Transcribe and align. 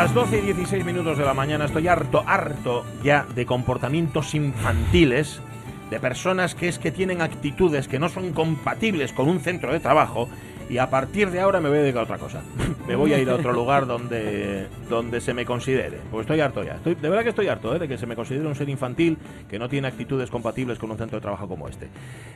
Las 0.00 0.14
12 0.14 0.38
y 0.38 0.40
16 0.40 0.82
minutos 0.86 1.18
de 1.18 1.26
la 1.26 1.34
mañana 1.34 1.66
estoy 1.66 1.86
harto, 1.86 2.24
harto 2.26 2.86
ya 3.04 3.26
de 3.34 3.44
comportamientos 3.44 4.34
infantiles, 4.34 5.42
de 5.90 6.00
personas 6.00 6.54
que 6.54 6.68
es 6.68 6.78
que 6.78 6.90
tienen 6.90 7.20
actitudes 7.20 7.86
que 7.86 7.98
no 7.98 8.08
son 8.08 8.32
compatibles 8.32 9.12
con 9.12 9.28
un 9.28 9.40
centro 9.40 9.70
de 9.74 9.78
trabajo 9.78 10.26
y 10.70 10.78
a 10.78 10.88
partir 10.88 11.30
de 11.30 11.40
ahora 11.40 11.60
me 11.60 11.68
voy 11.68 11.78
a 11.78 11.82
dedicar 11.82 12.00
a 12.00 12.04
otra 12.04 12.18
cosa. 12.18 12.40
me 12.88 12.96
voy 12.96 13.12
a 13.12 13.18
ir 13.18 13.28
a 13.28 13.34
otro 13.34 13.52
lugar 13.52 13.86
donde, 13.86 14.68
donde 14.88 15.20
se 15.20 15.34
me 15.34 15.44
considere. 15.44 15.98
Porque 16.10 16.22
estoy 16.22 16.40
harto 16.40 16.62
ya. 16.62 16.76
Estoy, 16.76 16.94
de 16.94 17.08
verdad 17.08 17.24
que 17.24 17.30
estoy 17.30 17.48
harto 17.48 17.74
¿eh? 17.74 17.78
de 17.78 17.86
que 17.86 17.98
se 17.98 18.06
me 18.06 18.16
considere 18.16 18.46
un 18.46 18.54
ser 18.54 18.70
infantil 18.70 19.18
que 19.50 19.58
no 19.58 19.68
tiene 19.68 19.88
actitudes 19.88 20.30
compatibles 20.30 20.78
con 20.78 20.90
un 20.90 20.96
centro 20.96 21.18
de 21.18 21.22
trabajo 21.22 21.46
como 21.46 21.68
este. 21.68 21.88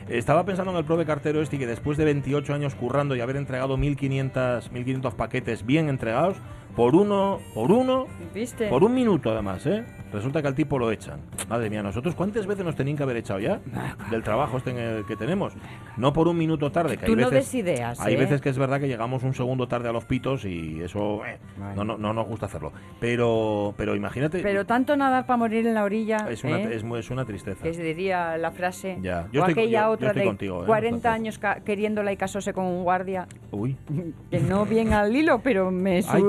Estaba 0.07 0.45
pensando 0.45 0.71
en 0.71 0.77
el 0.77 0.85
prove 0.85 1.05
cartero 1.05 1.41
este 1.41 1.57
que 1.57 1.65
después 1.65 1.97
de 1.97 2.05
28 2.05 2.53
años 2.53 2.75
currando 2.75 3.15
y 3.15 3.21
haber 3.21 3.37
entregado 3.37 3.75
1500, 3.75 4.71
1500 4.71 5.13
paquetes 5.15 5.65
bien 5.65 5.89
entregados, 5.89 6.37
por 6.75 6.95
uno, 6.95 7.39
por 7.53 7.71
uno, 7.71 8.07
¿Viste? 8.33 8.67
por 8.67 8.83
un 8.83 8.93
minuto 8.93 9.31
además, 9.31 9.65
¿eh? 9.65 9.83
Resulta 10.13 10.41
que 10.41 10.47
al 10.47 10.55
tipo 10.55 10.79
lo 10.79 10.91
echan. 10.91 11.19
Madre 11.49 11.69
mía, 11.69 11.83
nosotros 11.83 12.15
cuántas 12.15 12.45
veces 12.45 12.63
nos 12.63 12.75
tenían 12.75 12.95
que 12.95 13.03
haber 13.03 13.17
echado 13.17 13.39
ya 13.39 13.59
del 14.09 14.23
trabajo 14.23 14.57
este 14.57 14.73
que 15.05 15.15
tenemos. 15.17 15.53
No 15.97 16.13
por 16.13 16.29
un 16.29 16.37
minuto 16.37 16.71
tarde, 16.71 16.95
que 16.95 17.05
Tú 17.05 17.13
hay 17.13 17.17
no 17.17 17.29
veces, 17.29 17.53
ideas, 17.55 17.99
hay 17.99 18.13
¿eh? 18.13 18.17
veces 18.17 18.39
que 18.39 18.47
es 18.49 18.57
verdad 18.57 18.79
que 18.79 18.87
llegamos 18.87 19.23
un 19.23 19.33
segundo 19.33 19.67
tarde 19.67 19.89
a 19.89 19.91
los 19.91 20.05
pitos 20.05 20.45
y 20.45 20.81
eso 20.81 21.25
eh, 21.25 21.37
no, 21.75 21.83
no, 21.83 21.97
no 21.97 22.13
nos 22.13 22.27
gusta 22.27 22.45
hacerlo. 22.45 22.71
Pero, 23.01 23.73
pero 23.75 23.95
imagínate, 23.95 24.39
Pero 24.39 24.65
tanto 24.65 24.95
nadar 24.95 25.25
para 25.25 25.37
morir 25.37 25.67
en 25.67 25.73
la 25.73 25.83
orilla. 25.83 26.27
es 26.29 26.43
una, 26.45 26.59
¿eh? 26.61 26.75
es, 26.75 26.83
es 26.83 27.09
una 27.11 27.25
tristeza. 27.25 27.61
que 27.63 27.73
se 27.73 27.83
diría 27.83 28.37
la 28.37 28.51
frase. 28.51 28.97
Ya, 29.01 29.27
yo 29.33 29.41
o 29.43 29.47
estoy- 29.47 29.63
aquella 29.63 29.81
yo- 29.81 29.87
yo 29.87 29.91
otra 29.91 30.07
estoy 30.09 30.21
de 30.21 30.27
contigo, 30.27 30.63
¿eh? 30.63 30.67
40 30.67 31.15
Entonces. 31.17 31.43
años 31.43 31.61
queriéndola 31.65 32.13
y 32.13 32.17
casóse 32.17 32.53
con 32.53 32.65
un 32.65 32.83
guardia. 32.83 33.27
Uy. 33.51 33.75
Que 34.31 34.39
no 34.39 34.65
bien 34.65 34.93
al 34.93 35.13
hilo, 35.13 35.39
pero 35.43 35.71
me 35.71 35.97
Ay, 36.07 36.21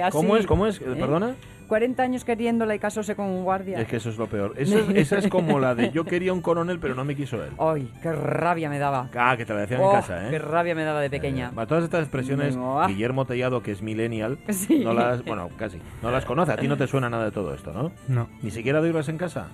así. 0.00 0.16
¿Cómo 0.16 0.36
es? 0.36 0.46
¿Cómo 0.46 0.66
es? 0.66 0.80
¿Eh? 0.80 0.84
¿Perdona? 0.98 1.34
40 1.68 2.02
años 2.02 2.24
queriéndola 2.24 2.74
y 2.74 2.78
casóse 2.78 3.16
con 3.16 3.26
un 3.26 3.44
guardia. 3.44 3.80
Es 3.80 3.88
que 3.88 3.96
eso 3.96 4.10
es 4.10 4.18
lo 4.18 4.26
peor. 4.26 4.52
Eso 4.58 4.78
esa 4.94 5.16
es 5.18 5.28
como 5.28 5.58
la 5.58 5.74
de 5.74 5.90
yo 5.90 6.04
quería 6.04 6.32
un 6.34 6.42
coronel 6.42 6.78
pero 6.78 6.94
no 6.94 7.02
me 7.02 7.16
quiso 7.16 7.42
él. 7.42 7.50
Ay, 7.58 7.90
qué 8.02 8.12
rabia 8.12 8.68
me 8.68 8.78
daba. 8.78 9.08
Ah, 9.16 9.34
que 9.38 9.46
te 9.46 9.54
la 9.54 9.60
decían 9.60 9.80
Oh, 9.82 9.88
en 9.90 9.96
casa, 9.96 10.26
¿eh? 10.26 10.30
Qué 10.30 10.38
rabia 10.38 10.74
me 10.74 10.84
daba 10.84 11.00
de 11.00 11.08
pequeña. 11.08 11.50
Eh, 11.56 11.66
todas 11.66 11.84
estas 11.84 12.00
expresiones, 12.02 12.56
Buah. 12.56 12.88
Guillermo 12.88 13.24
Tellado, 13.24 13.62
que 13.62 13.72
es 13.72 13.80
millennial, 13.80 14.36
Sí. 14.50 14.80
no 14.84 14.92
las, 14.92 15.24
bueno, 15.24 15.48
casi, 15.56 15.78
no 16.02 16.10
las 16.10 16.26
conoce. 16.26 16.52
A 16.52 16.56
ti 16.58 16.68
no 16.68 16.76
te 16.76 16.86
suena 16.86 17.08
nada 17.08 17.24
de 17.24 17.30
todo 17.30 17.54
esto, 17.54 17.72
¿no? 17.72 17.90
No, 18.06 18.28
Ni 18.42 18.50
siquiera 18.50 18.80
de 18.82 18.88
oírlas 18.88 19.08
en 19.08 19.16
casa. 19.16 19.46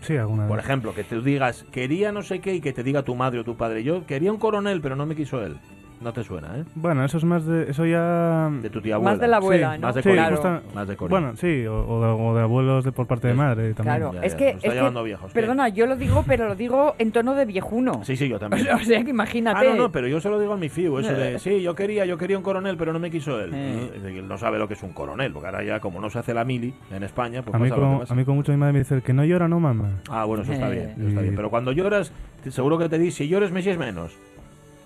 sí, 0.00 0.16
alguna 0.16 0.48
Por 0.48 0.56
vez. 0.56 0.64
ejemplo, 0.66 0.92
que 0.92 1.04
tú 1.04 1.22
digas, 1.22 1.64
quería 1.70 2.10
no 2.10 2.22
sé 2.22 2.40
qué 2.40 2.52
y 2.54 2.60
que 2.60 2.72
te 2.72 2.82
diga 2.82 3.04
tu 3.04 3.14
madre 3.14 3.38
o 3.40 3.44
tu 3.44 3.56
padre, 3.56 3.84
yo 3.84 4.06
quería 4.06 4.32
un 4.32 4.38
coronel 4.38 4.80
pero 4.80 4.96
no 4.96 5.06
me 5.06 5.14
quiso 5.14 5.40
él. 5.44 5.56
No 6.00 6.14
te 6.14 6.24
suena, 6.24 6.56
¿eh? 6.56 6.64
Bueno, 6.74 7.04
eso 7.04 7.18
es 7.18 7.24
más 7.24 7.44
de. 7.44 7.70
Eso 7.70 7.84
ya. 7.84 8.50
De 8.62 8.70
tu 8.70 8.80
tía 8.80 8.94
abuela. 8.94 9.10
Más 9.12 9.20
de 9.20 9.28
la 9.28 9.36
abuela, 9.36 9.74
Sí, 9.74 9.80
¿no? 9.80 9.86
Más 9.86 9.94
de 9.94 10.02
sí, 10.02 10.08
Corín. 10.08 10.18
claro. 10.22 10.36
justa- 10.36 10.62
Más 10.74 10.88
de. 10.88 10.96
Bueno, 10.96 11.36
sí, 11.36 11.66
o, 11.66 11.86
o 11.86 12.00
de, 12.00 12.06
o 12.30 12.34
de 12.36 12.42
abuelos 12.42 12.84
de 12.84 12.92
por 12.92 13.06
parte 13.06 13.28
de 13.28 13.34
madre 13.34 13.74
también. 13.74 13.96
Claro, 13.98 14.12
Ya, 14.14 14.20
es 14.22 14.34
que. 14.34 14.48
está 14.50 14.68
es 14.68 14.92
que- 14.92 15.02
viejos, 15.02 15.32
¿qué? 15.32 15.40
perdona, 15.40 15.68
yo 15.68 15.86
lo 15.86 15.96
digo, 15.96 16.24
pero 16.26 16.48
lo 16.48 16.54
digo 16.54 16.94
en 16.98 17.12
tono 17.12 17.34
de 17.34 17.44
viejuno. 17.44 18.00
Sí, 18.04 18.16
sí, 18.16 18.28
yo 18.28 18.38
también. 18.38 18.66
O 18.74 18.78
sea 18.78 19.04
que 19.04 19.10
imagínate. 19.10 19.66
Ah, 19.66 19.70
no, 19.70 19.76
no, 19.76 19.92
pero 19.92 20.08
yo 20.08 20.20
se 20.20 20.30
lo 20.30 20.40
digo 20.40 20.54
a 20.54 20.56
mi 20.56 20.68
fiu, 20.70 20.98
eso 20.98 21.12
de, 21.12 21.38
sí, 21.38 21.60
yo 21.60 21.74
quería, 21.74 22.06
yo 22.06 22.16
quería 22.16 22.38
un 22.38 22.42
coronel, 22.42 22.76
pero 22.78 22.92
no 22.94 22.98
me 22.98 23.10
quiso 23.10 23.38
él. 23.38 23.50
Eh. 23.52 24.22
No 24.26 24.38
sabe 24.38 24.58
lo 24.58 24.66
que 24.68 24.74
es 24.74 24.82
un 24.82 24.92
coronel, 24.94 25.32
porque 25.32 25.46
ahora 25.48 25.62
ya 25.62 25.80
como 25.80 26.00
no 26.00 26.08
se 26.08 26.18
hace 26.18 26.32
la 26.32 26.44
mili 26.44 26.72
en 26.90 27.02
España, 27.02 27.42
pues 27.42 27.54
a, 27.54 27.58
mí 27.58 27.68
pasa 27.68 27.80
lo 27.80 27.90
que 27.92 27.98
pasa. 28.00 28.14
a 28.14 28.16
mí 28.16 28.24
con 28.24 28.36
mucho 28.36 28.52
mi 28.52 28.58
madre 28.58 28.72
me 28.72 28.78
dice, 28.80 29.02
que 29.02 29.12
no 29.12 29.24
llora, 29.24 29.48
no 29.48 29.60
mama. 29.60 30.00
Ah, 30.08 30.24
bueno, 30.24 30.44
eso 30.44 30.52
está 30.54 30.68
Eh. 30.68 30.72
bien, 30.76 30.94
eso 30.98 31.08
está 31.08 31.20
bien. 31.20 31.36
Pero 31.36 31.50
cuando 31.50 31.72
lloras, 31.72 32.10
seguro 32.48 32.78
que 32.78 32.88
te 32.88 32.98
dice, 32.98 33.18
si 33.18 33.28
llores, 33.28 33.52
me 33.52 33.60
si 33.60 33.68
es 33.70 33.76
menos. 33.78 34.16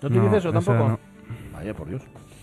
¿No 0.04 0.10
te 0.10 0.16
No, 0.16 0.25
dice 0.25 0.37
eso 0.37 0.53
tampoco? 0.53 0.87
no. 0.88 0.98
Vaya, 1.54 1.72
por 1.72 1.88
Dios. 1.88 2.03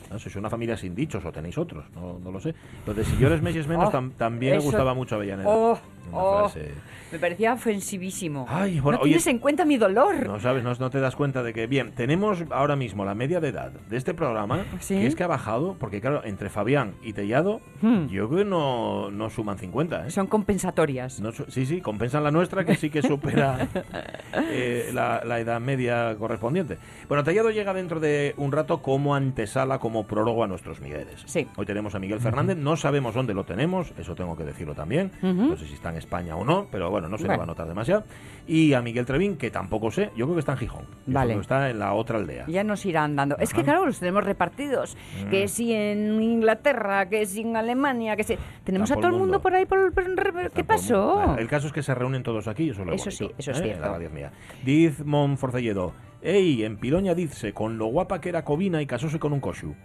No, 0.09 0.17
sois 0.17 0.35
una 0.35 0.49
familia 0.49 0.75
sin 0.75 0.95
dichos 0.95 1.23
o 1.23 1.31
tenéis 1.31 1.57
otros, 1.59 1.85
no, 1.95 2.17
no 2.19 2.31
lo 2.31 2.39
sé. 2.39 2.55
Entonces, 2.79 3.07
si 3.07 3.17
llores, 3.17 3.41
me 3.41 3.53
si 3.53 3.59
es 3.59 3.67
menos, 3.67 3.87
Oh, 3.89 3.91
tam- 3.91 4.11
también 4.17 4.53
le 4.53 4.57
eso- 4.57 4.65
gustaba 4.67 4.93
mucho 4.95 5.13
a 5.15 5.17
Avellaneda. 5.19 5.47
Oh, 5.47 5.77
Una 6.09 6.17
oh, 6.17 6.49
frase- 6.49 6.71
me 7.11 7.19
parecía 7.19 7.53
ofensivísimo. 7.53 8.45
Ay, 8.49 8.79
bueno, 8.79 8.97
no 8.99 9.03
oye- 9.03 9.09
tienes 9.11 9.27
en 9.27 9.39
cuenta 9.39 9.65
mi 9.65 9.77
dolor. 9.77 10.25
No 10.27 10.39
sabes, 10.39 10.63
no, 10.63 10.73
no 10.73 10.89
te 10.89 10.99
das 11.01 11.15
cuenta 11.15 11.43
de 11.43 11.53
que, 11.53 11.67
bien, 11.67 11.91
tenemos 11.93 12.43
ahora 12.51 12.75
mismo 12.77 13.03
la 13.03 13.15
media 13.15 13.39
de 13.41 13.49
edad 13.49 13.71
de 13.71 13.97
este 13.97 14.13
programa, 14.13 14.63
¿Sí? 14.79 14.95
que 14.95 15.07
es 15.07 15.15
que 15.15 15.23
ha 15.23 15.27
bajado, 15.27 15.75
porque 15.79 15.99
claro, 15.99 16.21
entre 16.23 16.49
Fabián 16.49 16.93
y 17.03 17.11
Tellado, 17.13 17.59
Hmm. 17.81 18.07
yo 18.07 18.27
creo 18.29 18.39
que 18.43 18.45
no, 18.49 19.11
no 19.11 19.29
suman 19.29 19.57
50, 19.57 20.07
¿eh? 20.07 20.11
Son 20.11 20.27
compensatorias. 20.27 21.19
No 21.19 21.31
sí, 21.31 21.65
sí, 21.65 21.81
compensan 21.81 22.23
la 22.23 22.31
nuestra, 22.31 22.63
que 22.63 22.75
sí 22.75 22.89
que 22.89 23.01
supera 23.01 23.67
eh, 24.49 24.89
la, 24.93 25.21
la 25.25 25.39
edad 25.39 25.59
media 25.59 26.15
correspondiente. 26.17 26.77
Bueno, 27.07 27.23
Tellado 27.23 27.49
llega 27.51 27.73
dentro 27.73 27.99
de 27.99 28.33
un 28.37 28.51
rato 28.51 28.81
como 28.81 29.15
antesala, 29.15 29.79
como 29.79 30.05
prólogo 30.07 30.43
a 30.43 30.47
nuestros 30.47 30.79
Migueles. 30.81 31.23
Sí. 31.25 31.47
Hoy 31.57 31.65
tenemos 31.65 31.93
a 31.95 31.99
Miguel 31.99 32.19
Fernández, 32.19 32.57
no 32.57 32.75
sabemos 32.77 33.13
dónde 33.15 33.33
lo 33.33 33.43
tenemos, 33.45 33.93
eso 33.97 34.15
tengo 34.15 34.35
que 34.37 34.43
decirlo 34.45 34.75
también. 34.75 35.11
No 35.21 35.57
sé 35.57 35.65
si 35.67 35.73
está 35.73 35.90
en 35.91 35.97
España 35.97 36.35
o 36.35 36.43
no, 36.43 36.67
pero 36.71 36.89
bueno, 36.89 37.07
no 37.07 37.17
se 37.17 37.23
le 37.23 37.29
va 37.29 37.33
a 37.35 37.37
Bueno. 37.37 37.51
notar 37.51 37.67
demasiado. 37.67 38.03
Y 38.47 38.73
a 38.73 38.81
Miguel 38.81 39.05
Trevín, 39.05 39.37
que 39.37 39.51
tampoco 39.51 39.91
sé, 39.91 40.09
yo 40.17 40.25
creo 40.25 40.33
que 40.33 40.39
está 40.39 40.53
en 40.53 40.57
Gijón. 40.57 40.85
Vale. 41.05 41.35
que 41.35 41.39
está 41.41 41.69
en 41.69 41.77
la 41.79 41.93
otra 41.93 42.17
aldea. 42.17 42.45
Ya 42.47 42.63
nos 42.63 42.85
irán 42.85 43.15
dando. 43.15 43.37
Es 43.37 43.53
que 43.53 43.63
claro, 43.63 43.85
los 43.85 43.99
tenemos 43.99 44.23
repartidos. 44.25 44.97
Mm. 45.25 45.29
Que 45.29 45.47
si 45.47 45.73
en 45.73 46.21
Inglaterra, 46.21 47.07
que 47.07 47.25
si 47.27 47.41
en 47.41 47.55
Alemania, 47.55 48.15
que 48.15 48.23
si... 48.23 48.37
Tenemos 48.63 48.89
a 48.91 48.95
todo 48.95 49.05
el 49.07 49.11
mundo 49.11 49.25
mundo. 49.25 49.41
por 49.41 49.53
ahí. 49.53 49.65
Por, 49.65 49.93
¿Qué 49.93 50.63
por- 50.63 50.65
pasó? 50.65 51.15
Bueno, 51.15 51.37
el 51.37 51.47
caso 51.47 51.67
es 51.67 51.73
que 51.73 51.83
se 51.83 51.93
reúnen 51.93 52.23
todos 52.23 52.47
aquí, 52.47 52.69
eso 52.69 52.81
es 52.81 52.87
lo 52.87 52.93
Eso 52.93 53.05
bonito, 53.05 53.11
sí, 53.27 53.31
eso 53.37 53.51
es 53.51 53.59
¿eh? 53.59 53.63
cierto. 53.63 53.81
La 53.85 53.91
radio 53.93 54.07
es 54.07 54.13
mía. 54.13 54.31
Diz 54.65 55.05
Monforcelledo, 55.05 55.93
Ey, 56.21 56.63
en 56.63 56.77
Piloña 56.77 57.13
dice 57.15 57.53
con 57.53 57.77
lo 57.77 57.85
guapa 57.87 58.19
que 58.21 58.29
era 58.29 58.43
Covina 58.43 58.81
y 58.81 58.85
casóse 58.87 59.19
con 59.19 59.33
un 59.33 59.39
coshu. 59.39 59.75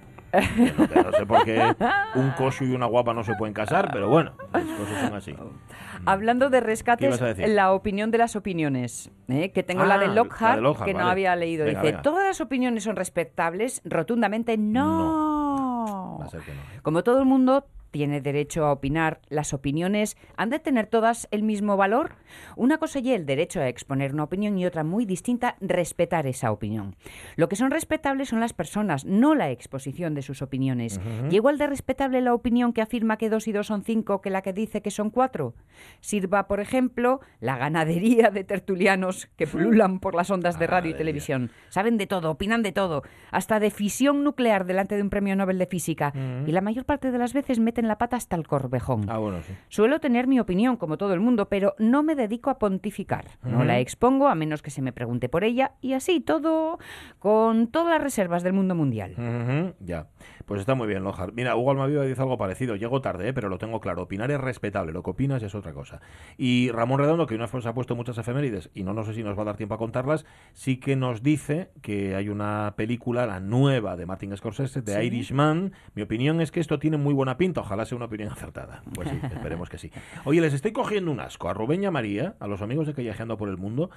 No 1.04 1.12
sé 1.12 1.26
por 1.26 1.44
qué 1.44 1.74
un 2.14 2.30
coshu 2.32 2.64
y 2.64 2.74
una 2.74 2.86
guapa 2.86 3.12
no 3.14 3.24
se 3.24 3.34
pueden 3.34 3.54
casar, 3.54 3.90
pero 3.92 4.08
bueno, 4.08 4.32
las 4.52 4.64
cosas 4.64 5.00
son 5.02 5.14
así. 5.14 5.34
Hablando 6.06 6.50
de 6.50 6.60
¿Qué 6.60 6.66
rescates, 6.66 7.20
la 7.48 7.72
opinión 7.72 8.10
de 8.10 8.18
las 8.18 8.36
opiniones, 8.36 9.10
¿eh? 9.28 9.50
que 9.50 9.62
tengo 9.62 9.84
la 9.84 9.94
Ah, 9.94 9.98
de 9.98 10.06
la 10.08 10.14
Lockhart, 10.14 10.56
de 10.56 10.62
Lockhart, 10.62 10.86
que 10.86 10.94
no 10.94 11.08
había 11.08 11.34
leído. 11.36 11.64
Venga, 11.64 11.80
Dice, 11.80 11.92
venga. 11.92 12.02
¿todas 12.02 12.26
las 12.26 12.40
opiniones 12.40 12.84
son 12.84 12.96
respetables? 12.96 13.80
Rotundamente 13.84 14.56
no. 14.56 16.18
Va 16.20 16.26
a 16.26 16.28
ser 16.28 16.40
que 16.42 16.52
no. 16.52 16.60
¿eh? 16.60 16.80
Como 16.82 17.02
todo 17.02 17.18
el 17.20 17.24
mundo 17.26 17.66
tiene 17.90 18.20
derecho 18.20 18.64
a 18.64 18.72
opinar, 18.72 19.20
¿las 19.28 19.52
opiniones 19.52 20.16
han 20.36 20.50
de 20.50 20.58
tener 20.58 20.86
todas 20.86 21.28
el 21.30 21.42
mismo 21.42 21.76
valor? 21.76 22.16
Una 22.56 22.78
cosa 22.78 22.98
y 22.98 23.12
el 23.12 23.26
derecho 23.26 23.60
a 23.60 23.68
exponer 23.68 24.12
una 24.12 24.24
opinión 24.24 24.58
y 24.58 24.66
otra 24.66 24.84
muy 24.84 25.06
distinta, 25.06 25.56
respetar 25.60 26.26
esa 26.26 26.52
opinión. 26.52 26.96
Lo 27.36 27.48
que 27.48 27.56
son 27.56 27.70
respetables 27.70 28.28
son 28.28 28.40
las 28.40 28.52
personas, 28.52 29.04
no 29.04 29.34
la 29.34 29.50
exposición 29.50 30.14
de 30.14 30.22
sus 30.22 30.42
opiniones. 30.42 31.00
¿Y 31.30 31.36
igual 31.36 31.58
de 31.58 31.66
respetable 31.66 32.20
la 32.20 32.34
opinión 32.34 32.72
que 32.72 32.82
afirma 32.82 33.16
que 33.16 33.30
dos 33.30 33.48
y 33.48 33.52
dos 33.52 33.68
son 33.68 33.82
cinco 33.82 34.20
que 34.20 34.30
la 34.30 34.42
que 34.42 34.52
dice 34.52 34.82
que 34.82 34.90
son 34.90 35.10
cuatro? 35.10 35.54
Sirva, 36.00 36.46
por 36.46 36.60
ejemplo, 36.60 37.20
la 37.40 37.56
ganadería 37.56 38.30
de 38.30 38.44
tertulianos 38.44 39.28
que 39.36 39.46
pululan 39.46 40.00
por 40.00 40.14
las 40.14 40.30
ondas 40.30 40.58
de 40.58 40.66
radio 40.66 40.90
y 40.90 40.94
televisión. 40.94 41.50
Saben 41.68 41.96
de 41.96 42.06
todo, 42.06 42.30
opinan 42.30 42.62
de 42.62 42.72
todo, 42.72 43.02
hasta 43.30 43.60
de 43.60 43.70
fisión 43.70 44.24
nuclear 44.24 44.66
delante 44.66 44.96
de 44.96 45.02
un 45.02 45.10
premio 45.10 45.36
Nobel 45.36 45.58
de 45.58 45.66
Física. 45.66 46.12
Y 46.46 46.52
la 46.52 46.60
mayor 46.60 46.84
parte 46.84 47.10
de 47.10 47.18
las 47.18 47.32
veces 47.32 47.58
meten 47.58 47.85
meten 47.86 47.88
la 47.88 47.98
pata 47.98 48.16
hasta 48.16 48.36
el 48.36 48.46
corvejón. 48.46 49.06
Ah, 49.08 49.18
bueno, 49.18 49.40
sí. 49.42 49.54
Suelo 49.68 50.00
tener 50.00 50.26
mi 50.26 50.40
opinión, 50.40 50.76
como 50.76 50.98
todo 50.98 51.14
el 51.14 51.20
mundo, 51.20 51.48
pero 51.48 51.74
no 51.78 52.02
me 52.02 52.14
dedico 52.14 52.50
a 52.50 52.58
pontificar. 52.58 53.38
No 53.42 53.64
la 53.64 53.78
expongo 53.78 54.28
a 54.28 54.34
menos 54.34 54.62
que 54.62 54.70
se 54.70 54.82
me 54.82 54.92
pregunte 54.92 55.28
por 55.28 55.44
ella 55.44 55.72
y 55.80 55.92
así 55.92 56.20
todo 56.20 56.78
con 57.18 57.68
todas 57.68 57.90
las 57.90 58.02
reservas 58.02 58.42
del 58.42 58.52
mundo 58.52 58.74
mundial. 58.74 59.74
Ya. 59.80 60.08
Pues 60.46 60.60
está 60.60 60.76
muy 60.76 60.86
bien, 60.86 61.02
Lojar. 61.02 61.32
Mira, 61.32 61.56
Hugo 61.56 61.72
Almaviva 61.72 62.04
dice 62.04 62.22
algo 62.22 62.38
parecido. 62.38 62.76
Llego 62.76 63.00
tarde, 63.00 63.28
¿eh? 63.28 63.32
pero 63.32 63.48
lo 63.48 63.58
tengo 63.58 63.80
claro. 63.80 64.02
Opinar 64.02 64.30
es 64.30 64.40
respetable. 64.40 64.92
Lo 64.92 65.02
que 65.02 65.10
opinas 65.10 65.42
es 65.42 65.56
otra 65.56 65.72
cosa. 65.72 66.00
Y 66.38 66.70
Ramón 66.70 67.00
Redondo, 67.00 67.26
que 67.26 67.34
una 67.34 67.46
vez 67.46 67.62
se 67.62 67.68
ha 67.68 67.74
puesto 67.74 67.96
muchas 67.96 68.16
efemérides, 68.18 68.70
y 68.72 68.84
no, 68.84 68.94
no 68.94 69.04
sé 69.04 69.12
si 69.14 69.24
nos 69.24 69.36
va 69.36 69.42
a 69.42 69.46
dar 69.46 69.56
tiempo 69.56 69.74
a 69.74 69.78
contarlas, 69.78 70.24
sí 70.52 70.78
que 70.78 70.94
nos 70.94 71.24
dice 71.24 71.70
que 71.82 72.14
hay 72.14 72.28
una 72.28 72.74
película, 72.76 73.26
la 73.26 73.40
nueva 73.40 73.96
de 73.96 74.06
Martin 74.06 74.36
Scorsese, 74.36 74.82
de 74.82 75.04
Irishman. 75.04 75.72
Mi 75.94 76.02
opinión 76.02 76.40
es 76.40 76.52
que 76.52 76.60
esto 76.60 76.78
tiene 76.78 76.96
muy 76.96 77.12
buena 77.12 77.36
pinta. 77.36 77.62
Ojalá 77.66 77.84
sea 77.84 77.96
una 77.96 78.04
opinión 78.06 78.30
acertada. 78.32 78.82
Pues 78.94 79.08
sí, 79.08 79.18
esperemos 79.22 79.68
que 79.68 79.78
sí. 79.78 79.90
Oye, 80.24 80.40
les 80.40 80.54
estoy 80.54 80.72
cogiendo 80.72 81.10
un 81.10 81.18
asco 81.20 81.48
a 81.48 81.54
Rubén 81.54 81.82
y 81.82 81.86
a 81.86 81.90
María, 81.90 82.36
a 82.38 82.46
los 82.46 82.62
amigos 82.62 82.86
de 82.86 82.94
Callejeando 82.94 83.36
por 83.36 83.48
el 83.48 83.56
Mundo. 83.58 83.90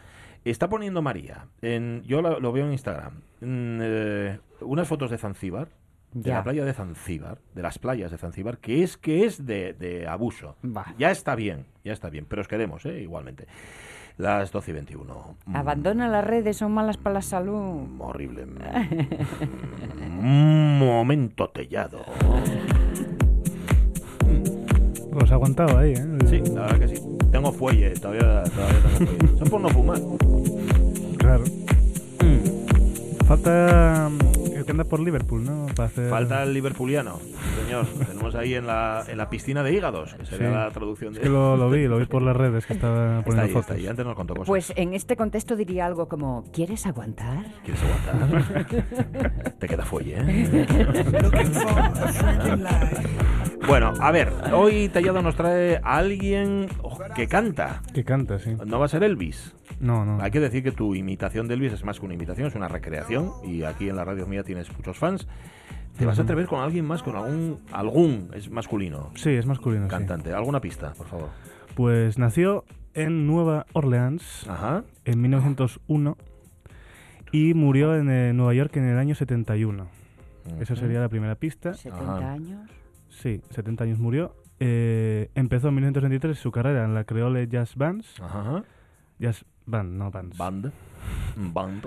Está 0.43 0.69
poniendo 0.69 1.01
María, 1.01 1.45
en, 1.61 2.01
yo 2.03 2.21
lo, 2.21 2.39
lo 2.39 2.51
veo 2.51 2.65
en 2.65 2.71
Instagram, 2.71 3.13
mm, 3.41 3.79
eh, 3.81 4.39
unas 4.61 4.87
fotos 4.87 5.11
de 5.11 5.17
Zanzíbar, 5.17 5.67
de 6.13 6.29
Ya. 6.29 6.35
la 6.37 6.43
playa 6.43 6.65
de 6.65 6.73
Zanzíbar, 6.73 7.39
de 7.53 7.61
las 7.61 7.77
playas 7.77 8.09
de 8.09 8.17
Zanzíbar, 8.17 8.57
que 8.57 8.81
es 8.81 8.97
que 8.97 9.25
es 9.25 9.45
de, 9.45 9.73
de 9.73 10.07
abuso. 10.07 10.55
Ya 10.97 11.11
está 11.11 11.35
bien, 11.35 11.65
ya 11.83 11.93
está 11.93 12.09
bien, 12.09 12.25
pero 12.27 12.41
os 12.41 12.47
queremos, 12.47 12.85
¿eh? 12.85 13.01
igualmente. 13.01 13.45
Las 14.17 14.51
12 14.51 14.71
y 14.71 14.73
21. 14.73 15.37
Mm, 15.45 15.55
Abandona 15.55 16.07
las 16.09 16.25
redes, 16.25 16.57
son 16.57 16.73
malas 16.73 16.97
para 16.97 17.13
la 17.15 17.21
salud. 17.21 17.87
Horrible. 17.99 18.43
Un 20.19 20.79
momento 20.79 21.49
tellado. 21.51 22.03
Los 25.19 25.31
ha 25.31 25.35
aguantado 25.35 25.77
ahí, 25.77 25.93
¿eh? 25.93 26.05
Sí, 26.27 26.41
la 26.53 26.61
verdad 26.61 26.79
que 26.79 26.87
sí. 26.95 27.01
Tengo 27.31 27.51
fuelle, 27.51 27.91
todavía, 27.91 28.43
todavía 28.43 28.79
tengo 28.81 29.11
fuelle. 29.11 29.35
Eso 29.35 29.45
por 29.45 29.61
no 29.61 29.69
fumar. 29.69 29.99
Claro. 31.17 31.43
Falta 33.27 34.09
mm, 34.09 34.55
el 34.57 34.65
que 34.65 34.71
anda 34.71 34.83
por 34.85 34.99
Liverpool, 34.99 35.45
¿no? 35.45 35.67
Para 35.75 35.87
hacer... 35.89 36.09
Falta 36.09 36.41
el 36.41 36.51
liverpuliano, 36.51 37.19
señor. 37.63 37.85
Tenemos 38.07 38.33
ahí 38.33 38.55
en 38.55 38.65
la, 38.65 39.03
en 39.07 39.19
la 39.19 39.29
piscina 39.29 39.61
de 39.61 39.71
hígados, 39.71 40.15
que 40.15 40.25
sería 40.25 40.47
Sí. 40.49 40.53
la 40.55 40.71
traducción 40.71 41.11
Es 41.13 41.17
de... 41.19 41.23
que 41.25 41.29
lo, 41.29 41.55
lo 41.55 41.69
vi, 41.69 41.87
lo 41.87 41.99
vi 41.99 42.05
por 42.07 42.23
las 42.23 42.35
redes 42.35 42.65
que 42.65 42.73
estaba 42.73 43.19
Está 43.19 43.25
poniendo 43.25 43.43
ahí, 43.43 43.49
fotos. 43.49 43.61
está 43.69 43.73
ahí. 43.75 43.85
Antes 43.87 44.03
nos 44.03 44.15
contó 44.15 44.33
cosas. 44.33 44.47
Pues 44.47 44.73
en 44.75 44.95
este 44.95 45.15
contexto 45.15 45.55
diría 45.55 45.85
algo 45.85 46.07
como, 46.07 46.43
¿quieres 46.51 46.87
aguantar? 46.87 47.45
¿Quieres 47.63 47.83
aguantar? 47.83 48.65
Te 49.59 49.67
queda 49.67 49.85
fuelle, 49.85 50.15
¿eh? 50.17 50.65
Bueno, 53.69 53.93
a 54.01 54.11
ver, 54.11 54.33
hoy 54.51 54.89
Tallado 54.89 55.21
nos 55.21 55.35
trae 55.35 55.77
a 55.83 55.97
alguien 55.97 56.67
que 57.15 57.27
canta. 57.27 57.83
Que 57.93 58.03
canta, 58.03 58.39
sí. 58.39 58.55
No 58.65 58.79
va 58.79 58.85
a 58.85 58.89
ser 58.89 59.03
Elvis. 59.03 59.55
No, 59.79 60.03
no. 60.05 60.19
Hay 60.21 60.31
que 60.31 60.39
decir 60.39 60.63
que 60.63 60.71
tu 60.71 60.95
imitación 60.95 61.47
de 61.47 61.53
Elvis 61.53 61.73
es 61.73 61.83
más 61.85 61.99
que 61.99 62.05
una 62.07 62.15
imitación, 62.15 62.47
es 62.47 62.55
una 62.55 62.67
recreación. 62.67 63.31
Y 63.43 63.63
aquí 63.63 63.87
en 63.87 63.95
la 63.95 64.03
radio 64.03 64.25
mía 64.25 64.43
tienes 64.43 64.75
muchos 64.75 64.97
fans. 64.97 65.27
¿Te 65.99 66.05
vas 66.05 66.17
a 66.17 66.23
atrever 66.23 66.47
con 66.47 66.61
alguien 66.61 66.85
más, 66.85 67.03
con 67.03 67.15
algún, 67.15 67.59
algún, 67.71 68.31
es 68.33 68.49
masculino, 68.49 69.11
Sí, 69.15 69.31
es 69.31 69.45
masculino, 69.45 69.85
sí. 69.85 69.89
cantante? 69.91 70.33
¿Alguna 70.33 70.61
pista, 70.61 70.93
por 70.93 71.07
favor? 71.07 71.29
Pues 71.75 72.17
nació 72.17 72.63
en 72.93 73.27
Nueva 73.27 73.65
Orleans 73.73 74.47
Ajá. 74.49 74.83
en 75.05 75.21
1901 75.21 76.17
y 77.33 77.53
murió 77.53 77.95
en 77.97 78.09
eh, 78.09 78.33
Nueva 78.33 78.53
York 78.53 78.75
en 78.77 78.85
el 78.85 78.97
año 78.97 79.13
71. 79.13 79.87
Esa 80.61 80.75
sería 80.75 81.01
la 81.01 81.09
primera 81.09 81.35
pista. 81.35 81.73
70 81.73 82.17
Ajá. 82.17 82.31
años. 82.31 82.61
Sí, 83.21 83.41
70 83.49 83.83
años 83.83 83.99
murió. 83.99 84.35
Eh, 84.59 85.29
empezó 85.35 85.69
en 85.69 85.75
1963 85.75 86.37
su 86.37 86.51
carrera 86.51 86.83
en 86.85 86.93
la 86.93 87.03
Creole 87.05 87.47
Jazz 87.47 87.75
Bands. 87.75 88.19
Ajá. 88.21 88.63
Jazz 89.19 89.45
Band, 89.65 89.97
no 89.97 90.09
Bands. 90.11 90.37
Band. 90.37 90.71
Band. 91.35 91.85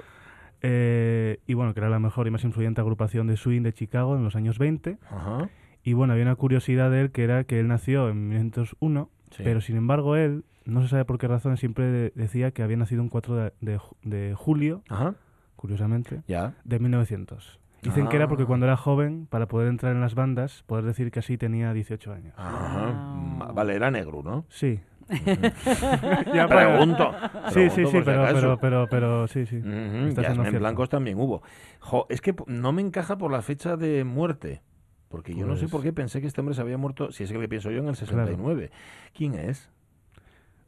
Eh, 0.63 1.39
y 1.47 1.55
bueno, 1.55 1.75
que 1.75 1.81
era 1.81 1.89
la 1.91 1.99
mejor 1.99 2.27
y 2.27 2.31
más 2.31 2.45
influyente 2.45 2.81
agrupación 2.81 3.27
de 3.27 3.37
swing 3.37 3.63
de 3.63 3.73
Chicago 3.73 4.17
en 4.17 4.25
los 4.25 4.37
años 4.37 4.59
20. 4.59 4.99
Ajá. 5.11 5.49
Y 5.83 5.95
bueno, 5.95 6.13
había 6.13 6.25
una 6.25 6.37
curiosidad 6.37 6.91
de 6.91 7.01
él 7.03 7.11
que 7.11 7.25
era 7.25 7.45
que 7.45 7.59
él 7.59 7.69
nació 7.69 8.09
en 8.09 8.29
1901, 8.29 9.11
Sí. 9.33 9.43
pero 9.45 9.61
sin 9.61 9.77
embargo 9.77 10.15
él, 10.17 10.45
no 10.65 10.83
se 10.83 10.89
sabe 10.89 11.05
por 11.05 11.19
qué 11.19 11.27
razón, 11.27 11.57
siempre 11.57 11.87
de- 11.87 12.13
decía 12.15 12.53
que 12.53 12.63
había 12.63 12.77
nacido 12.77 13.03
un 13.03 13.09
4 13.09 13.35
de, 13.35 13.53
de 13.61 13.81
de 14.05 14.35
julio, 14.37 14.83
Ajá. 14.89 15.15
curiosamente, 15.57 16.23
Ya. 16.29 16.55
de 16.65 16.79
1900. 16.79 17.59
Dicen 17.83 18.07
que 18.09 18.17
era 18.17 18.29
porque 18.29 18.45
Ah. 18.45 18.47
cuando 18.47 18.67
era 18.67 18.77
joven, 18.77 19.27
para 19.29 19.47
poder 19.49 19.69
entrar 19.69 19.93
en 19.93 20.01
las 20.01 20.15
bandas, 20.15 20.63
poder 20.67 20.85
decir 20.85 21.11
que 21.11 21.19
así 21.19 21.37
tenía 21.37 21.73
18 21.73 22.13
años. 22.13 22.33
Ajá. 22.37 22.87
Mm, 22.93 23.55
Vale, 23.55 23.75
era 23.75 23.91
negro, 23.91 24.23
¿no? 24.23 24.45
Sí. 24.49 24.81
Ya 26.33 26.47
pregunto. 26.49 27.13
Sí, 27.53 27.69
sí, 27.71 27.85
sí, 27.87 27.99
pero, 28.05 28.25
pero, 28.33 28.59
pero, 28.59 28.87
pero, 28.89 29.29
sí, 29.29 29.47
sí. 29.47 29.57
Ujú, 29.59 30.07
Estás 30.09 30.37
en. 30.39 30.59
Blancos 30.59 30.89
también 30.89 31.19
hubo. 31.19 31.43
Jo, 31.81 32.07
es 32.09 32.21
que 32.21 32.35
no 32.47 32.73
me 32.73 32.83
encaja 32.83 33.19
por 33.19 33.31
la 33.33 33.43
fecha 33.43 33.77
de 33.77 34.05
muerte. 34.05 34.63
Porque 35.09 35.35
yo 35.35 35.45
no 35.47 35.57
sé 35.57 35.63
Pues- 35.63 35.73
por 35.73 35.83
qué 35.83 35.93
pensé 35.93 36.21
que 36.23 36.27
este 36.27 36.41
hombre 36.41 36.55
se 36.55 36.63
había 36.63 36.79
muerto, 36.79 37.13
si 37.13 37.25
es 37.25 37.33
que 37.33 37.49
pienso 37.49 37.71
yo, 37.71 37.81
en 37.81 37.89
el 37.89 37.97
69. 37.97 38.71
¿Quién 39.13 39.35
es? 39.35 39.69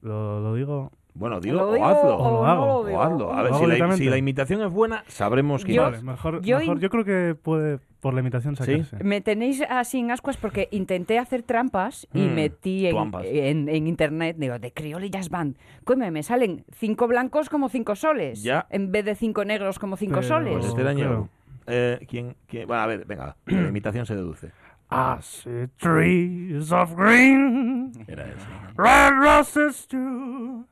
Lo, 0.03 0.41
lo 0.41 0.55
digo. 0.55 0.93
Bueno, 1.17 1.39
dilo 1.41 1.59
¿Lo 1.59 1.69
o 1.69 1.73
digo 1.75 1.87
hazlo. 1.87 2.17
o 2.19 2.31
lo 2.33 2.45
hago? 2.47 2.61
no 2.61 2.67
lo 2.67 2.75
O 2.81 2.87
digo? 2.87 3.03
hazlo. 3.03 3.33
A 3.33 3.43
ver, 3.43 3.53
¿Lo 3.53 3.59
si 3.59 3.67
la, 3.67 3.93
si 3.97 4.05
la 4.07 4.17
imitación 4.19 4.63
es 4.63 4.71
buena, 4.73 5.05
sabremos 5.07 5.65
quién 5.65 5.77
Yo- 5.77 5.87
es. 5.87 5.91
Vale, 5.93 6.03
mejor, 6.03 6.41
yo 6.43 6.59
mejor- 6.59 6.77
in- 6.77 6.81
yo 6.83 6.91
creo 6.91 7.05
que 7.05 7.35
puede 7.37 7.79
por 8.01 8.15
la 8.15 8.21
imitación 8.21 8.57
¿Sí? 8.57 8.65
sacarse. 8.65 9.05
Me 9.05 9.21
tenéis 9.21 9.63
así 9.69 10.01
en 10.01 10.11
ascuas 10.11 10.37
porque 10.37 10.69
intenté 10.73 11.19
hacer 11.21 11.43
trampas 11.45 12.07
y 12.13 12.23
Mm, 12.23 12.35
metí 12.35 12.87
en, 12.87 12.95
trampas. 12.97 13.25
en, 13.27 13.69
en 13.69 13.87
internet, 13.87 14.37
digo, 14.39 14.59
de 14.59 14.73
Criolli 14.73 15.09
Jazz 15.09 15.31
Band. 15.31 15.57
Coño, 15.85 16.11
me 16.11 16.23
salen 16.25 16.65
cinco 16.73 17.07
blancos 17.07 17.49
como 17.49 17.69
cinco 17.69 17.95
soles. 17.95 18.43
Ya. 18.43 18.67
En 18.71 18.91
vez 18.93 19.05
de 19.05 19.15
cinco 19.15 19.45
negros 19.45 19.79
como 19.79 19.97
cinco 19.97 20.17
Pero- 20.17 20.27
soles. 20.29 20.53
Pues 20.55 20.67
este 20.67 20.83
daño. 20.83 21.05
claro. 21.07 21.29
Eh, 21.67 22.05
¿quién, 22.11 22.35
quién? 22.47 22.67
Bueno, 22.67 22.83
a 22.83 22.87
ver, 22.89 23.07
venga, 23.07 23.37
la 23.47 23.69
imitación 23.69 24.05
se 24.05 24.17
deduce. 24.17 24.49
I 24.91 25.17
see 25.23 25.69
trees 25.79 26.71
of 26.73 26.95
green, 26.95 27.93
Era 28.07 28.25
ese. 28.25 28.47
red 28.77 29.13
roses 29.19 29.87
too. 29.89 30.67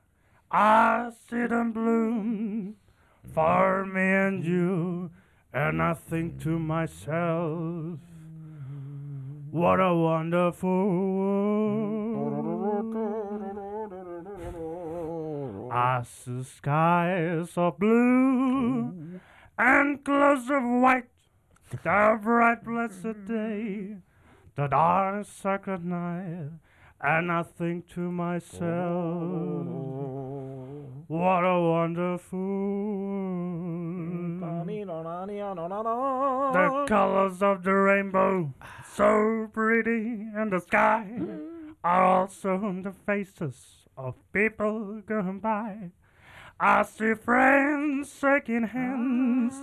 I 0.55 1.11
see 1.31 1.47
them 1.47 1.73
bloom 1.73 2.77
for 3.33 3.87
me 3.87 4.03
and 4.03 4.45
you, 4.45 5.11
and 5.51 5.83
I 5.83 5.95
think 5.95 6.43
to 6.43 6.59
myself, 6.59 7.99
what 9.51 9.81
a 9.81 9.95
wonderful 9.95 11.15
world. 11.17 12.53
I 15.73 16.03
see 16.03 16.43
skies 16.43 17.57
of 17.57 17.79
blue 17.79 19.21
and 19.59 20.05
clouds 20.05 20.51
of 20.51 20.63
white, 20.63 21.09
the 21.71 22.19
bright 22.23 22.63
blessed 22.63 23.25
day, 23.25 23.97
the 24.55 24.67
dark 24.67 25.25
sacred 25.25 25.87
night, 25.87 26.51
and 27.01 27.33
I 27.33 27.43
think 27.43 27.89
to 27.95 28.13
myself, 28.13 30.02
what 31.13 31.45
a 31.45 31.61
wonderful 31.61 32.39
world. 35.83 36.55
The 36.55 36.87
colors 36.89 37.43
of 37.43 37.63
the 37.65 37.73
rainbow, 37.75 38.55
so 38.95 39.51
pretty 39.53 40.27
in 40.35 40.49
the 40.51 40.61
sky, 40.61 41.07
are 41.85 42.03
also 42.03 42.55
on 42.55 42.83
the 42.83 42.93
faces 42.93 43.85
of 43.97 44.15
people 44.33 45.03
going 45.07 45.41
by. 45.41 45.91
I 46.59 46.83
see 46.85 47.13
friends 47.15 48.17
shaking 48.19 48.69
hands, 48.69 49.55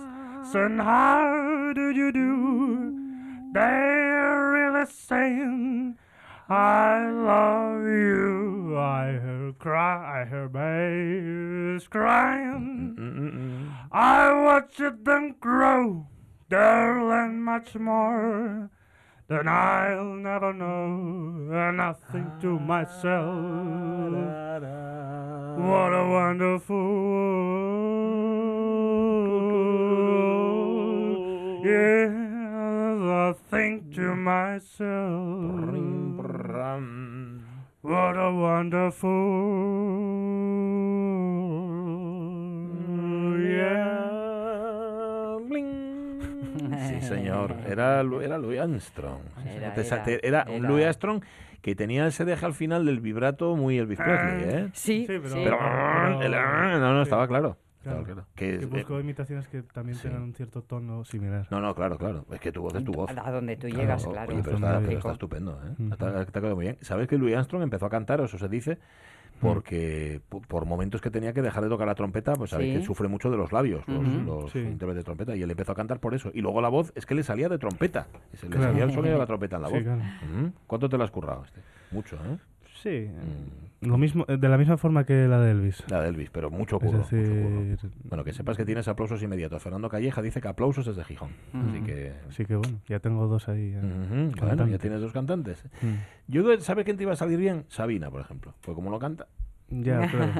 saying, 0.52 0.78
How 0.78 1.72
do 1.74 1.90
you 1.90 2.12
do? 2.12 2.96
They're 3.52 4.52
really 4.52 4.86
saying, 4.86 5.98
I 6.52 7.08
love 7.08 7.84
you. 7.84 8.76
I 8.76 9.12
hear 9.12 9.52
cry, 9.56 10.22
I 10.22 10.28
hear 10.28 10.48
babies 10.48 11.86
crying. 11.86 12.96
Mm-mm-mm. 12.98 13.72
I 13.92 14.32
watched 14.32 15.04
them 15.04 15.36
grow. 15.38 16.08
They'll 16.48 17.06
learn 17.06 17.40
much 17.42 17.76
more 17.76 18.68
than 19.28 19.46
I'll 19.46 20.16
never 20.16 20.52
know. 20.52 21.52
And 21.52 21.80
I 21.80 21.92
think 22.10 22.40
to 22.40 22.58
myself, 22.58 23.04
what 25.56 25.94
a 25.94 26.08
wonderful 26.10 26.76
world. 26.76 27.60
Yes, 31.64 32.10
I 32.10 33.34
think 33.52 33.94
to 33.94 34.16
myself, 34.16 35.99
Ram. 36.52 37.40
what 37.82 38.16
a 38.16 38.30
wonderful. 38.30 39.10
Yeah. 44.20 45.36
Bling. 45.48 46.20
Sí, 46.88 47.00
señor. 47.06 47.54
Era, 47.66 48.00
era 48.00 48.38
Louis 48.38 48.60
Armstrong. 48.60 49.20
Era, 50.22 50.44
un 50.48 50.54
era. 50.64 50.68
Louis 50.68 50.84
Armstrong 50.84 51.22
que 51.62 51.74
tenía 51.74 52.06
ese 52.06 52.24
deje 52.24 52.46
al 52.46 52.54
final 52.54 52.86
del 52.86 53.00
vibrato 53.00 53.54
muy 53.54 53.76
Elvis 53.78 53.98
Presley, 53.98 54.42
¿eh? 54.48 54.68
Sí, 54.72 55.00
Sí, 55.00 55.04
pero- 55.06 55.28
sí. 55.28 55.40
Pero, 55.44 55.58
pero- 55.58 56.22
el- 56.22 56.32
no, 56.80 56.94
no, 56.94 57.00
sí. 57.04 57.08
estaba 57.08 57.28
claro. 57.28 57.58
Claro. 57.82 58.04
claro. 58.04 58.26
Que, 58.34 58.58
Que 58.58 58.64
eh, 58.64 58.66
busco 58.66 59.00
imitaciones 59.00 59.48
que 59.48 59.62
también 59.62 59.96
sí. 59.96 60.02
tengan 60.02 60.22
un 60.22 60.34
cierto 60.34 60.62
tono 60.62 61.04
similar. 61.04 61.46
no, 61.50 61.60
no, 61.60 61.74
claro, 61.74 61.96
claro. 61.96 62.26
Es 62.30 62.40
que 62.40 62.52
tu 62.52 62.60
voz 62.62 62.74
es 62.74 62.84
tu 62.84 62.92
voz. 62.92 63.10
A 63.16 63.30
donde 63.30 63.56
tú 63.56 63.66
Claro, 63.68 63.80
llegas, 63.82 64.06
claro. 64.06 64.32
Oye, 64.32 64.42
pero 64.42 64.56
Está 64.56 64.68
está, 64.76 64.86
pero 64.86 64.98
está 64.98 65.12
estupendo, 65.12 65.60
¿eh? 65.64 65.88
Está- 65.92 66.26
quedado 66.26 66.56
muy 66.56 66.64
bien. 66.66 66.78
¿Sabes 66.82 67.08
que 67.08 67.16
Louis 67.16 67.34
Armstrong 67.34 67.62
empezó 67.62 67.86
a 67.86 67.90
cantar, 67.90 68.20
o 68.20 68.24
eso 68.24 68.36
se 68.38 68.48
dice, 68.48 68.78
porque 69.40 70.20
por 70.48 70.66
momentos 70.66 71.00
que 71.00 71.10
tenía 71.10 71.32
que 71.32 71.40
dejar 71.42 71.62
de 71.62 71.70
tocar 71.70 71.86
la 71.86 71.94
trompeta, 71.94 72.34
pues 72.34 72.50
sabéis 72.50 72.74
Sí. 72.74 72.80
que 72.80 72.84
sufre 72.86 73.08
mucho 73.08 73.30
de 73.30 73.36
los 73.38 73.52
labios, 73.52 73.82
los, 73.88 74.50
Sí. 74.52 74.58
intérpretes 74.58 74.96
de 74.96 75.04
trompeta, 75.04 75.34
y 75.36 75.42
él 75.42 75.50
empezó 75.50 75.72
a 75.72 75.74
cantar 75.74 75.98
por 76.00 76.14
eso. 76.14 76.30
Y 76.34 76.42
luego 76.42 76.60
la 76.60 76.68
voz 76.68 76.92
es 76.94 77.06
que 77.06 77.14
le 77.14 77.22
salía 77.22 77.48
de 77.48 77.58
trompeta. 77.58 78.06
Se 78.34 78.46
le 78.46 78.56
Claro. 78.56 78.72
salía 78.72 78.84
el 78.84 78.92
sonido 78.92 79.14
de 79.14 79.18
la 79.18 79.26
trompeta 79.26 79.56
en 79.56 79.62
la 79.62 79.68
Sí, 79.68 79.74
voz. 79.74 79.82
claro. 79.84 80.02
¿Cuánto 80.66 80.88
te 80.88 80.98
lo 80.98 81.04
has 81.04 81.10
currado 81.10 81.44
este? 81.44 81.60
Mucho, 81.90 82.16
¿eh? 82.16 82.36
Sí, 82.82 82.88
eh, 82.88 83.10
Mm. 83.82 83.86
lo 83.88 83.96
mismo, 83.98 84.24
eh, 84.28 84.36
de 84.36 84.48
la 84.48 84.58
misma 84.58 84.76
forma 84.76 85.04
que 85.04 85.26
la 85.26 85.38
de 85.40 85.52
Elvis. 85.52 85.82
La 85.90 86.02
de 86.02 86.08
Elvis, 86.08 86.30
pero 86.30 86.50
mucho 86.50 86.76
Es 86.76 86.82
curro. 86.82 86.98
mucho 86.98 87.10
curro. 87.10 87.64
decir, 87.64 87.90
Bueno, 88.04 88.24
que 88.24 88.32
sepas 88.32 88.56
que 88.56 88.64
tienes 88.64 88.88
aplausos 88.88 89.22
inmediatos. 89.22 89.62
Fernando 89.62 89.88
Calleja 89.88 90.20
dice 90.22 90.40
que 90.40 90.48
aplausos 90.48 90.84
desde 90.86 91.04
Gijón. 91.04 91.30
Así 91.54 91.80
que... 91.82 92.12
así 92.28 92.44
que 92.44 92.56
bueno, 92.56 92.78
ya 92.88 92.98
tengo 93.00 93.26
dos 93.26 93.48
ahí. 93.48 93.72
eh. 93.74 93.78
Ujú, 93.78 94.40
Bueno, 94.46 94.66
ya 94.66 94.78
tienes 94.78 95.00
dos 95.00 95.12
cantantes. 95.12 95.64
Mm. 95.82 95.94
Yo, 96.28 96.44
creo- 96.44 96.60
¿sabes 96.60 96.84
quién 96.84 96.96
te 96.96 97.02
iba 97.04 97.12
a 97.12 97.16
salir 97.16 97.38
bien? 97.38 97.64
Sabina, 97.68 98.10
por 98.10 98.20
ejemplo. 98.20 98.54
Pues 98.60 98.74
como 98.74 98.90
lo 98.90 98.98
canta. 98.98 99.26
Ya, 99.72 100.00
claro. 100.10 100.32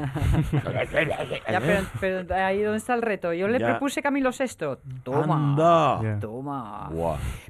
Ya, 1.51 1.61
pero, 1.61 1.85
pero 2.01 2.35
ahí 2.35 2.63
donde 2.63 2.79
está 2.79 2.95
el 2.95 3.03
reto. 3.03 3.33
Yo 3.33 3.47
le 3.49 3.59
Ya. 3.61 3.69
propuse 3.71 4.03
Camilo 4.03 4.31
VI. 4.31 4.77
Toma. 5.05 5.37
¡Anda! 5.37 6.01
Ya. 6.03 6.19
Toma. 6.19 6.91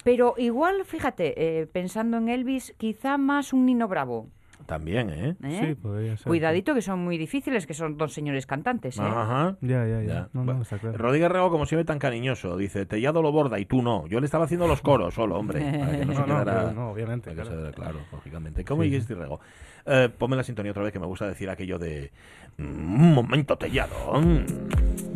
Pero 0.04 0.34
igual, 0.36 0.84
fíjate, 0.84 1.60
eh, 1.62 1.66
pensando 1.66 2.18
en 2.18 2.28
Elvis, 2.28 2.74
quizá 2.76 3.16
más 3.18 3.52
un 3.54 3.64
Nino 3.66 3.88
Bravo. 3.88 4.28
También, 4.70 5.10
¿eh? 5.10 5.36
¿eh? 5.42 5.58
Sí, 5.66 5.74
podría 5.74 6.16
ser. 6.16 6.28
Cuidadito 6.28 6.74
que 6.74 6.80
son 6.80 7.00
muy 7.00 7.18
difíciles, 7.18 7.66
que 7.66 7.74
son 7.74 7.96
dos 7.98 8.12
señores 8.12 8.46
cantantes. 8.46 8.96
¿eh? 8.98 9.02
Ajá. 9.02 9.56
Ya, 9.62 9.84
ya, 9.84 10.00
ya. 10.00 10.02
Ya. 10.02 10.28
No, 10.32 10.44
Bueno, 10.44 10.54
no, 10.58 10.62
está 10.62 10.78
claro. 10.78 10.96
Rodríguez 10.96 11.28
Rego, 11.28 11.50
como 11.50 11.66
siempre, 11.66 11.84
tan 11.84 11.98
cariñoso. 11.98 12.56
Dice, 12.56 12.86
Tellado 12.86 13.20
lo 13.20 13.32
borda 13.32 13.58
y 13.58 13.64
tú 13.64 13.82
no. 13.82 14.06
Yo 14.06 14.20
le 14.20 14.26
estaba 14.26 14.44
haciendo 14.44 14.68
los 14.68 14.80
coros 14.80 15.12
solo, 15.14 15.36
hombre. 15.36 15.58
Para 15.80 15.98
que 15.98 16.06
no, 16.06 16.12
se 16.14 16.20
No, 16.20 16.26
no, 16.28 16.44
quedara... 16.44 16.72
no, 16.72 16.90
obviamente, 16.92 17.32
para 17.32 17.42
que 17.42 17.48
claro. 17.50 17.66
se- 17.66 17.74
claro, 17.74 17.98
lógicamente. 18.12 18.64
¿Cómo 18.64 18.84
Sí, 18.84 18.90
dijiste, 18.90 19.16
Rego? 19.16 19.40
Eh, 19.86 20.08
ponme 20.16 20.36
la 20.36 20.44
sintonía 20.44 20.70
otra 20.70 20.84
vez, 20.84 20.92
que 20.92 21.00
me 21.00 21.06
gusta 21.06 21.26
decir 21.26 21.50
aquello 21.50 21.76
de... 21.76 22.12
"Mm, 22.58 22.62
Un 22.94 23.12
momento, 23.14 23.56
Tellado. 23.58 24.20
mm". 24.20 25.09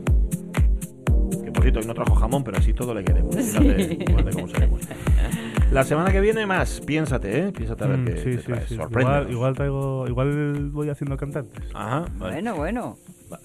Cierto, 1.64 1.80
hoy 1.80 1.86
no 1.86 1.94
trajo 1.94 2.14
jamón, 2.14 2.44
pero 2.44 2.58
así 2.58 2.72
todo 2.74 2.92
le 2.94 3.02
queremos. 3.04 3.34
Fíjate, 3.36 3.84
fíjate 4.06 4.30
cómo 4.32 4.48
seremos. 4.48 4.80
La 5.70 5.82
semana 5.82 6.12
que 6.12 6.20
viene 6.20 6.46
más, 6.46 6.80
piénsate, 6.82 7.38
¿eh? 7.48 7.52
Piénsate 7.52 7.84
a 7.84 7.86
ver 7.88 7.98
Mm, 7.98 8.04
qué 8.04 8.16
sí, 8.18 8.24
te 8.24 8.38
sí, 8.38 8.42
traes. 8.44 8.68
sí. 8.68 8.74
Igual, 8.74 9.30
igual 9.30 9.54
traigo, 9.54 10.06
igual 10.06 10.70
voy 10.70 10.88
haciendo 10.90 11.16
cantantes. 11.16 11.62
Ajá, 11.74 12.04
vale. 12.18 12.34
Bueno, 12.34 12.54
bueno. 12.56 12.98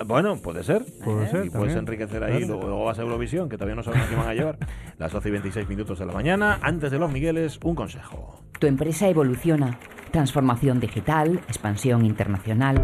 Bueno, 0.05 0.35
puede 0.37 0.63
ser. 0.63 0.83
Puede 1.03 1.27
ser, 1.29 1.45
Y 1.45 1.49
puedes 1.49 1.73
también. 1.73 1.77
enriquecer 1.79 2.23
ahí, 2.23 2.37
Claro. 2.39 2.47
luego, 2.47 2.67
luego 2.67 2.85
vas 2.85 2.99
a 2.99 3.01
Eurovisión, 3.03 3.47
que 3.49 3.55
todavía 3.57 3.75
no 3.75 3.83
sabemos 3.83 4.07
qué 4.09 4.15
van 4.15 4.27
a 4.27 4.33
llevar. 4.33 4.57
Las 4.99 5.11
12 5.13 5.29
y 5.29 5.31
26 5.31 5.67
minutos 5.69 5.97
de 5.97 6.05
la 6.05 6.11
mañana, 6.13 6.59
antes 6.61 6.91
de 6.91 6.99
los 6.99 7.09
Migueles, 7.11 7.57
un 7.63 7.73
consejo. 7.73 8.41
Tu 8.59 8.67
empresa 8.67 9.07
evoluciona. 9.07 9.79
Transformación 10.11 10.79
digital, 10.81 11.39
expansión 11.47 12.05
internacional. 12.05 12.75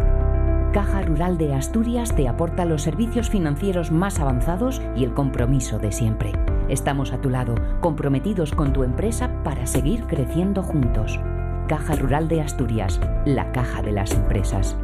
Caja 0.76 1.00
Rural 1.00 1.38
de 1.38 1.54
Asturias 1.54 2.14
te 2.14 2.28
aporta 2.28 2.66
los 2.66 2.82
servicios 2.82 3.30
financieros 3.30 3.90
más 3.90 4.20
avanzados 4.20 4.82
y 4.94 5.04
el 5.04 5.14
compromiso 5.14 5.78
de 5.78 5.90
siempre. 5.90 6.32
Estamos 6.68 7.14
a 7.14 7.20
tu 7.22 7.30
lado, 7.30 7.54
comprometidos 7.80 8.52
con 8.52 8.74
tu 8.74 8.84
empresa 8.84 9.42
para 9.42 9.66
seguir 9.66 10.04
creciendo 10.06 10.62
juntos. 10.62 11.18
Caja 11.66 11.96
Rural 11.96 12.28
de 12.28 12.42
Asturias, 12.42 13.00
la 13.24 13.52
caja 13.52 13.80
de 13.80 13.92
las 13.92 14.10
empresas. 14.10 14.76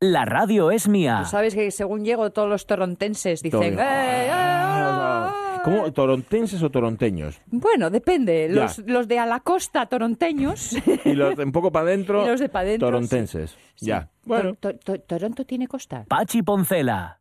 La 0.00 0.24
radio 0.24 0.72
es 0.72 0.88
mía. 0.88 1.20
Tú 1.22 1.30
sabes 1.30 1.54
que 1.54 1.70
según 1.70 2.04
llego 2.04 2.30
todos 2.30 2.48
los 2.48 2.66
torontenses 2.66 3.40
dicen... 3.40 3.76
Todo. 3.76 3.82
"Eh, 3.84 4.26
eh, 4.26 4.30
ah". 4.32 5.47
¿Cómo? 5.62 5.92
¿Torontenses 5.92 6.62
o 6.62 6.70
toronteños? 6.70 7.40
Bueno, 7.46 7.90
depende. 7.90 8.48
Los, 8.48 8.78
los 8.86 9.08
de 9.08 9.18
a 9.18 9.26
la 9.26 9.40
costa 9.40 9.86
toronteños. 9.86 10.72
Y 11.04 11.12
los 11.14 11.36
de 11.36 11.44
un 11.44 11.52
poco 11.52 11.70
para 11.72 11.86
adentro, 11.86 12.24
pa' 12.52 12.64
torontenses. 12.78 13.56
Ya. 13.80 14.08
Bueno, 14.24 14.54
To- 14.60 14.74
to- 14.74 14.78
to- 14.96 15.00
¿Toronto 15.00 15.44
tiene 15.44 15.66
costa? 15.68 16.04
Pachi 16.08 16.42
Poncela. 16.42 17.17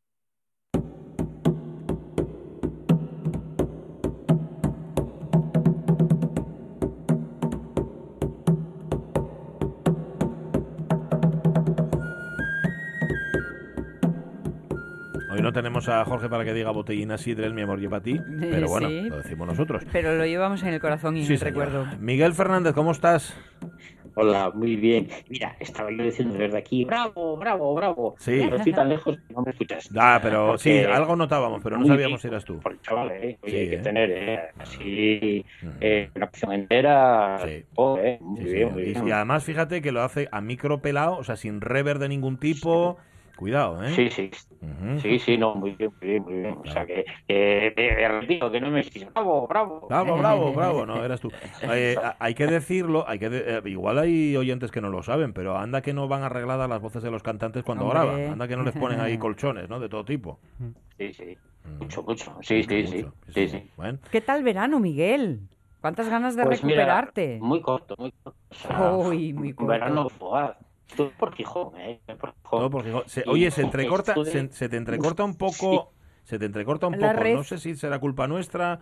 No 15.47 15.53
tenemos 15.53 15.87
a 15.87 16.03
Jorge 16.03 16.27
para 16.27 16.43
que 16.43 16.53
diga 16.53 16.71
botellina 16.71 17.17
sidrel, 17.17 17.53
mi 17.53 17.61
amor, 17.61 17.79
lleva 17.79 17.97
a 17.97 18.01
ti. 18.01 18.19
Pero 18.39 18.67
bueno, 18.67 18.89
Sí. 18.89 19.01
lo 19.09 19.17
decimos 19.17 19.47
nosotros. 19.47 19.83
Pero 19.93 20.13
lo 20.15 20.25
llevamos 20.25 20.61
en 20.63 20.73
el 20.73 20.81
corazón 20.81 21.15
y 21.15 21.25
en 21.25 21.31
el 21.31 21.39
recuerdo. 21.39 21.85
Miguel 22.01 22.33
Fernández, 22.33 22.73
¿cómo 22.73 22.91
estás? 22.91 23.33
Hola, 24.19 24.49
muy 24.53 24.75
bien. 24.75 25.07
Mira, 25.29 25.55
estaba 25.59 25.89
yo 25.91 26.03
diciendo 26.03 26.33
desde 26.37 26.57
aquí, 26.57 26.83
bravo, 26.83 27.37
bravo, 27.37 27.73
bravo. 27.75 28.15
Sí. 28.17 28.39
Pero 28.43 28.57
estoy 28.57 28.73
tan 28.73 28.89
lejos 28.89 29.15
que 29.15 29.33
no 29.33 29.43
me 29.43 29.51
escuchas. 29.51 29.89
Ah, 29.95 30.19
pero 30.21 30.47
Porque- 30.47 30.63
sí, 30.63 30.79
algo 30.91 31.15
notábamos, 31.15 31.61
pero 31.63 31.77
no 31.77 31.85
sabíamos 31.85 32.19
si 32.21 32.27
eras 32.27 32.43
tú. 32.43 32.59
Por 32.59 32.71
el 32.73 32.81
chaval, 32.81 33.11
¿eh? 33.11 33.37
Oye, 33.43 33.51
Sí, 33.51 33.57
hay 33.57 33.69
que 33.69 33.75
¿eh? 33.75 33.79
tener, 33.79 34.11
¿eh? 34.11 34.39
Así, 34.57 35.45
Mm. 35.61 35.67
eh, 35.79 36.09
una 36.15 36.25
opción 36.25 36.51
entera. 36.51 37.37
Sí. 37.45 37.63
Oh, 37.75 37.97
¿eh? 37.99 38.17
Muy 38.19 38.41
Sí, 38.41 38.49
bien, 38.53 38.67
sí. 38.69 38.73
muy 38.73 38.81
Y- 38.81 38.85
bien. 38.93 39.07
Y 39.07 39.11
además, 39.11 39.43
fíjate 39.43 39.81
que 39.83 39.91
lo 39.91 40.01
hace 40.01 40.27
a 40.31 40.41
micro 40.41 40.81
pelado, 40.81 41.17
o 41.17 41.23
sea, 41.23 41.35
sin 41.37 41.61
rever 41.61 41.99
de 41.99 42.09
ningún 42.09 42.37
tipo. 42.37 42.97
Cuidado, 43.37 43.83
¿eh? 43.83 43.91
Sí, 43.91 44.09
sí, 44.09 44.31
sí, 44.99 45.19
sí, 45.19 45.37
no, 45.37 45.53
muy 45.53 45.75
bien, 45.75 45.93
muy 46.01 46.09
bien, 46.09 46.23
muy 46.23 46.33
bien. 46.33 46.57
O 46.57 46.65
sea, 46.65 46.87
que, 46.87 47.05
que, 47.27 47.71
que 47.75 48.07
repito, 48.07 48.51
que 48.51 48.59
no 48.59 48.71
me 48.71 48.81
decís, 48.81 49.05
bravo, 49.13 49.47
bravo. 49.47 49.87
Bravo, 49.87 50.17
bravo, 50.17 50.53
bravo, 50.53 50.85
no, 50.87 51.05
eras 51.05 51.21
tú. 51.21 51.31
Eh, 51.61 51.99
hay 52.19 52.33
que 52.33 52.47
decirlo, 52.47 53.07
hay 53.07 53.19
que 53.19 53.29
de- 53.29 53.57
eh, 53.57 53.61
igual 53.65 53.99
hay 53.99 54.35
oyentes 54.35 54.71
que 54.71 54.81
no 54.81 54.89
lo 54.89 55.03
saben, 55.03 55.33
pero 55.33 55.55
anda 55.55 55.83
que 55.83 55.93
no 55.93 56.07
van 56.07 56.23
arregladas 56.23 56.67
las 56.67 56.81
voces 56.81 57.03
de 57.03 57.11
los 57.11 57.21
cantantes 57.21 57.63
cuando 57.63 57.85
Hombre. 57.85 57.99
graban, 57.99 58.31
anda 58.31 58.47
que 58.47 58.55
no 58.57 58.63
les 58.63 58.73
ponen 58.75 58.99
ahí 59.01 59.17
colchones, 59.19 59.69
¿no? 59.69 59.79
De 59.79 59.87
todo 59.87 60.03
tipo. 60.03 60.39
Sí, 60.97 61.13
sí, 61.13 61.37
Mm. 61.63 61.79
mucho, 61.83 62.01
mucho. 62.03 62.37
Sí, 62.41 62.63
sí, 62.63 62.87
sí. 62.87 62.95
Mucho, 63.03 63.13
Sí, 63.35 63.47
sí. 63.49 63.71
Bueno, 63.77 63.99
¿Qué 64.09 64.21
tal 64.21 64.41
verano, 64.41 64.79
Miguel? 64.79 65.41
¿Cuántas 65.81 66.09
ganas 66.09 66.35
de 66.35 66.43
Pues 66.43 66.63
mira, 66.63 66.85
recuperarte? 66.85 67.37
muy 67.39 67.61
corto, 67.61 67.93
muy 67.99 68.11
corto. 68.23 68.39
O 68.49 68.55
sea, 68.55 68.91
Uy, 68.95 69.33
muy 69.33 69.49
un 69.49 69.53
corto. 69.55 69.71
verano 69.71 70.09
fugaz. 70.09 70.57
Estuve 70.89 71.09
por 71.11 71.35
Gijón, 71.35 71.77
¿eh? 71.79 71.99
Por 72.05 72.17
Gijón. 72.17 72.59
todo 72.59 72.69
por 72.69 72.83
Gijón. 72.85 73.03
Se- 73.07 73.25
oye, 73.27 73.51
se 73.51 73.61
entrecorta, 73.61 74.15
se, 74.25 74.51
se 74.51 74.69
te 74.69 74.77
entrecorta 74.77 75.23
un 75.23 75.35
poco, 75.35 75.93
se 76.23 76.39
te 76.39 76.45
entrecorta 76.45 76.87
un 76.87 76.99
La 76.99 77.11
poco. 77.11 77.23
red. 77.23 77.35
No 77.35 77.43
sé 77.43 77.57
si 77.57 77.75
será 77.75 77.99
culpa 77.99 78.27
nuestra, 78.27 78.79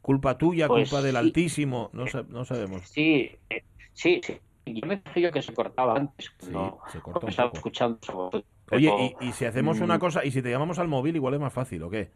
culpa 0.00 0.38
tuya, 0.38 0.68
Pues 0.68 0.88
culpa 0.90 1.02
del. 1.02 1.16
Altísimo, 1.16 1.90
no, 1.92 2.06
sa- 2.06 2.24
no 2.28 2.44
sabemos. 2.44 2.88
Sí, 2.88 3.30
eh, 3.50 3.64
sí, 3.92 4.20
sí. 4.24 4.38
Yo 4.66 4.86
me 4.86 4.96
dije 4.96 5.20
yo 5.22 5.32
que 5.32 5.40
se 5.42 5.54
cortaba 5.54 5.94
antes. 5.96 6.30
Sí, 6.38 6.50
no, 6.52 6.78
se 6.92 7.00
corta 7.00 7.24
un 7.26 7.30
estaba 7.30 7.50
escuchando 7.54 8.30
Oye, 8.70 9.16
y 9.20 9.32
si 9.32 9.44
hacemos 9.46 9.80
una 9.80 9.96
mm, 9.96 10.00
cosa, 10.00 10.24
y 10.24 10.30
si 10.30 10.42
te 10.42 10.50
llamamos 10.50 10.78
al 10.78 10.88
móvil, 10.88 11.16
igual 11.16 11.34
es 11.34 11.40
más 11.40 11.52
fácil, 11.52 11.82
¿o 11.82 11.90
qué? 11.90 12.10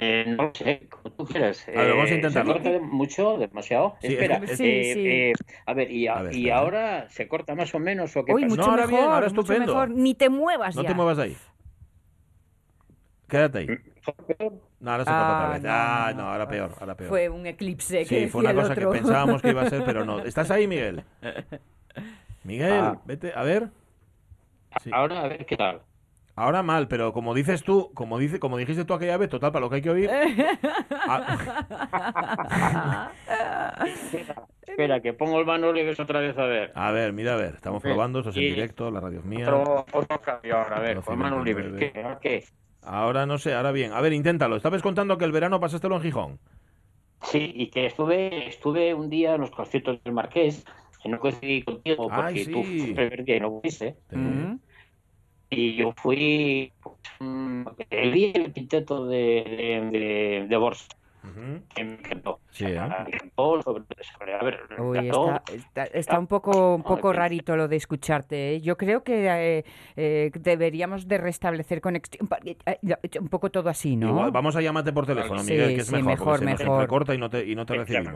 Eh, 0.00 0.24
no 0.36 0.52
sé, 0.54 0.88
como 0.88 1.14
tú 1.16 1.24
quieras. 1.26 1.66
A 1.68 1.70
ver, 1.72 1.90
vamos 1.90 2.10
a 2.10 2.12
Eh, 2.12 2.16
intentarlo. 2.16 2.54
¿Se 2.54 2.62
corta 2.62 2.78
mucho? 2.86 3.38
¿Demasiado? 3.38 3.96
Sí, 4.00 4.06
Espera, 4.08 4.36
es 4.36 4.50
que- 4.50 4.56
Sí, 4.56 4.64
eh, 4.68 4.94
sí. 4.94 5.06
eh, 5.08 5.32
a 5.66 5.74
ver, 5.74 5.90
¿y, 5.90 6.06
a- 6.06 6.14
A 6.18 6.22
ver, 6.22 6.34
y 6.34 6.38
espera, 6.40 6.58
ahora 6.58 7.08
se 7.10 7.28
corta 7.28 7.54
más 7.54 7.74
o 7.74 7.78
menos 7.78 8.16
o 8.16 8.24
qué 8.24 8.32
Uy, 8.32 8.42
pasa? 8.42 8.48
mucho 8.54 8.62
No, 8.66 8.70
ahora 8.72 8.86
mejor, 8.86 8.98
bien, 9.00 9.10
ahora 9.12 9.28
mucho 9.28 9.40
estupendo. 9.40 9.66
mejor. 9.74 9.90
Ni 9.90 10.14
te 10.14 10.28
muevas 10.28 10.76
No 10.76 10.82
ya. 10.82 10.88
te 10.88 10.94
muevas 10.94 11.18
ahí. 11.18 11.36
Quédate 13.28 13.58
ahí. 13.58 13.66
No, 14.80 14.90
ahora 14.92 15.04
se 15.04 15.10
corta 15.10 15.28
Ah, 15.28 15.36
otra 15.38 15.48
vez. 15.54 15.62
no, 15.62 15.68
Ah, 15.70 16.12
no. 16.16 16.22
ahora 16.32 16.48
peor, 16.48 16.72
ahora 16.80 16.94
peor. 16.96 17.08
Fue 17.10 17.28
un 17.28 17.46
eclipse 17.46 17.98
que 18.06 18.24
Sí, 18.24 18.26
fue 18.28 18.40
una 18.40 18.54
cosa 18.54 18.74
que 18.74 18.86
pensábamos 18.86 19.40
que 19.42 19.50
iba 19.50 19.62
a 19.62 19.70
ser, 19.70 19.84
pero 19.84 20.04
no. 20.04 20.18
¿Estás 20.24 20.50
ahí, 20.50 20.66
Miguel? 20.66 21.04
Miguel, 22.44 22.72
Ah. 22.72 23.00
vete, 23.04 23.32
a 23.34 23.42
ver. 23.42 23.68
Sí. 24.82 24.90
Ahora, 24.92 25.22
a 25.22 25.28
ver 25.28 25.46
qué 25.46 25.56
tal. 25.56 25.82
Ahora 26.40 26.62
mal, 26.62 26.88
pero 26.88 27.12
como 27.12 27.34
dices 27.34 27.62
tú, 27.62 27.90
como 27.92 28.18
dice, 28.18 28.40
como 28.40 28.56
dijiste 28.56 28.86
tú 28.86 28.94
aquella 28.94 29.18
vez, 29.18 29.28
total, 29.28 29.52
para 29.52 29.62
lo 29.62 29.68
que 29.68 29.76
hay 29.76 29.82
que 29.82 29.90
oír. 29.90 30.08
Espera, 34.66 35.00
que 35.00 35.12
pongo 35.12 35.38
el 35.38 35.76
y 35.76 35.84
ves 35.84 36.00
otra 36.00 36.20
vez 36.20 36.38
a 36.38 36.46
ver. 36.46 36.72
a 36.74 36.92
ver, 36.92 37.12
mira, 37.12 37.34
a 37.34 37.36
ver, 37.36 37.56
estamos 37.56 37.82
probando, 37.82 38.20
esto 38.20 38.30
es 38.30 38.38
en 38.38 38.54
directo, 38.54 38.90
la 38.90 39.00
radio 39.00 39.18
es 39.18 39.24
mía. 39.26 39.54
Otro, 39.54 39.84
otro 39.92 40.18
cambio 40.22 40.56
ahora, 40.56 40.78
a 40.78 40.80
ver, 40.80 41.02
con 41.02 41.18
Manu 41.18 41.44
libre. 41.44 41.64
29. 41.64 41.92
¿Qué? 41.92 42.02
¿Ahora 42.02 42.18
qué? 42.20 42.42
Ahora 42.84 43.26
no 43.26 43.36
sé, 43.36 43.52
ahora 43.52 43.72
bien. 43.72 43.92
A 43.92 44.00
ver, 44.00 44.14
inténtalo. 44.14 44.56
Estabas 44.56 44.80
contando 44.80 45.18
que 45.18 45.26
el 45.26 45.32
verano 45.32 45.60
pasástelo 45.60 45.96
en 45.96 46.02
Gijón. 46.02 46.38
Sí, 47.20 47.52
y 47.54 47.68
que 47.68 47.84
estuve, 47.84 48.48
estuve 48.48 48.94
un 48.94 49.10
día 49.10 49.34
en 49.34 49.42
los 49.42 49.50
conciertos 49.50 50.02
del 50.02 50.14
Marqués, 50.14 50.64
que 51.02 51.10
no 51.10 51.18
coincidí 51.18 51.64
contigo 51.64 52.08
porque 52.08 52.22
Ay, 52.22 52.46
tú 52.46 52.64
sí. 52.64 52.88
el 52.88 52.94
primer 52.94 53.24
día 53.24 53.36
y 53.36 53.40
no 53.40 53.60
fuiste. 53.60 53.96
Mm. 54.10 54.54
Y 55.50 55.74
yo 55.76 55.92
fui, 55.96 56.72
pues, 56.80 56.96
el 57.90 58.12
día 58.12 58.32
el 58.34 58.52
quinteto 58.52 59.06
de, 59.06 59.18
de, 59.92 59.98
de, 59.98 60.46
de 60.48 60.56
Borsa. 60.56 60.86
Ujú. 61.22 61.62
que 61.74 61.84
me 61.84 61.94
encantó. 61.96 62.40
Sí, 62.50 62.64
O 62.64 62.68
sea, 62.68 62.86
¿eh? 62.86 62.88
me 63.04 63.10
encantó 63.16 63.62
sobre, 63.62 63.84
sobre- 64.18 64.34
a 64.34 64.42
ver, 64.42 64.58
Uy, 64.78 65.08
está, 65.08 65.42
está, 65.52 65.84
está 65.84 66.18
un 66.18 66.26
poco, 66.26 66.74
un 66.74 66.82
poco 66.82 67.12
rarito 67.12 67.56
lo 67.56 67.68
de 67.68 67.76
escucharte. 67.76 68.54
¿eh? 68.54 68.60
Yo 68.62 68.78
creo 68.78 69.04
que 69.04 69.26
eh, 69.28 69.64
eh, 69.96 70.30
deberíamos 70.40 71.08
de 71.08 71.18
restablecer 71.18 71.82
conexión. 71.82 72.26
Un 73.20 73.28
poco 73.28 73.50
todo 73.50 73.68
así, 73.68 73.96
¿no? 73.96 74.08
Igual, 74.08 74.30
vamos 74.30 74.56
a 74.56 74.62
llamarte 74.62 74.92
por 74.94 75.04
teléfono, 75.06 75.42
Sí, 75.42 75.52
Miguel, 75.52 75.74
que 75.74 75.80
es 75.82 75.88
sí, 75.88 75.92
mejor, 75.96 76.10
mejor, 76.10 76.26
porque 76.26 76.38
se 76.38 76.50
nos 76.52 76.60
mejor. 76.60 76.80
recorta 76.80 77.14
y 77.14 77.18
no 77.18 77.28
te, 77.28 77.46
y 77.46 77.54
no 77.54 77.66
te 77.66 77.74
recibimos. 77.74 78.14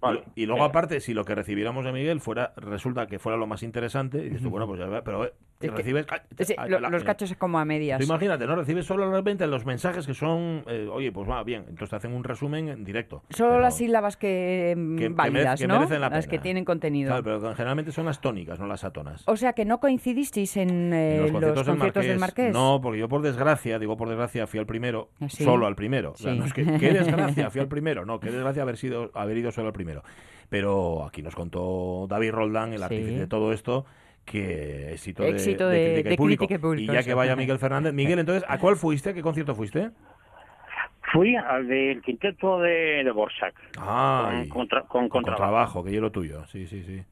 Vale, 0.00 0.22
Y, 0.36 0.42
y 0.42 0.46
luego, 0.46 0.64
aparte, 0.64 1.00
si 1.00 1.12
lo 1.12 1.24
que 1.24 1.34
recibiéramos 1.34 1.84
de 1.84 1.92
Miguel 1.92 2.20
fuera, 2.20 2.52
resulta 2.56 3.06
que 3.08 3.18
fuera 3.18 3.36
lo 3.38 3.46
más 3.48 3.62
interesante, 3.64 4.18
y 4.18 4.24
dices 4.24 4.42
tú, 4.42 4.50
bueno, 4.50 4.66
pues 4.66 4.78
ya, 4.78 4.86
ve- 4.86 5.02
pero 5.02 5.28
Es 5.60 5.70
que-. 5.70 6.44
Sí, 6.44 6.54
la- 6.68 6.90
los 6.90 7.04
cachos 7.04 7.32
como 7.38 7.58
a 7.58 7.64
medias. 7.64 7.98
Tú 7.98 8.04
imagínate, 8.04 8.46
¿no? 8.46 8.54
Recibes 8.56 8.84
solo 8.84 9.08
realmente 9.10 9.46
los 9.46 9.64
mensajes 9.64 10.06
que 10.06 10.12
son, 10.14 10.62
eh, 10.66 10.88
oye, 10.92 11.10
pues 11.12 11.28
va, 11.28 11.42
bien, 11.42 11.62
entonces 11.68 11.90
te 11.90 11.96
hacen 11.96 12.12
un 12.12 12.22
resumen 12.24 12.68
en 12.68 12.84
directo. 12.84 13.22
Solo 13.30 13.60
las 13.60 13.76
sílabas 13.76 14.16
que, 14.16 14.74
mm, 14.76 14.96
que- 14.96 15.10
merece- 15.10 15.66
¿no? 15.66 15.74
merecen 15.78 16.00
la 16.00 16.10
las 16.10 16.26
que 16.26 16.38
tienen 16.38 16.64
contenido. 16.64 17.08
Claro, 17.08 17.22
pero 17.24 17.54
generalmente 17.54 17.92
son 17.92 18.04
las 18.06 18.20
tónicas, 18.20 18.58
no 18.60 18.66
las 18.66 18.84
atonas. 18.84 19.22
O 19.26 19.36
sea, 19.36 19.52
que 19.54 19.64
no 19.64 19.80
coincidisteis 19.80 20.56
en, 20.56 20.92
eh, 20.92 21.16
En 21.26 21.32
los 21.40 21.54
conciertos, 21.64 22.04
del, 22.06 22.18
Marqués. 22.18 22.52
No, 22.52 22.80
porque 22.82 22.98
yo 23.00 23.08
por 23.08 23.22
desgracia, 23.22 23.78
digo 23.78 23.96
por 23.96 24.08
desgracia, 24.08 24.46
fui 24.46 24.60
al 24.60 24.66
primero, 24.66 25.08
¿Ah, 25.20 25.28
sí? 25.28 25.44
solo 25.44 25.66
al 25.66 25.76
primero. 25.76 26.12
O 26.12 26.16
sea, 26.16 26.32
Sí. 26.32 26.38
no 26.38 26.44
es 26.44 26.52
que, 26.52 26.64
qué 26.64 26.92
desgracia, 27.38 27.50
fui 27.50 27.60
al 27.60 27.68
primero. 27.68 28.04
No, 28.04 28.20
qué 28.20 28.30
desgracia 28.30 28.62
haber, 28.62 28.76
sido, 28.76 29.10
haber 29.14 29.38
ido 29.38 29.50
solo 29.50 29.68
al 29.68 29.72
primero. 29.72 30.02
Pero 30.48 31.04
aquí 31.06 31.22
nos 31.22 31.34
contó 31.34 32.06
David 32.08 32.32
Roldán, 32.32 32.72
el 32.72 32.82
artífice 32.82 33.18
de 33.20 33.26
todo 33.26 33.52
esto, 33.52 33.86
que 34.24 34.92
éxito 34.92 35.22
de, 35.22 35.30
Éxito 35.30 35.68
de 35.68 35.76
de- 35.78 35.84
crítica, 35.84 36.08
de 36.08 36.14
y 36.14 36.16
público. 36.16 36.46
crítica 36.46 36.58
y 36.58 36.62
público, 36.62 36.92
Y 36.92 36.94
ya 36.96 37.02
que 37.02 37.14
vaya 37.14 37.36
Miguel 37.36 37.58
Fernández. 37.58 37.92
Miguel, 37.92 38.18
entonces, 38.18 38.44
¿a 38.48 38.58
cuál 38.58 38.76
fuiste? 38.76 39.10
¿A 39.10 39.14
qué 39.14 39.22
concierto 39.22 39.54
fuiste? 39.54 39.90
Fui 41.12 41.36
al 41.36 41.68
del 41.68 42.02
quinteto 42.02 42.58
de, 42.60 43.04
de 43.04 43.10
Borsak. 43.12 43.54
Ay, 43.78 44.48
con, 44.48 44.58
contra- 44.60 44.80
con 44.82 45.02
con 45.02 45.08
contrabajo. 45.22 45.42
trabajo, 45.42 45.84
que 45.84 45.92
yo 45.92 46.00
lo 46.00 46.10
tuyo. 46.10 46.44
Sí, 46.46 46.66
sí, 46.66 46.82
sí. 46.82 47.02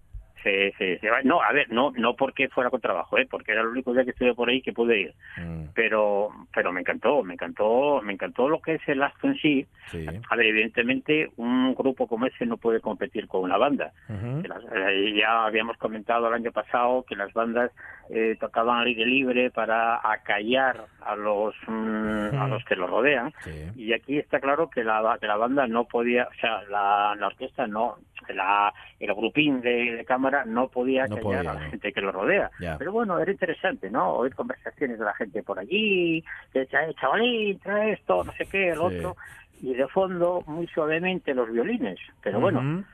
Sí, 0.43 0.73
sí, 0.79 0.99
sí. 1.01 1.07
No, 1.25 1.41
a 1.41 1.53
ver, 1.53 1.71
no, 1.71 1.93
no 1.97 2.15
porque 2.17 2.49
fuera 2.49 2.69
con 2.71 2.81
trabajo, 2.81 3.17
¿eh? 3.19 3.27
porque 3.31 3.53
era 3.53 3.61
el 3.61 3.69
único 3.69 3.93
día 3.93 4.05
que 4.05 4.11
estuve 4.11 4.35
por 4.35 4.49
ahí 4.49 4.61
que 4.61 4.73
pude 4.73 4.99
ir. 5.01 5.15
Mm, 5.37 5.67
Pero, 5.75 6.31
pero 6.55 6.73
me 6.73 6.81
encantó, 6.81 7.23
me 7.23 7.35
encantó, 7.35 8.01
me 8.03 8.13
encantó 8.13 8.49
lo 8.49 8.61
que 8.61 8.75
es 8.75 8.89
el 8.89 9.03
acto 9.03 9.29
en 9.29 9.37
sí. 9.37 9.67
sí. 9.91 10.07
A 10.31 10.37
ver, 10.37 10.47
evidentemente, 10.47 11.31
un 11.37 11.75
grupo 11.75 12.07
como 12.09 12.27
ese 12.27 12.45
no 12.47 12.57
puede 12.57 12.81
competir 12.81 13.29
con 13.29 13.43
una 13.43 13.57
banda. 13.57 13.93
Las- 14.09 14.65
eh, 14.75 15.15
ya 15.17 15.45
habíamos 15.47 15.77
comentado 15.77 16.27
el 16.29 16.35
año 16.35 16.51
pasado 16.53 17.05
que 17.09 17.15
las 17.17 17.33
bandas 17.33 17.71
eh, 18.15 18.37
tocaban 18.39 18.79
al 18.81 18.87
aire 18.89 19.07
libre 19.07 19.51
para 19.51 19.97
acallar 20.07 20.85
a 21.01 21.17
los 21.17 21.55
mm, 21.67 22.37
a 22.39 22.47
los 22.49 22.63
que 22.67 22.77
los 22.77 22.91
rodean 22.91 23.33
Sí. 23.43 23.71
y 23.75 23.93
aquí 23.95 24.19
está 24.19 24.39
claro 24.39 24.69
que 24.69 24.85
la, 24.85 25.17
que 25.19 25.27
la 25.27 25.37
banda 25.37 25.67
no 25.67 25.85
podía, 25.85 26.25
o 26.31 26.35
sea, 26.41 26.63
la, 26.69 27.15
la 27.19 27.27
orquesta 27.29 27.67
no, 27.67 27.97
la, 28.29 28.73
el 29.01 29.15
grupín 29.15 29.63
de, 29.63 29.97
de 29.97 30.05
cámara 30.05 30.45
no 30.45 30.69
podía 30.69 31.07
No 31.07 31.17
callar 31.17 31.23
podía, 31.23 31.41
a 31.41 31.55
la 31.55 31.55
no. 31.65 31.71
gente 31.71 31.93
que 31.93 32.01
lo 32.03 32.13
rodea. 32.13 32.51
Pero 32.79 32.93
bueno, 32.93 33.19
era 33.19 33.33
interesante, 33.33 33.91
¿no? 33.91 34.11
Oír 34.13 34.35
conversaciones 34.35 34.99
de 34.99 35.05
la 35.07 35.15
gente 35.15 35.43
por 35.43 35.59
allí, 35.59 36.23
que 36.53 36.61
eh, 36.63 36.95
chavalín, 37.01 37.59
trae 37.61 37.93
esto, 37.93 38.23
no 38.25 38.33
sé 38.33 38.45
qué, 38.47 38.69
el 38.69 38.75
Sí. 38.79 38.81
otro. 38.85 39.17
Y 39.63 39.75
de 39.75 39.87
fondo, 39.89 40.43
muy 40.47 40.67
suavemente, 40.67 41.33
los 41.35 41.51
violines. 41.51 41.99
Pero 42.23 42.41
bueno. 42.41 42.59
Ujú. 42.59 42.85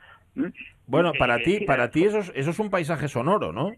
¿m? 0.45 0.53
Bueno, 0.87 1.11
Eh, 1.13 1.17
para 1.19 1.37
ti, 1.39 1.65
para 1.65 1.89
ti 1.89 2.05
eso 2.05 2.19
es, 2.19 2.31
eso 2.35 2.51
es 2.51 2.59
un 2.59 2.69
paisaje 2.69 3.07
sonoro, 3.07 3.51
¿no? 3.51 3.71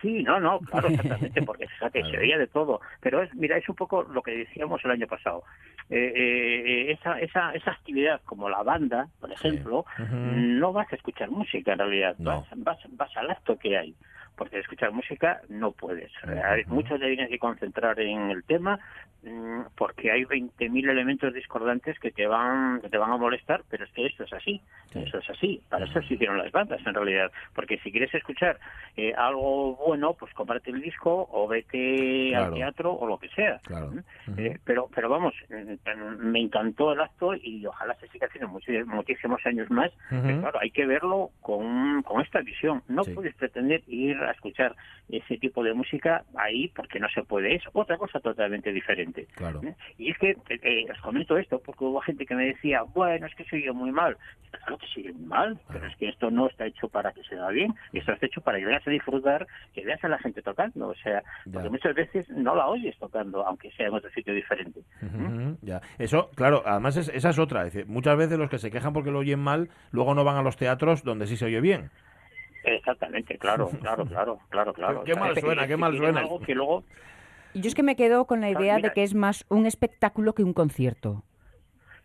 Sí, 0.00 0.22
no, 0.22 0.40
no, 0.40 0.60
claro, 0.60 0.88
exactamente, 0.90 1.42
porque 1.42 1.66
fíjate, 1.68 2.02
se 2.10 2.16
veía 2.16 2.38
de 2.38 2.46
todo. 2.46 2.80
Pero 3.00 3.22
es, 3.22 3.34
mira, 3.34 3.56
es 3.56 3.68
un 3.68 3.74
poco 3.76 4.02
lo 4.02 4.22
que 4.22 4.32
decíamos 4.32 4.84
el 4.84 4.90
año 4.92 5.06
pasado. 5.06 5.44
Eh, 5.88 6.12
eh, 6.14 6.92
esa, 6.92 7.18
esa, 7.20 7.52
esa 7.52 7.72
actividad 7.72 8.20
como 8.24 8.48
la 8.48 8.62
banda, 8.62 9.08
por 9.20 9.30
ejemplo, 9.32 9.84
no 9.98 10.72
vas 10.72 10.90
a 10.92 10.96
escuchar 10.96 11.30
música 11.30 11.72
en 11.72 11.78
realidad, 11.78 12.16
No. 12.18 12.30
vas, 12.30 12.48
vas, 12.56 12.78
vas 12.90 13.16
al 13.16 13.30
acto 13.30 13.58
que 13.58 13.76
hay. 13.76 13.94
Porque 14.40 14.58
escuchar 14.58 14.90
música 14.92 15.42
no 15.50 15.72
puedes. 15.72 16.10
Ujú. 16.24 16.74
Muchos 16.74 16.98
te 16.98 17.08
tienes 17.08 17.28
que 17.28 17.38
concentrar 17.38 18.00
en 18.00 18.30
el 18.30 18.42
tema 18.44 18.78
mm, 19.22 19.64
porque 19.76 20.10
hay 20.10 20.24
20.000 20.24 20.88
elementos 20.88 21.34
discordantes 21.34 21.98
que 21.98 22.10
te 22.10 22.26
van 22.26 22.80
que 22.80 22.88
te 22.88 22.96
van 22.96 23.10
a 23.12 23.18
molestar, 23.18 23.60
pero 23.68 23.84
es 23.84 23.90
que 23.92 24.06
esto 24.06 24.24
es 24.24 24.32
así. 24.32 24.62
Sí. 24.94 25.00
Eso 25.06 25.18
es 25.18 25.28
así. 25.28 25.60
Para 25.68 25.84
eso 25.84 26.00
se 26.00 26.14
hicieron 26.14 26.38
las 26.38 26.50
bandas 26.52 26.80
en 26.86 26.94
realidad. 26.94 27.30
Porque 27.54 27.76
si 27.80 27.90
quieres 27.92 28.14
escuchar 28.14 28.58
eh, 28.96 29.12
algo 29.14 29.76
bueno, 29.76 30.14
pues 30.14 30.32
comparte 30.32 30.70
el 30.70 30.80
disco 30.80 31.28
o 31.30 31.46
vete 31.46 32.30
Claro. 32.30 32.46
al 32.46 32.54
teatro 32.54 32.92
o 32.94 33.06
lo 33.06 33.18
que 33.18 33.28
sea. 33.28 33.58
Claro. 33.64 33.90
¿Mm? 33.92 34.38
Eh, 34.38 34.58
pero 34.64 34.88
pero 34.94 35.10
vamos, 35.10 35.34
mm, 35.50 36.24
me 36.24 36.40
encantó 36.40 36.92
el 36.94 37.00
acto 37.02 37.34
y 37.34 37.66
ojalá 37.66 37.94
se 37.96 38.08
siga 38.08 38.26
haciendo 38.26 38.48
muchi- 38.50 38.86
muchísimos 38.86 39.44
años 39.44 39.70
más. 39.70 39.90
Pero 40.08 40.40
claro, 40.40 40.58
hay 40.62 40.70
que 40.70 40.86
verlo 40.86 41.28
con, 41.42 42.02
con 42.04 42.22
esta 42.22 42.40
visión. 42.40 42.82
No 42.88 43.04
Sí. 43.04 43.12
puedes 43.12 43.34
pretender 43.34 43.82
ir 43.86 44.16
escuchar 44.32 44.74
ese 45.08 45.38
tipo 45.38 45.62
de 45.64 45.74
música 45.74 46.24
ahí 46.36 46.68
porque 46.68 47.00
no 47.00 47.08
se 47.08 47.22
puede. 47.24 47.54
Es 47.54 47.62
otra 47.72 47.96
cosa 47.98 48.20
totalmente 48.20 48.72
diferente. 48.72 49.26
Claro. 49.34 49.60
¿eh? 49.64 49.74
Y 49.98 50.10
es 50.10 50.18
que 50.18 50.30
eh, 50.30 50.60
eh, 50.62 50.86
os 50.90 50.98
comento 51.00 51.36
esto 51.38 51.60
porque 51.64 51.84
hubo 51.84 52.00
gente 52.00 52.26
que 52.26 52.34
me 52.34 52.46
decía, 52.46 52.82
bueno, 52.82 53.26
es 53.26 53.34
que 53.34 53.44
soy 53.44 53.64
yo 53.64 53.74
muy 53.74 53.90
mal. 53.92 54.16
Claro 54.50 54.78
que 54.78 54.86
soy 54.88 55.12
muy 55.12 55.26
mal, 55.26 55.58
pero 55.72 55.86
es 55.86 55.96
que 55.96 56.08
esto 56.08 56.30
no 56.30 56.48
está 56.48 56.66
hecho 56.66 56.88
para 56.88 57.12
que 57.12 57.22
se 57.24 57.36
da 57.36 57.48
bien. 57.50 57.74
Esto 57.92 58.12
está 58.12 58.26
hecho 58.26 58.40
para 58.40 58.58
que 58.58 58.66
veas 58.66 58.86
a 58.86 58.90
disfrutar, 58.90 59.46
que 59.74 59.84
veas 59.84 60.02
a 60.04 60.08
la 60.08 60.18
gente 60.18 60.42
tocando. 60.42 60.88
O 60.88 60.94
sea, 60.96 61.22
porque 61.52 61.70
muchas 61.70 61.94
veces 61.94 62.28
no 62.30 62.54
la 62.54 62.66
oyes 62.68 62.96
tocando, 62.98 63.46
aunque 63.46 63.70
sea 63.72 63.88
en 63.88 63.94
otro 63.94 64.10
sitio 64.10 64.34
diferente. 64.34 64.80
Ya. 65.62 65.80
Eso, 65.98 66.30
claro, 66.34 66.62
además 66.64 66.96
es- 66.96 67.08
esa 67.08 67.30
es 67.30 67.38
otra. 67.38 67.66
Es 67.66 67.72
decir, 67.72 67.88
muchas 67.88 68.16
veces 68.16 68.38
los 68.38 68.50
que 68.50 68.58
se 68.58 68.70
quejan 68.70 68.92
porque 68.92 69.10
lo 69.10 69.18
oyen 69.20 69.40
mal, 69.40 69.68
luego 69.90 70.14
no 70.14 70.24
van 70.24 70.36
a 70.36 70.42
los 70.42 70.56
teatros 70.56 71.02
donde 71.04 71.26
sí 71.26 71.36
se 71.36 71.46
oye 71.46 71.60
bien. 71.60 71.90
Exactamente, 72.64 73.38
claro, 73.38 73.70
claro, 73.80 74.04
claro, 74.06 74.40
claro, 74.48 74.72
claro. 74.74 75.04
Qué 75.04 75.14
mal 75.14 75.38
suena, 75.38 75.66
qué 75.66 75.76
mal 75.76 75.96
suena. 75.96 76.20
algo 76.20 76.40
que 76.40 76.54
luego 76.54 76.84
Yo 77.54 77.68
es 77.68 77.74
que 77.74 77.82
me 77.82 77.96
quedo 77.96 78.26
con 78.26 78.40
la 78.40 78.48
Claro, 78.48 78.64
idea 78.64 78.78
de 78.78 78.92
que 78.92 79.02
es 79.02 79.14
más 79.14 79.44
un 79.48 79.66
espectáculo 79.66 80.34
que 80.34 80.42
un 80.42 80.52
concierto. 80.52 81.24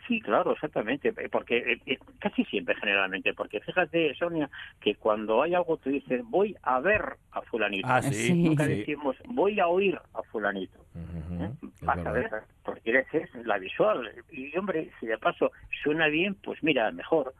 Sí, 0.08 0.22
claro, 0.22 0.52
exactamente, 0.54 1.10
eh, 1.18 1.30
porque 1.32 1.58
eh, 1.58 1.82
eh, 1.88 1.98
casi 2.20 2.46
siempre 2.46 2.76
generalmente, 2.76 3.34
porque 3.34 3.60
fíjate, 3.60 4.14
Sonia, 4.14 4.50
que 4.80 4.96
cuando 4.96 5.42
hay 5.42 5.56
algo 5.56 5.78
tú 5.78 5.90
dices, 5.90 6.22
voy 6.26 6.56
a 6.62 6.80
ver 6.80 7.18
a 7.32 7.42
fulanito. 7.42 7.88
Ah, 7.90 8.04
sí. 8.04 8.14
Sí. 8.14 8.34
Nunca 8.34 8.66
sí. 8.66 8.76
decimos, 8.76 9.16
voy 9.26 9.60
a 9.60 9.68
oír 9.68 10.00
a 10.14 10.22
fulanito. 10.24 10.85
Es 10.96 11.82
Vas 11.82 12.06
a 12.06 12.12
ver, 12.12 12.30
porque 12.64 13.06
es 13.12 13.36
la 13.46 13.58
visual. 13.58 14.10
Y 14.32 14.58
hombre, 14.58 14.90
si 15.00 15.08
de 15.08 15.18
paso 15.18 15.52
suena 15.84 16.08
bien, 16.08 16.36
pues 16.36 16.64
mira, 16.64 16.90
mejor. 16.92 17.34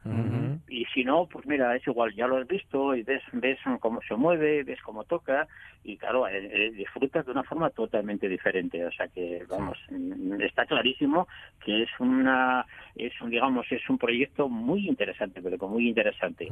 Y 0.68 0.86
si 0.86 1.04
no, 1.04 1.28
pues 1.28 1.46
mira, 1.46 1.76
es 1.76 1.88
igual, 1.88 2.14
ya 2.16 2.28
lo 2.28 2.38
has 2.38 2.48
visto 2.48 2.96
y 2.96 3.04
ves, 3.04 3.24
ves 3.32 3.60
cómo 3.80 4.02
se 4.08 4.16
mueve, 4.16 4.64
ves 4.64 4.82
cómo 4.82 5.04
toca 5.04 5.48
y 5.84 5.98
claro, 5.98 6.28
eh, 6.28 6.50
eh, 6.52 6.72
disfrutas 6.72 7.26
de 7.26 7.32
una 7.32 7.44
forma 7.44 7.70
totalmente 7.70 8.28
diferente. 8.28 8.84
O 8.86 8.92
sea 8.92 9.08
que, 9.08 9.46
vamos, 9.48 9.78
mm, 9.90 10.42
está 10.42 10.66
clarísimo 10.66 11.28
que 11.64 11.84
es 11.84 11.90
una, 12.00 12.66
es 12.96 13.14
un, 13.22 13.30
digamos, 13.30 13.72
es 13.72 13.88
un 13.90 13.98
proyecto 13.98 14.50
muy 14.50 14.88
interesante, 14.88 15.42
pero 15.42 15.58
que 15.58 15.66
muy 15.66 15.88
interesante. 15.88 16.48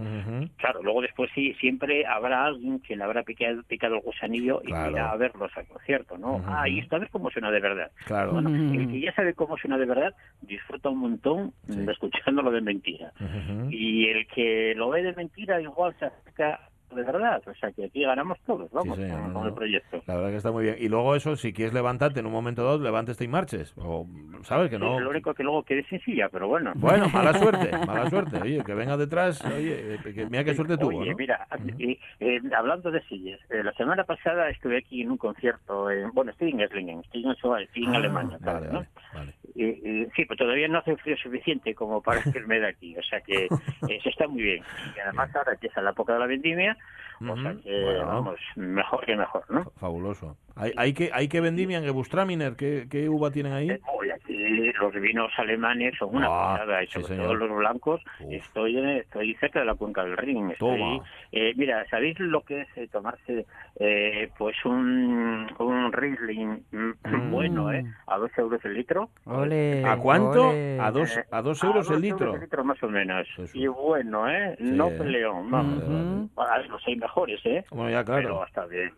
Claro, 0.57 0.83
luego 0.83 1.01
después 1.01 1.31
sí, 1.33 1.53
siempre 1.55 2.05
habrá 2.05 2.45
alguien 2.45 2.81
le 2.95 3.03
habrá 3.03 3.23
picado, 3.23 3.63
picado 3.63 3.95
el 3.95 4.01
gusanillo 4.01 4.61
y 4.63 4.69
irá 4.69 5.11
a 5.11 5.17
verlos 5.17 5.51
al 5.55 5.65
concierto, 5.67 6.17
¿no? 6.17 6.43
Ah, 6.45 6.67
y 6.69 6.79
esto 6.79 6.92
ver 6.99 7.09
cómo 7.09 7.29
suena 7.29 7.51
de 7.51 7.59
verdad. 7.59 7.91
Claro. 8.05 8.33
Bueno, 8.33 8.49
el 8.49 8.87
que 8.89 8.99
ya 9.01 9.13
sabe 9.13 9.33
cómo 9.33 9.57
suena 9.57 9.77
de 9.77 9.85
verdad, 9.85 10.13
disfruta 10.41 10.89
un 10.89 10.99
montón 10.99 11.53
Sí. 11.69 11.79
escuchándolo 11.89 12.51
de 12.51 12.61
mentira. 12.61 13.11
Y 13.69 14.07
el 14.07 14.27
que 14.27 14.73
lo 14.75 14.89
ve 14.89 15.03
de 15.03 15.13
mentira 15.13 15.61
igual 15.61 15.95
se 15.99 16.05
acerca 16.05 16.59
de 16.93 17.03
verdad. 17.03 17.41
O 17.47 17.53
sea 17.55 17.71
que 17.71 17.85
aquí 17.85 18.03
ganamos 18.03 18.39
todos, 18.45 18.69
vamos, 18.71 18.97
con, 18.97 19.09
no, 19.09 19.33
con 19.33 19.47
el 19.47 19.53
proyecto. 19.53 20.01
La 20.07 20.15
verdad 20.15 20.29
que 20.31 20.37
está 20.37 20.51
muy 20.51 20.63
bien. 20.63 20.75
Y 20.79 20.89
luego 20.89 21.15
eso, 21.15 21.35
si 21.35 21.53
quieres 21.53 21.73
levantarte 21.73 22.19
en 22.19 22.25
un 22.25 22.31
momento 22.31 22.63
dado, 22.63 22.79
levántate 22.79 23.23
y 23.23 23.27
marches. 23.27 23.73
O, 23.77 24.07
¿sabes? 24.43 24.69
Que 24.69 24.79
no... 24.79 24.99
Lo 24.99 25.09
único 25.09 25.33
que 25.33 25.43
luego 25.43 25.63
quede 25.63 25.83
sencilla, 25.85 26.29
pero 26.29 26.47
bueno. 26.47 26.73
Bueno, 26.75 27.09
mala 27.09 27.33
suerte, 27.39 27.71
mala 27.85 28.09
suerte. 28.09 28.39
Oye, 28.41 28.63
que 28.63 28.73
venga 28.73 28.97
detrás, 28.97 29.43
oye, 29.45 29.95
eh, 29.95 29.99
que 30.03 30.25
mira 30.27 30.43
qué 30.43 30.53
suerte 30.53 30.77
tuvo, 30.77 30.99
Oye, 30.99 31.11
¿no? 31.11 31.17
mira, 31.17 31.47
eh, 32.19 32.41
hablando 32.55 32.91
de 32.91 33.01
sillas, 33.03 33.39
eh, 33.49 33.63
la 33.63 33.73
semana 33.73 34.03
pasada 34.03 34.49
estuve 34.49 34.77
aquí 34.77 35.01
en 35.01 35.11
un 35.11 35.17
concierto, 35.17 35.89
en- 35.89 36.11
bueno, 36.11 36.31
estoy 36.31 36.51
en 36.51 36.61
Esslingen, 36.61 36.99
estoy 37.01 37.25
en, 37.25 37.35
Suá- 37.35 37.61
estoy 37.61 37.83
en 37.83 37.89
Ah, 37.89 37.95
Alemania, 37.97 38.37
Vale, 38.41 38.51
¿sabes, 38.59 38.71
no? 38.71 38.79
vale, 38.79 38.89
vale. 39.13 39.33
Y- 39.55 39.65
y- 39.65 40.05
sí, 40.15 40.25
pero 40.25 40.37
todavía 40.37 40.67
no 40.67 40.79
hace 40.79 40.95
frío 40.97 41.15
suficiente 41.17 41.75
como 41.75 42.01
para 42.01 42.21
irme 42.35 42.59
de 42.59 42.67
aquí, 42.67 42.97
o 42.97 43.03
sea 43.03 43.21
que 43.21 43.45
eh, 43.45 43.99
se 44.01 44.09
está 44.09 44.27
muy 44.27 44.41
bien. 44.41 44.63
Y 44.95 44.99
además 44.99 45.35
ahora 45.35 45.53
empieza 45.53 45.81
la 45.81 45.91
época 45.91 46.13
de 46.13 46.19
la 46.19 46.27
vendimia, 46.27 46.77
o 47.21 47.37
sea 47.37 47.55
que, 47.63 47.81
bueno. 47.83 48.05
vamos, 48.07 48.39
mejor 48.55 49.05
que 49.05 49.15
mejor, 49.15 49.45
¿no? 49.49 49.63
Fabuloso. 49.79 50.37
¿Hay, 50.55 50.71
hay 50.77 50.93
que 50.93 51.09
hay 51.13 51.27
que 51.27 51.41
vendimian, 51.41 51.83
que 51.83 51.89
Bustraminer? 51.89 52.55
¿Qué, 52.55 52.87
¿Qué 52.89 53.09
uva 53.09 53.31
tienen 53.31 53.53
ahí? 53.53 53.69
Eh, 53.71 53.79
Oye, 53.97 54.12
los 54.57 54.93
vinos 54.93 55.31
alemanes 55.37 55.95
son 55.97 56.15
una 56.15 56.27
Ah, 56.27 56.53
pasada, 56.57 56.83
y 56.83 56.87
sobre 56.87 57.15
todo 57.17 57.33
los 57.33 57.57
blancos. 57.57 58.01
Uf. 58.19 58.33
Estoy 58.33 58.77
en- 58.77 58.89
estoy 58.97 59.33
cerca 59.35 59.59
de 59.59 59.65
la 59.65 59.75
cuenca 59.75 60.03
del 60.03 60.17
Rin. 60.17 60.51
Estoy, 60.51 60.79
Toma. 60.79 61.03
eh, 61.31 61.53
mira, 61.55 61.85
¿sabéis 61.89 62.19
lo 62.19 62.41
que 62.41 62.61
es 62.61 62.67
eh, 62.77 62.87
tomarse 62.91 63.45
eh, 63.79 64.29
pues 64.37 64.55
un, 64.65 65.47
un 65.59 65.91
Riesling 65.93 66.63
mm, 66.71 67.31
bueno, 67.31 67.71
eh? 67.71 67.83
A 68.07 68.17
dos 68.17 68.31
euros 68.37 68.63
el 68.65 68.73
litro. 68.75 69.09
Ole, 69.25 69.83
¿A 69.85 69.97
cuánto? 69.97 70.49
ole. 70.49 70.79
A 70.79 70.91
dos, 70.91 71.17
Eh, 71.17 71.25
a 71.31 71.41
dos 71.41 71.63
euros 71.63 71.89
a 71.89 71.93
el 71.93 72.01
dos 72.01 72.01
litro. 72.01 72.25
euros 72.27 72.35
el 72.35 72.41
litro 72.41 72.63
más 72.63 72.83
o 72.83 72.87
menos. 72.89 73.27
Y 73.53 73.67
bueno, 73.67 74.29
¿eh? 74.29 74.55
Sí, 74.57 74.63
no 74.63 74.87
eh. 74.89 74.95
peleón, 74.97 75.49
vamos. 75.51 76.29
Los 76.69 76.87
hay 76.87 76.95
mejores, 76.95 77.39
¿eh? 77.45 77.63
Bueno, 77.71 77.89
ya, 77.89 78.03
Pero 78.03 78.19
claro. 78.21 78.45
está 78.45 78.65
bien. 78.65 78.91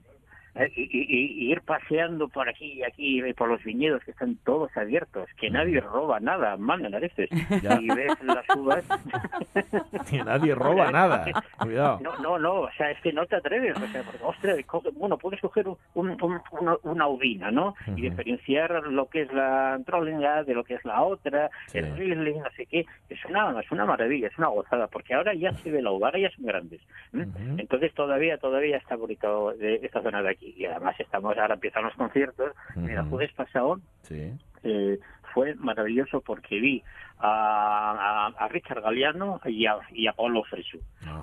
Eh, 0.56 0.72
Y, 0.76 0.82
y- 0.84 1.06
y- 1.10 1.52
ir 1.52 1.62
paseando 1.62 2.28
por 2.30 2.48
aquí 2.50 2.74
y 2.74 2.84
aquí 2.84 3.22
y 3.24 3.34
por 3.34 3.50
los 3.50 3.64
viñedos 3.64 4.04
que 4.04 4.12
están 4.12 4.36
todos 4.46 4.76
abiertos, 4.78 5.28
que 5.40 5.50
nadie 5.50 5.80
roba 5.82 6.20
nada, 6.20 6.56
manda 6.58 6.90
narices. 6.90 7.30
Ya. 7.62 7.80
Y 7.82 7.88
ves 7.88 8.14
las 8.24 8.46
uvas. 8.56 8.86
Que 10.10 10.24
nadie 10.24 10.54
roba 10.56 10.92
nada. 10.92 11.26
Cuidado. 11.60 12.00
No, 12.02 12.18
no, 12.20 12.40
no, 12.40 12.54
o 12.62 12.72
sea, 12.78 12.92
es 12.92 13.00
que 13.02 13.12
no 13.14 13.26
te 13.26 13.36
atreves, 13.38 13.76
o 13.78 13.88
sea, 13.88 14.04
porque, 14.04 14.24
ostras, 14.24 14.58
coge- 14.66 14.92
bueno, 14.94 15.18
puedes 15.18 15.40
coger 15.42 15.68
un- 15.68 15.78
un- 15.94 16.12
un- 16.22 16.42
una, 16.52 16.76
una 16.84 17.08
uvina, 17.08 17.52
¿no? 17.52 17.76
Y 17.88 17.92
Ujú. 17.92 18.02
diferenciar 18.02 18.72
lo 18.88 19.08
que 19.10 19.22
es 19.24 19.34
la 19.34 19.80
Trollinga 19.86 20.44
de 20.44 20.54
lo 20.54 20.64
que 20.64 20.76
es 20.76 20.86
la 20.86 21.02
otra, 21.02 21.50
Sí. 21.68 21.80
el 21.80 21.96
Riesling, 21.96 22.40
no 22.40 22.50
sé 22.56 22.66
qué, 22.66 22.86
es 23.10 23.26
una, 23.26 23.60
es 23.60 23.72
una 23.72 23.86
maravilla, 23.86 24.28
es 24.28 24.38
una 24.38 24.48
gozada, 24.48 24.88
porque 24.88 25.14
ahora 25.14 25.34
ya 25.34 25.52
se 25.54 25.72
ve 25.72 25.82
la 25.82 25.92
uva, 25.92 26.08
ahora 26.08 26.20
ya 26.20 26.30
son 26.32 26.46
grandes. 26.46 26.82
¿eh? 27.14 27.26
Entonces 27.58 27.94
todavía, 27.94 28.38
todavía 28.38 28.78
está 28.78 28.96
bonito 28.96 29.54
de 29.54 29.76
esta 29.84 30.02
zona 30.02 30.22
de 30.22 30.30
aquí, 30.30 30.45
y 30.56 30.66
además 30.66 30.96
estamos, 31.00 31.38
ahora 31.38 31.56
empiezan 31.56 31.84
los 31.84 31.94
conciertos, 31.96 32.52
mira, 32.76 33.02
Ujú. 33.02 33.12
jueves 33.12 33.34
pasado 33.34 33.80
Sí. 34.04 34.34
eh, 34.64 35.00
fue 35.34 35.54
maravilloso 35.56 36.22
porque 36.22 36.60
vi 36.60 36.84
a, 37.20 38.28
a- 38.38 38.44
a 38.46 38.48
Richard 38.48 38.82
Galeano 38.82 39.40
y 39.46 39.66
a, 39.66 39.78
y 39.92 40.08
a 40.08 40.14
Paulo 40.14 40.44
Fresu 40.44 40.80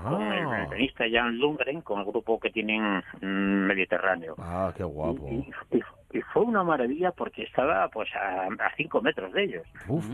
con 0.09 0.23
el, 0.33 0.53
el 0.61 0.69
pianista 0.69 1.05
Jan 1.11 1.39
Lundgren, 1.39 1.81
con 1.83 2.01
el 2.01 2.07
grupo 2.07 2.39
que 2.41 2.51
tienen 2.51 3.03
mm, 3.21 3.67
Mediterráneo. 3.67 4.35
Ah, 4.39 4.73
qué 4.77 4.85
guapo. 4.85 5.29
Y, 5.31 5.77
y- 5.77 5.83
y 6.19 6.21
fue 6.33 6.43
una 6.43 6.63
maravilla 6.63 7.11
porque 7.13 7.43
estaba 7.45 7.89
pues 7.89 8.09
a, 8.15 8.45
a 8.47 8.75
cinco 8.77 9.01
metros 9.01 9.33
de 9.33 9.45
ellos. 9.45 9.67
Uf. 9.89 10.05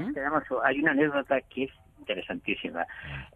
Hay 0.64 0.78
una 0.80 0.92
anécdota 0.92 1.40
que 1.42 1.64
es 1.64 1.70
interesantísima. 1.98 2.86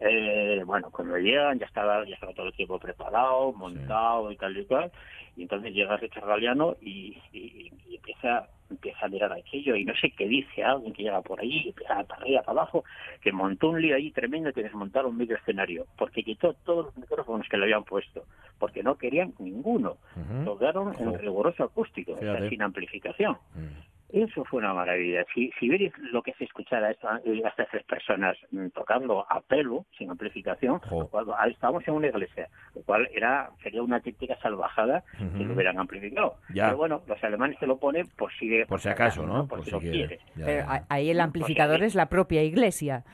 Eh, 0.01 0.63
bueno, 0.65 0.91
cuando 0.91 1.17
llegan 1.19 1.59
ya 1.59 1.67
estaba 1.67 2.05
ya 2.07 2.15
estaba 2.15 2.33
todo 2.33 2.47
el 2.47 2.53
equipo 2.53 2.79
preparado, 2.79 3.53
montado 3.53 4.31
y 4.33 4.37
tal 4.37 4.57
y 4.57 4.65
cual, 4.65 4.91
y 5.37 5.43
entonces 5.43 5.73
llega 5.73 5.97
Richard 5.97 6.27
Galeano 6.27 6.77
y, 6.81 7.17
y- 7.33 7.71
y 7.89 7.97
empieza 7.97 8.49
empieza 8.71 9.05
a 9.05 9.09
mirar 9.09 9.31
aquello 9.35 9.77
y 9.77 9.85
no 9.85 9.95
sé 9.97 10.13
qué 10.13 10.27
dice 10.27 10.65
alguien 10.65 10.95
que 10.95 11.03
llega 11.03 11.21
por 11.21 11.39
ahí, 11.39 11.69
empieza 11.69 12.03
para 12.05 12.23
arriba, 12.23 12.41
para 12.41 12.61
abajo, 12.63 12.85
que 13.21 13.31
montó 13.31 13.69
un 13.69 13.83
lío 13.83 13.95
ahí 13.95 14.11
tremendo 14.13 14.51
que 14.51 14.63
desmontaron 14.63 15.15
medio 15.15 15.37
escenario, 15.37 15.87
porque 15.99 16.23
quitó 16.25 16.55
todos 16.65 16.87
los 16.87 16.97
micrófonos 16.97 17.47
que 17.51 17.59
le 17.59 17.65
habían 17.65 17.85
puesto, 17.85 18.25
porque 18.59 18.83
no 18.83 18.97
querían 18.97 19.35
ninguno. 19.39 19.99
Ujú. 20.17 20.45
Tocaron 20.47 20.95
en 20.99 21.11
Jo. 21.11 21.19
riguroso 21.19 21.65
acústico, 21.65 22.13
o 22.13 22.19
sea, 22.21 22.49
sin 22.49 22.63
amplificación. 22.63 23.37
Mm. 23.55 23.92
Eso 24.13 24.45
fue 24.45 24.59
una 24.61 24.75
maravilla. 24.75 25.25
Si, 25.35 25.51
si 25.59 25.69
veis 25.69 25.91
lo 26.13 26.23
que 26.23 26.35
se 26.35 26.45
escuchara 26.45 26.89
a 26.89 26.91
esta- 26.91 27.15
a 27.17 27.21
estas 27.49 27.69
tres 27.71 27.83
personas 27.85 28.37
mm, 28.51 28.69
tocando 28.69 29.25
a 29.29 29.41
pelo, 29.41 29.87
sin 29.97 30.11
amplificación, 30.11 30.81
cual- 31.09 31.27
ahí 31.39 31.53
estábamos 31.53 31.87
en 31.89 31.95
una 31.95 32.09
iglesia, 32.09 32.49
lo 32.75 32.83
cual 32.83 33.09
era 33.15 33.51
sería 33.63 33.83
una 33.83 34.01
típica 34.01 34.37
salvajada 34.41 35.03
si 35.19 35.45
lo 35.45 35.55
hubieran 35.55 35.79
amplificado. 35.79 36.37
Ya. 36.53 36.67
Pero 36.67 36.77
bueno, 36.77 37.03
los 37.07 37.25
alemanes 37.25 37.59
se 37.59 37.67
lo 37.67 37.79
ponen 37.79 38.07
por 38.17 38.31
si, 38.35 38.65
Por 38.67 38.81
si 38.81 38.89
acaso, 38.91 39.27
¿no? 39.27 39.47
Por, 39.49 39.59
Por 39.59 39.65
si, 39.65 39.71
si 39.71 39.71
lo 39.71 39.81
quiere. 39.81 40.19
Pero 40.37 40.69
a- 40.69 40.85
ahí 40.91 41.11
el 41.11 41.21
amplificador 41.21 41.83
es 41.83 41.95
la 41.95 42.07
propia 42.07 42.43
iglesia. 42.43 43.05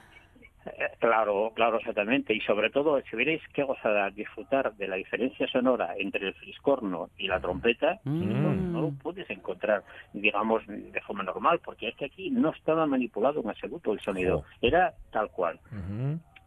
Eh, 0.79 0.85
Claro, 0.99 1.53
claro, 1.55 1.79
exactamente. 1.79 2.35
Y 2.35 2.41
sobre 2.41 2.71
todo, 2.71 3.01
si 3.09 3.17
veréis 3.17 3.41
qué 3.55 3.63
gozada 3.63 4.11
disfrutar 4.11 4.75
de 4.75 4.89
la 4.89 4.97
diferencia 4.97 5.47
sonora 5.49 5.95
entre 5.99 6.27
el 6.29 6.35
fliscorno 6.35 7.11
y 7.19 7.29
la 7.29 7.41
trompeta, 7.41 7.99
Mm. 8.05 8.43
no, 8.43 8.55
no 8.55 8.81
lo 8.83 8.91
puedes 9.03 9.29
encontrar, 9.31 9.83
digamos, 10.13 10.63
de 10.67 11.01
forma 11.03 11.23
normal, 11.23 11.61
porque 11.65 11.89
es 11.89 11.97
que 11.97 12.07
aquí 12.07 12.31
no 12.31 12.51
estaba 12.51 12.87
manipulado 12.87 13.41
en 13.41 13.49
absoluto 13.49 13.93
el 13.93 14.01
sonido, 14.01 14.45
era 14.61 14.93
tal 15.11 15.31
cual. 15.31 15.59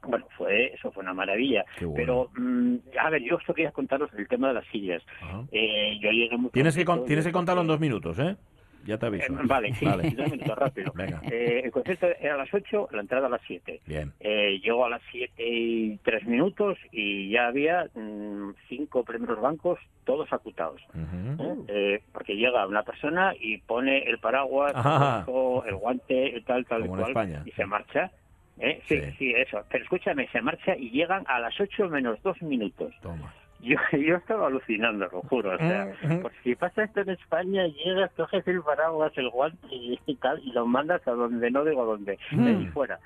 Bueno, 0.04 0.26
fue 0.36 0.74
eso 0.74 0.92
fue 0.92 1.04
una 1.04 1.14
maravilla. 1.14 1.64
Bueno. 1.80 1.94
Pero, 1.96 2.30
mm, 2.36 2.76
a 3.00 3.10
ver, 3.12 3.22
yo 3.22 3.38
esto 3.38 3.54
quería 3.54 3.72
contaros 3.72 4.10
el 4.18 4.28
tema 4.28 4.48
de 4.48 4.56
las 4.56 4.66
sillas. 4.68 5.04
Eh, 5.52 5.98
yo 6.02 6.10
llegué 6.12 6.38
muy 6.38 6.50
Tienes 6.52 6.76
que, 6.76 6.84
con- 6.86 7.06
tienes 7.06 7.26
que 7.26 7.32
contarlo 7.32 7.62
en 7.62 7.68
dos 7.68 7.80
minutos, 7.80 8.18
¿eh? 8.20 8.36
Ya 8.86 8.98
te 8.98 9.06
Eh, 9.06 9.10
aviso. 9.10 9.34
vale, 9.44 9.74
sí, 9.76 9.86
Vale. 9.86 10.10
dos 10.12 10.32
minutos, 10.32 10.58
rápido. 10.58 10.91
Venga. 10.96 11.22
Eh, 11.32 11.62
el 11.65 11.72
concierto 11.72 12.08
era 12.20 12.36
a 12.36 12.38
las 12.38 12.54
8, 12.54 12.89
la 12.91 13.02
entrada 13.02 13.28
a 13.28 13.30
las 13.30 13.41
7. 13.48 13.82
Bien. 13.86 14.12
Eh, 14.20 14.60
llegó 14.63 14.86
a 14.86 14.89
las 14.89 15.02
7 15.12 15.34
y 15.48 15.98
3 16.04 16.26
minutos 16.26 16.78
y 16.91 17.30
ya 17.30 17.48
había 17.48 17.86
mm, 17.94 18.52
cinco 18.70 19.04
primeros 19.04 19.39
bancos, 19.41 19.80
todos 20.06 20.32
acutados. 20.34 20.82
Ujú. 20.89 21.44
¿eh? 21.44 21.56
Eh, 21.67 22.04
porque 22.12 22.36
llega 22.36 22.65
una 22.67 22.84
persona 22.84 23.34
y 23.39 23.58
pone 23.60 24.00
el 24.10 24.17
paraguas, 24.20 24.74
el, 24.76 25.26
gorro, 25.26 25.65
el 25.65 25.76
guante, 25.76 26.36
el 26.36 26.44
tal, 26.44 26.65
tal 26.65 26.82
Como 26.82 26.96
en 26.96 27.00
cual, 27.02 27.10
España. 27.12 27.44
y 27.46 27.52
se 27.52 27.65
marcha. 27.65 28.12
¿eh? 28.60 28.82
Sí, 28.88 29.00
Sí. 29.00 29.12
sí, 29.17 29.34
eso. 29.36 29.63
Pero 29.70 29.84
escúchame, 29.84 30.28
se 30.32 30.41
marcha 30.41 30.76
y 30.76 30.89
llegan 30.91 31.24
a 31.28 31.39
las 31.39 31.60
8 31.60 31.88
menos 31.89 32.22
2 32.24 32.41
minutos. 32.44 32.94
Toma. 33.02 33.34
Yo, 33.62 33.78
yo 33.91 34.15
estaba 34.17 34.47
alucinando, 34.47 35.08
lo 35.12 35.21
juro. 35.24 35.54
O 35.56 35.58
sea, 35.58 35.88
Ujú. 36.04 36.21
pues 36.24 36.34
si 36.43 36.56
pasa 36.56 36.84
esto 36.84 37.02
en 37.02 37.10
España, 37.10 37.65
llegas, 37.67 38.12
coges 38.13 38.47
el 38.47 38.62
paraguas, 38.62 39.12
el 39.17 39.30
guante 39.30 39.67
y, 39.69 40.00
y 40.06 40.15
tal, 40.15 40.39
y 40.43 40.52
lo 40.52 40.65
mandas 40.65 41.08
a 41.08 41.12
donde 41.12 41.50
no 41.52 41.63
digo 41.63 41.86
dónde, 41.86 42.17
de 42.32 42.50
ahí 42.50 42.65
Mm. 42.67 42.71
fuera. 42.74 43.00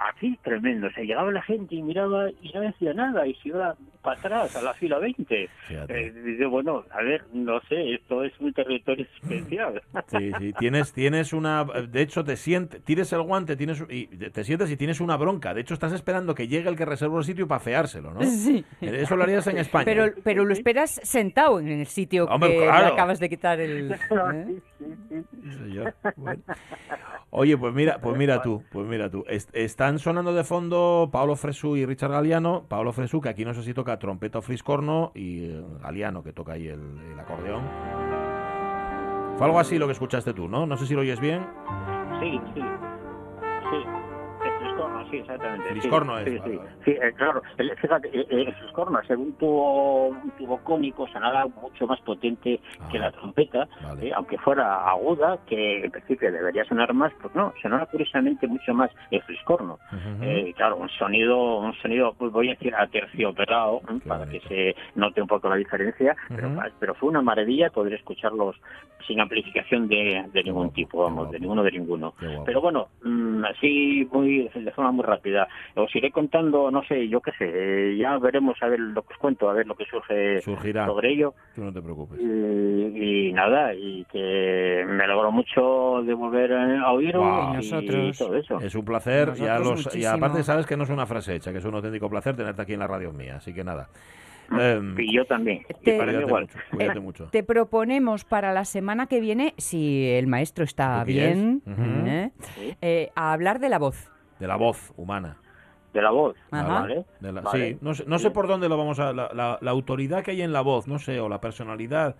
Aquí 0.00 0.38
tremendo, 0.44 0.86
o 0.86 0.90
sea, 0.90 1.02
llegaba 1.02 1.30
la 1.32 1.42
gente 1.42 1.74
y 1.74 1.82
miraba 1.82 2.30
y 2.30 2.52
no 2.54 2.60
decía 2.60 2.94
nada 2.94 3.26
y 3.26 3.34
se 3.36 3.48
iba 3.48 3.74
para 4.00 4.16
atrás 4.16 4.54
a 4.54 4.62
la 4.62 4.72
fila 4.72 4.98
20. 5.00 5.48
Fíjate. 5.66 6.00
Eh, 6.06 6.12
dice, 6.12 6.46
bueno, 6.46 6.84
a 6.90 7.02
ver, 7.02 7.24
no 7.32 7.60
sé, 7.68 7.94
esto 7.94 8.22
es 8.22 8.32
un 8.38 8.52
territorio 8.52 9.04
especial. 9.22 9.82
Sí, 10.06 10.30
sí, 10.38 10.52
tienes, 10.52 10.92
tienes 10.92 11.32
una, 11.32 11.64
de 11.64 12.00
hecho 12.00 12.22
te 12.22 12.36
sientes, 12.36 12.82
tires 12.84 13.12
el 13.12 13.22
guante, 13.22 13.56
tienes 13.56 13.84
y 13.90 14.06
te 14.06 14.44
sientes 14.44 14.70
y 14.70 14.76
tienes 14.76 15.00
una 15.00 15.16
bronca. 15.16 15.52
De 15.52 15.62
hecho 15.62 15.74
estás 15.74 15.92
esperando 15.92 16.32
que 16.34 16.46
llegue 16.46 16.68
el 16.68 16.76
que 16.76 16.84
reservó 16.84 17.18
el 17.18 17.24
sitio 17.24 17.48
para 17.48 17.58
feárselo, 17.58 18.12
¿no? 18.14 18.22
Sí. 18.22 18.64
Eso 18.80 19.16
lo 19.16 19.24
harías 19.24 19.48
en 19.48 19.58
España. 19.58 19.84
Pero, 19.84 20.12
pero 20.22 20.44
lo 20.44 20.52
esperas 20.52 21.00
sentado 21.02 21.58
en 21.58 21.68
el 21.68 21.86
sitio 21.86 22.26
Hombre, 22.26 22.50
que 22.52 22.60
le 22.60 22.66
claro. 22.66 22.92
acabas 22.94 23.18
de 23.18 23.28
quitar 23.28 23.58
el... 23.58 23.90
¿eh? 23.92 23.98
Sí, 24.78 24.84
sí, 25.08 25.24
sí. 25.50 25.74
Bueno. 26.16 26.42
Oye, 27.30 27.58
pues 27.58 27.74
mira, 27.74 27.98
pues 28.00 28.16
mira 28.16 28.40
tú, 28.40 28.62
pues 28.70 28.86
mira 28.86 29.10
tú. 29.10 29.24
Est- 29.28 29.50
están 29.88 29.98
sonando 30.00 30.34
de 30.34 30.44
fondo 30.44 31.08
Paolo 31.10 31.34
Fresu 31.34 31.74
y 31.74 31.86
Richard 31.86 32.10
Galeano. 32.10 32.64
Paolo 32.68 32.92
Fresu, 32.92 33.22
que 33.22 33.30
aquí 33.30 33.46
no 33.46 33.54
sé 33.54 33.62
si 33.62 33.72
toca 33.72 33.98
trompeta 33.98 34.38
o 34.38 34.42
fliscorno, 34.42 35.12
y 35.14 35.46
eh, 35.46 35.64
Galeano, 35.80 36.22
que 36.22 36.34
toca 36.34 36.52
ahí 36.52 36.68
el, 36.68 36.82
el 37.10 37.18
acordeón. 37.18 37.62
Fue 39.38 39.46
algo 39.46 39.58
así 39.58 39.78
lo 39.78 39.86
que 39.86 39.92
escuchaste 39.92 40.34
tú, 40.34 40.46
¿no? 40.46 40.66
No 40.66 40.76
sé 40.76 40.86
si 40.86 40.92
lo 40.92 41.00
oyes 41.00 41.18
bien. 41.20 41.46
Sí, 42.20 42.38
sí. 42.54 42.60
Sí. 42.60 44.17
El 44.58 44.64
fliscorno, 44.64 45.10
sí, 45.10 45.16
exactamente. 45.18 45.68
sí, 45.68 45.80
Fliscorno 45.80 46.18
es, 46.18 46.24
Sí, 46.28 46.38
vale, 46.38 46.52
sí. 46.54 46.60
Sí, 46.84 46.90
eh, 46.92 47.12
claro. 47.16 47.42
El, 47.56 47.76
fíjate, 47.76 48.08
eh, 48.12 48.26
el 48.30 48.54
fliscorno, 48.54 49.00
ser 49.04 49.16
un 49.16 49.32
tubo, 49.34 50.08
un 50.08 50.30
tubo 50.32 50.58
cónico, 50.58 51.06
sonaba 51.08 51.46
mucho 51.46 51.86
más 51.86 52.00
potente 52.00 52.60
que 52.90 52.98
Ah, 52.98 53.02
la 53.02 53.12
trompeta, 53.12 53.68
vale. 53.82 54.08
eh, 54.08 54.12
aunque 54.14 54.38
fuera 54.38 54.88
aguda, 54.88 55.38
que 55.46 55.84
en 55.84 55.90
principio 55.90 56.32
debería 56.32 56.64
sonar 56.64 56.92
más, 56.94 57.12
pues 57.22 57.34
no, 57.34 57.52
sonaba 57.62 57.86
curiosamente 57.86 58.46
mucho 58.46 58.74
más 58.74 58.90
el. 59.10 59.78
Eh, 60.22 60.52
claro, 60.56 60.76
un 60.76 60.88
sonido, 60.90 61.58
un 61.58 61.74
sonido, 61.74 62.14
pues 62.18 62.32
voy 62.32 62.48
a 62.48 62.52
decir 62.52 62.74
aterciopelado, 62.74 63.80
¿eh? 63.88 63.98
Para 64.06 64.24
bonito. 64.24 64.48
que 64.48 64.74
se 64.74 64.76
note 64.98 65.20
un 65.22 65.28
poco 65.28 65.48
la 65.48 65.56
diferencia, 65.56 66.16
pero, 66.78 66.94
fue 66.94 67.08
una 67.10 67.22
maravilla 67.22 67.70
poder 67.70 67.94
escucharlos 67.94 68.56
sin 69.06 69.20
amplificación 69.20 69.88
de, 69.88 70.24
de 70.32 70.42
ningún 70.42 70.64
guapo, 70.64 70.74
tipo, 70.74 71.02
vamos, 71.04 71.30
de 71.30 71.38
ninguno 71.38 71.62
de 71.62 71.70
ninguno. 71.72 72.14
Pero 72.44 72.60
bueno, 72.60 72.88
mm, 73.02 73.44
así 73.44 74.08
muy 74.12 74.47
de 74.54 74.70
forma 74.72 74.92
muy 74.92 75.04
rápida. 75.04 75.48
Os 75.74 75.94
iré 75.96 76.10
contando, 76.10 76.70
no 76.70 76.82
sé, 76.84 77.08
yo 77.08 77.20
qué 77.20 77.32
sé, 77.38 77.44
eh, 77.52 77.96
ya 77.96 78.18
veremos 78.18 78.56
a 78.62 78.68
ver 78.68 78.80
lo 78.80 79.02
que 79.02 79.12
os 79.14 79.18
cuento, 79.18 79.48
a 79.48 79.52
ver 79.54 79.66
lo 79.66 79.74
que 79.74 79.84
surge 79.86 80.40
Surgirá. 80.40 80.86
sobre 80.86 81.12
ello. 81.12 81.34
Tú 81.54 81.64
no 81.64 81.72
te 81.72 81.80
preocupes. 81.82 82.18
Y, 82.20 83.28
y 83.28 83.32
nada, 83.32 83.74
y 83.74 84.04
que 84.12 84.84
me 84.88 85.04
alegro 85.04 85.30
mucho 85.32 86.02
de 86.04 86.14
volver 86.14 86.52
a 86.54 86.92
oíros 86.92 87.24
y 87.52 87.56
Nosotros. 87.56 88.18
todo 88.18 88.36
eso. 88.36 88.60
Es 88.60 88.74
un 88.74 88.84
placer. 88.84 89.34
Ya 89.34 89.58
los, 89.58 89.94
y 89.94 90.04
aparte 90.04 90.42
sabes 90.42 90.66
que 90.66 90.76
no 90.76 90.84
es 90.84 90.90
una 90.90 91.06
frase 91.06 91.34
hecha, 91.36 91.52
que 91.52 91.58
es 91.58 91.64
un 91.64 91.74
auténtico 91.74 92.08
placer 92.10 92.36
tenerte 92.36 92.62
aquí 92.62 92.72
en 92.74 92.80
la 92.80 92.86
radio 92.86 93.12
mía. 93.12 93.36
Así 93.36 93.52
que 93.54 93.64
nada. 93.64 93.88
Em, 94.50 94.98
Y 94.98 95.14
yo 95.14 95.26
también. 95.26 95.62
Te- 95.84 95.96
Y 95.96 95.98
mí 95.98 96.04
cuídate 96.04 96.26
igual. 96.26 96.42
mucho. 96.44 96.58
Cuídate 96.70 97.00
mucho. 97.00 97.24
Te 97.30 97.42
proponemos 97.42 98.24
para 98.24 98.52
la 98.54 98.64
semana 98.64 99.06
que 99.06 99.20
viene, 99.20 99.52
si 99.58 100.08
el 100.08 100.26
maestro 100.26 100.64
está 100.64 101.04
bien. 101.04 101.62
¿eh? 102.06 102.30
Sí. 102.40 102.74
Eh, 102.80 103.10
a 103.14 103.34
hablar 103.34 103.58
de 103.60 103.68
la 103.68 103.78
voz. 103.78 104.10
De 104.38 104.46
la 104.46 104.56
voz 104.56 104.92
humana. 104.96 105.36
De 105.92 106.02
la 106.02 106.10
voz. 106.10 106.36
Ajá. 106.50 106.80
¿vale? 106.80 107.04
De 107.20 107.32
la- 107.32 107.40
Vale. 107.40 107.70
Sí, 107.72 107.78
no 107.80 107.94
sé, 107.94 108.04
no 108.06 108.18
sé 108.18 108.30
por 108.30 108.46
dónde 108.46 108.68
lo 108.68 108.76
vamos 108.76 108.98
a... 109.00 109.12
La, 109.12 109.30
la- 109.32 109.58
la 109.60 109.70
autoridad 109.70 110.22
que 110.22 110.32
hay 110.32 110.42
en 110.42 110.52
la 110.52 110.60
voz, 110.60 110.86
no 110.86 110.98
sé, 110.98 111.18
o 111.20 111.28
la 111.28 111.40
personalidad, 111.40 112.16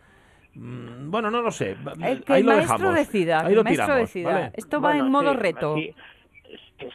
Mm, 0.55 1.11
Bueno, 1.11 1.31
no 1.31 1.43
lo 1.43 1.51
sé. 1.53 1.77
El 2.03 2.25
que 2.25 2.33
Ahí 2.33 2.41
el 2.41 2.47
lo 2.47 2.53
maestro 2.55 2.79
dejamos. 2.79 2.95
decida, 2.97 3.41
Ahí 3.41 3.55
lo 3.55 3.63
maestro 3.63 3.85
tiramos, 3.85 4.09
decida. 4.09 4.33
¿vale? 4.33 4.53
Esto 4.55 4.81
va 4.81 4.89
Bueno, 4.89 5.05
en 5.05 5.13
modo 5.13 5.31
sí, 5.33 5.37
reto. 5.37 5.75
sí. 5.77 5.95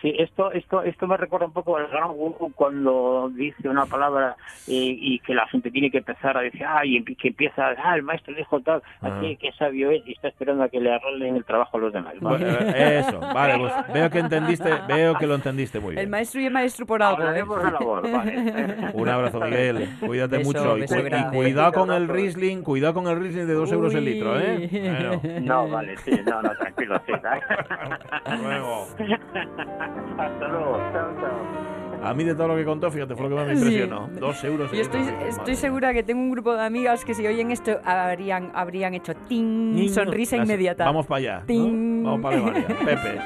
Sí, 0.02 0.14
esto, 0.18 0.52
esto, 0.52 0.82
esto 0.84 1.08
me 1.08 1.18
recuerda 1.18 1.46
un 1.46 1.54
poco 1.54 1.78
al 1.78 1.88
gran 1.88 2.12
Wu 2.12 2.52
cuando 2.56 3.30
dice 3.36 3.68
una 3.70 3.86
palabra 3.86 4.36
eh, 4.68 4.96
y 4.98 5.20
que 5.20 5.34
la 5.34 5.48
gente 5.48 5.70
tiene 5.72 5.92
que 5.92 5.98
empezar 6.00 6.38
a 6.38 6.42
decir, 6.42 6.64
ay, 6.68 6.98
y 6.98 7.16
que 7.16 7.28
empieza, 7.30 7.68
ah, 7.84 7.96
el 7.96 8.04
maestro 8.04 8.34
dijo 8.34 8.60
tal, 8.62 8.82
Ah. 9.02 9.08
así 9.18 9.36
que 9.38 9.52
sabio 9.54 9.92
es 9.92 10.02
y 10.08 10.14
está 10.14 10.30
esperando 10.30 10.64
a 10.64 10.70
que 10.70 10.80
le 10.80 10.94
arreglen 10.94 11.36
el 11.36 11.44
trabajo 11.46 11.78
a 11.78 11.80
los 11.82 11.94
demás. 11.94 12.14
Eh, 12.40 13.00
Eso, 13.06 13.20
vale, 13.20 13.58
pues 13.60 13.74
veo 13.94 14.10
que 14.10 14.20
entendiste, 14.20 14.70
veo 14.88 15.16
que 15.16 15.28
lo 15.28 15.36
entendiste 15.36 15.80
muy 15.80 15.92
El 15.92 15.96
bien. 15.98 16.10
maestro 16.10 16.42
y 16.42 16.46
el 16.46 16.54
maestro 16.54 16.86
por 16.86 17.02
algo, 17.04 17.24
¿eh? 17.24 17.38
Labor, 17.40 18.12
vale. 18.12 18.76
Un 18.94 19.10
abrazo, 19.10 19.40
Miguel. 19.40 19.90
Cuídate 20.00 20.38
Beso, 20.38 20.48
mucho. 20.50 20.78
Y, 20.78 20.86
cu- 20.86 21.32
cuidado 21.36 21.72
con 21.74 21.92
el 21.92 22.08
Riesling, 22.08 22.62
cuidado 22.64 22.94
con 22.94 23.08
el 23.08 23.20
Riesling 23.20 23.48
de 23.48 23.54
dos 23.54 23.72
euros 23.72 23.94
el 23.94 24.06
litro, 24.06 24.40
¿eh? 24.40 24.70
Bueno, 24.72 25.40
No, 25.42 25.68
vale, 25.70 25.98
sí, 25.98 26.12
no, 26.26 26.42
no, 26.42 26.50
tranquilo, 26.56 27.02
sí. 27.06 27.14
luego. 28.42 28.88
Hasta 29.80 30.48
luego, 30.48 30.78
chao, 30.92 31.12
chao. 31.20 31.64
A 32.04 32.14
mí 32.14 32.26
de 32.26 32.36
todo 32.36 32.50
lo 32.50 32.56
que 32.58 32.66
contó, 32.66 32.92
fíjate, 32.92 33.16
fue 33.16 33.24
lo 33.24 33.30
que 33.30 33.36
más 33.36 33.48
me 33.48 33.56
Sí. 33.56 33.62
impresionó. 33.64 34.10
Dos 34.20 34.44
euros 34.44 34.70
el 34.72 34.78
Yo 34.78 34.82
estoy, 34.84 35.02
estoy 35.30 35.56
segura 35.56 35.94
que 35.94 36.04
tengo 36.04 36.22
un 36.22 36.32
grupo 36.32 36.54
de 36.54 36.62
amigas 36.66 37.06
que 37.06 37.14
si 37.14 37.26
oyen 37.26 37.50
esto 37.50 37.80
habrían, 37.86 38.52
habrían 38.54 38.94
hecho 38.94 39.14
ting, 39.16 39.88
sonrisa 39.90 40.36
inmediata. 40.36 40.84
Vamos 40.84 41.06
para 41.08 41.18
allá. 41.20 41.40
¿no? 41.40 41.46
Ting. 41.46 42.04
Vamos 42.04 42.22
para 42.22 42.36
Alemania. 42.38 42.68
Pepe. 42.86 43.20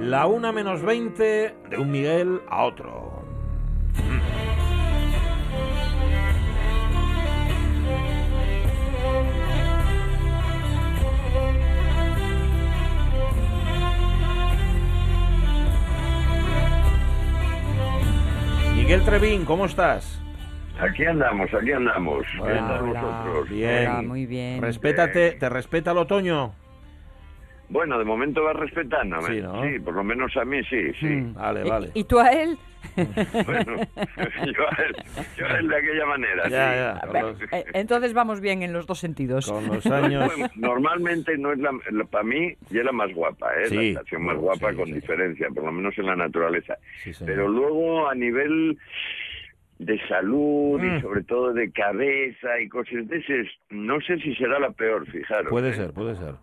La 0.00 0.26
una 0.26 0.52
menos 0.52 0.82
20 0.82 1.22
de 1.70 1.76
un 1.78 1.90
Miguel 1.90 2.40
a 2.48 2.64
otro. 2.64 3.09
Miguel 18.90 19.04
Trevín, 19.04 19.44
¿cómo 19.44 19.66
estás? 19.66 20.20
Aquí 20.80 21.04
andamos, 21.04 21.48
aquí 21.54 21.70
andamos. 21.70 22.26
¿Qué 22.32 22.38
Bueno, 22.40 22.66
tal 22.66 22.82
hola. 22.88 23.02
vosotros? 23.02 23.48
Bien. 23.48 23.86
Hola, 23.88 24.02
muy 24.02 24.26
bien. 24.26 24.60
Respétate, 24.60 25.30
¿te 25.38 25.48
respeta 25.48 25.92
el 25.92 25.98
otoño? 25.98 26.54
Bueno, 27.70 27.98
de 27.98 28.04
momento 28.04 28.42
va 28.42 28.52
respetándome. 28.52 29.28
Sí, 29.28 29.40
¿no? 29.40 29.62
por 29.84 29.94
lo 29.94 30.04
menos 30.04 30.36
a 30.36 30.44
mí 30.44 30.62
sí, 30.64 30.92
sí. 31.00 31.06
Mm. 31.06 31.34
Vale, 31.34 31.62
¿Y- 31.64 31.68
vale. 31.70 31.90
¿Y, 31.94 32.04
tú 32.04 32.18
a 32.18 32.28
él? 32.30 32.58
Bueno, 32.96 33.76
yo, 33.96 34.62
a 34.68 34.82
él, 34.82 34.96
yo 35.36 35.46
a 35.46 35.58
él 35.58 35.68
de 35.68 35.76
aquella 35.76 36.06
manera, 36.06 36.48
Ya, 36.48 36.48
sí. 36.48 36.76
ya, 36.76 37.00
con 37.06 37.22
los, 37.22 37.42
Eh, 37.52 37.64
Entonces 37.74 38.12
vamos 38.12 38.40
bien 38.40 38.62
en 38.62 38.72
los 38.72 38.86
dos 38.86 38.98
sentidos. 38.98 39.50
con 39.50 39.66
los 39.68 39.86
años. 39.86 40.26
Bueno, 40.26 40.50
normalmente 40.56 41.38
no 41.38 41.52
es 41.52 41.58
la, 41.60 41.70
para 42.10 42.24
mí 42.24 42.54
ya 42.70 42.82
la 42.82 42.92
más 42.92 43.12
guapa, 43.14 43.52
¿eh? 43.60 43.66
Sí, 43.68 43.76
la 43.76 43.82
estación 43.82 44.24
más 44.24 44.36
guapa 44.36 44.70
sí, 44.70 44.76
con 44.76 44.86
sí. 44.86 44.92
diferencia, 44.94 45.48
por 45.54 45.64
lo 45.64 45.72
menos 45.72 45.96
en 45.96 46.06
la 46.06 46.16
naturaleza. 46.16 46.76
Sí. 47.04 47.12
Pero 47.24 47.48
luego 47.48 48.08
a 48.08 48.14
nivel 48.14 48.76
de 49.78 49.98
salud 50.08 50.80
Mm. 50.80 50.96
y 50.96 51.00
sobre 51.02 51.22
todo 51.22 51.52
de 51.52 51.70
cabeza 51.70 52.60
y 52.60 52.68
cosas 52.68 53.06
de 53.08 53.16
esas, 53.18 53.46
no 53.70 54.00
sé 54.00 54.18
si 54.18 54.34
será 54.34 54.58
la 54.58 54.70
peor, 54.72 55.06
fijaros. 55.06 55.48
Puede 55.50 55.70
¿eh? 55.70 55.74
ser, 55.74 55.92
puede 55.92 56.16
ser. 56.16 56.34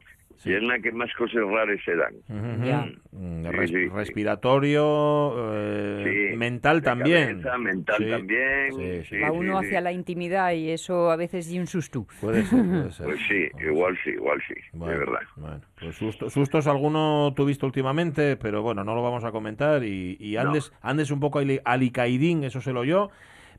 Y 0.45 0.53
es 0.53 0.63
la 0.63 0.79
que 0.79 0.91
más 0.91 1.13
cosas 1.15 1.41
raras 1.49 1.79
se 1.83 1.95
dan. 1.95 2.13
Ujú. 2.29 2.65
Ya. 2.65 2.85
Mm, 3.11 3.43
Sí, 3.43 3.49
res- 3.51 3.69
sí, 3.69 3.75
sí. 3.83 3.89
respiratorio, 3.89 5.53
eh, 5.53 6.27
Sí, 6.31 6.37
mental 6.37 6.81
de 6.81 6.85
también. 6.85 7.41
cabeza, 7.41 7.57
mental 7.57 7.95
Sí, 7.97 8.09
también. 8.09 8.71
sí, 8.71 9.01
sí. 9.03 9.03
sí, 9.09 9.19
Va 9.21 9.31
sí, 9.31 9.37
uno 9.37 9.59
sí. 9.59 9.65
hacia 9.65 9.81
la 9.81 9.91
intimidad 9.91 10.51
y 10.53 10.69
eso 10.69 11.11
a 11.11 11.15
veces 11.15 11.47
es 11.47 11.57
un 11.57 11.67
susto. 11.67 12.05
Puede 12.21 12.43
ser, 12.43 12.59
puede 12.65 12.91
ser. 12.91 13.05
Pues 13.05 13.19
sí, 13.27 13.47
igual 13.65 13.97
sí, 14.03 14.11
igual 14.11 14.41
sí, 14.47 14.53
Bueno, 14.73 14.93
de 14.93 14.99
verdad. 14.99 15.19
Bueno, 15.35 15.61
pues 15.79 15.95
susto- 15.95 16.29
sustos 16.29 16.67
alguno 16.67 17.33
tuviste 17.35 17.65
últimamente, 17.65 18.37
pero 18.37 18.61
bueno, 18.61 18.83
no 18.83 18.95
lo 18.95 19.01
vamos 19.03 19.23
a 19.23 19.31
comentar 19.31 19.83
y, 19.83 20.17
y 20.19 20.37
andes, 20.37 20.71
andes 20.81 21.11
un 21.11 21.19
poco 21.19 21.39
ali- 21.39 21.59
alicaidín, 21.65 22.43
eso 22.43 22.61
se 22.61 22.73
lo 22.73 22.83
yo, 22.83 23.09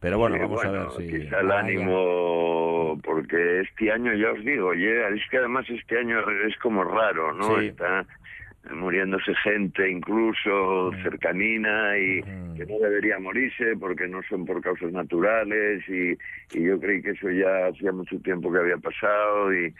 pero 0.00 0.18
bueno, 0.18 0.36
Sí, 0.36 0.42
vamos 0.42 0.64
a 0.64 0.70
ver 0.70 0.80
bueno, 0.86 0.90
si... 0.92 1.06
Quizá 1.08 1.40
el 1.40 1.46
Vaya. 1.48 1.60
ánimo, 1.60 1.92
porque 3.02 3.60
este 3.60 3.90
año, 3.92 4.12
ya 4.14 4.32
os 4.32 4.44
digo, 4.44 4.68
oye, 4.68 5.08
es 5.14 5.22
que 5.30 5.38
además 5.38 5.66
este 5.68 5.98
año 5.98 6.18
es 6.46 6.56
como 6.58 6.84
raro, 6.84 7.32
¿no? 7.34 7.58
Sí. 7.60 7.66
Está 7.66 8.04
muriéndose 8.74 9.34
gente 9.36 9.88
incluso 9.88 10.90
cercanina 11.02 11.96
y 11.96 12.20
Ujú. 12.20 12.54
que 12.56 12.66
no 12.66 12.78
debería 12.80 13.18
morirse 13.18 13.76
porque 13.78 14.06
no 14.08 14.20
son 14.28 14.44
por 14.44 14.60
causas 14.60 14.92
naturales 14.92 15.82
y, 15.88 16.12
y 16.58 16.64
yo 16.64 16.78
creí 16.78 17.00
que 17.00 17.10
eso 17.10 17.30
ya 17.30 17.68
hacía 17.68 17.92
mucho 17.92 18.20
tiempo 18.20 18.52
que 18.52 18.58
había 18.58 18.76
pasado 18.76 19.54
y, 19.54 19.72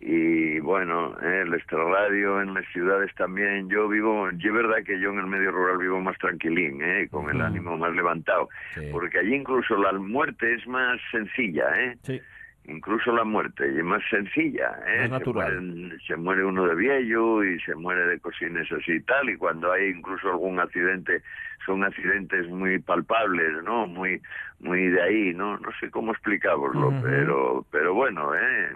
y 0.00 0.58
bueno, 0.58 1.16
eh, 1.22 1.44
el 1.46 1.54
extrarradio 1.54 2.42
en 2.42 2.52
las 2.52 2.66
ciudades 2.72 3.14
también. 3.14 3.70
Yo 3.70 3.88
vivo, 3.88 4.28
es 4.28 4.52
verdad 4.52 4.82
que 4.84 5.00
yo 5.00 5.10
en 5.12 5.20
el 5.20 5.26
medio 5.26 5.50
rural 5.50 5.78
vivo 5.78 6.00
más 6.00 6.18
tranquilín, 6.18 6.82
eh, 6.82 7.08
con 7.10 7.30
el 7.30 7.40
ánimo 7.40 7.78
más 7.78 7.94
levantado, 7.94 8.50
Sí. 8.74 8.88
porque 8.92 9.20
allí 9.20 9.34
incluso 9.36 9.76
la 9.78 9.92
muerte 9.92 10.52
es 10.54 10.66
más 10.66 11.00
sencilla, 11.10 11.66
¿eh? 11.78 11.96
Sí, 12.02 12.20
Incluso 12.66 13.12
la 13.12 13.24
muerte 13.24 13.70
y 13.70 13.78
es 13.78 13.84
más 13.84 14.02
sencilla, 14.08 14.74
¿eh? 14.86 15.00
Más 15.00 15.04
Se 15.04 15.08
natural. 15.10 15.60
mueren- 15.60 16.00
Se, 16.06 16.16
muere 16.16 16.44
uno 16.44 16.66
de 16.66 16.74
viejo 16.74 17.44
y 17.44 17.60
se 17.60 17.74
muere 17.74 18.06
de 18.06 18.18
cosines 18.20 18.70
así 18.72 18.92
y 18.92 19.00
tal, 19.02 19.28
y 19.28 19.36
cuando 19.36 19.70
hay 19.70 19.88
incluso 19.90 20.30
algún 20.30 20.58
accidente, 20.58 21.22
son 21.66 21.84
accidentes 21.84 22.48
muy 22.48 22.78
palpables, 22.78 23.62
¿no? 23.64 23.86
Muy 23.86 24.20
muy 24.60 24.88
de 24.88 25.02
ahí, 25.02 25.34
¿no? 25.34 25.58
No 25.58 25.68
sé 25.78 25.90
cómo 25.90 26.12
explicaroslo, 26.12 26.90
pero 27.02 27.66
pero 27.70 27.92
bueno, 27.92 28.34
¿eh? 28.34 28.70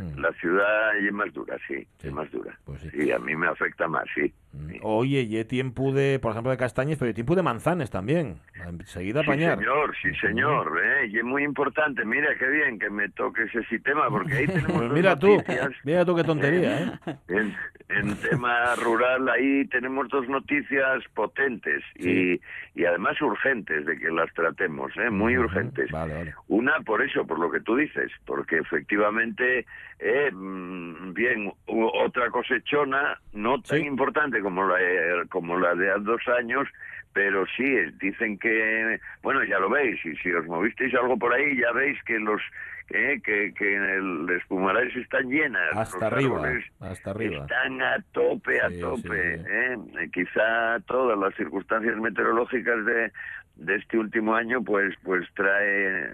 Mm. 0.00 0.18
La 0.20 0.32
ciudad 0.34 0.96
es 0.96 1.12
más 1.12 1.32
dura, 1.32 1.56
sí, 1.66 1.86
Sí, 1.98 2.06
es 2.08 2.12
más 2.12 2.30
dura. 2.30 2.56
pues 2.64 2.80
sí. 2.82 2.90
Sí, 2.90 3.10
a 3.12 3.18
mí 3.18 3.34
me 3.34 3.48
afecta 3.48 3.88
más, 3.88 4.04
sí. 4.14 4.32
Mm. 4.52 4.70
sí. 4.70 4.78
Oye, 4.82 5.20
y 5.22 5.44
tiempo 5.44 5.92
de, 5.92 6.18
por 6.18 6.32
ejemplo, 6.32 6.50
de 6.50 6.56
castañas, 6.56 6.96
pero 6.98 7.12
tiempo 7.14 7.34
de 7.36 7.42
manzanas 7.42 7.90
también. 7.90 8.36
Enseguida 8.66 9.20
Sí, 9.22 9.26
apañar. 9.26 9.58
señor, 9.58 9.94
sí, 10.02 10.14
señor, 10.20 10.80
¿eh? 10.82 11.06
y 11.08 11.18
es 11.18 11.24
muy 11.24 11.44
importante. 11.44 12.04
Mira 12.04 12.28
qué 12.38 12.48
bien 12.48 12.78
que 12.78 12.90
me 12.90 13.08
toque 13.10 13.42
ese 13.44 13.62
sistema, 13.64 14.08
porque 14.08 14.32
ahí 14.34 14.46
tenemos 14.46 14.72
Pues 14.72 14.88
dos 14.88 14.92
mira 14.92 15.18
tú, 15.18 15.36
noticias. 15.36 15.70
mira 15.84 16.04
tú 16.04 16.16
qué 16.16 16.24
tontería, 16.24 16.78
¿eh? 17.06 17.16
En, 17.28 17.54
en 17.90 18.16
tema 18.16 18.74
rural 18.76 19.28
ahí 19.28 19.64
tenemos 19.66 20.08
dos 20.08 20.28
noticias 20.28 21.02
potentes 21.14 21.82
Sí. 21.98 22.40
y, 22.74 22.80
y 22.82 22.84
además 22.84 23.20
urgentes 23.22 23.86
de 23.86 23.98
que 23.98 24.10
las 24.10 24.32
tratemos, 24.34 24.92
¿eh? 24.96 25.08
muy 25.10 25.36
urgentes. 25.38 25.90
Vale, 25.90 26.14
vale. 26.14 26.34
Una 26.48 26.80
por 26.80 27.02
eso, 27.02 27.26
por 27.26 27.38
lo 27.38 27.50
que 27.50 27.60
tú 27.60 27.76
dices, 27.76 28.10
porque 28.26 28.58
efectivamente, 28.58 29.64
eh, 30.00 30.30
mm, 30.32 31.12
bien, 31.14 31.52
otra 31.66 32.30
cosechona 32.30 33.18
no 33.32 33.60
tan 33.62 33.78
Sí. 33.80 33.86
Como 34.40 34.66
la, 34.66 34.76
eh, 34.80 35.22
como 35.30 35.58
la 35.58 35.74
de 35.74 35.90
hace 35.90 36.00
dos 36.04 36.22
años, 36.38 36.68
pero 37.12 37.44
sí, 37.56 37.64
dicen 38.00 38.38
que, 38.38 39.00
bueno, 39.22 39.42
ya 39.44 39.58
lo 39.58 39.68
veis, 39.70 39.98
y 40.04 40.14
si 40.16 40.30
os 40.32 40.46
movisteis 40.46 40.94
algo 40.94 41.16
por 41.18 41.32
ahí, 41.34 41.56
ya 41.58 41.72
veis 41.72 41.98
que 42.04 42.18
los 42.18 42.40
eh, 42.90 43.20
que, 43.22 43.52
que 43.54 43.74
el 43.76 44.26
espumaraes 44.40 44.94
están 44.96 45.28
llenas. 45.28 45.76
Hasta 45.76 46.06
arriba, 46.06 46.42
hasta 46.80 47.10
arriba. 47.10 47.42
Están 47.42 47.82
a 47.82 47.96
tope, 48.12 48.60
a 48.62 48.70
Sí, 48.70 48.80
tope. 48.80 49.36
sí, 49.38 49.44
sí. 49.44 49.96
Eh, 49.98 50.10
Quizá 50.12 50.78
todas 50.86 51.18
las 51.18 51.34
circunstancias 51.34 51.96
meteorológicas 51.98 52.84
de, 52.86 53.12
de 53.56 53.74
este 53.76 53.98
último 53.98 54.34
año, 54.34 54.62
pues 54.64 54.94
pues 55.02 55.26
trae 55.34 56.12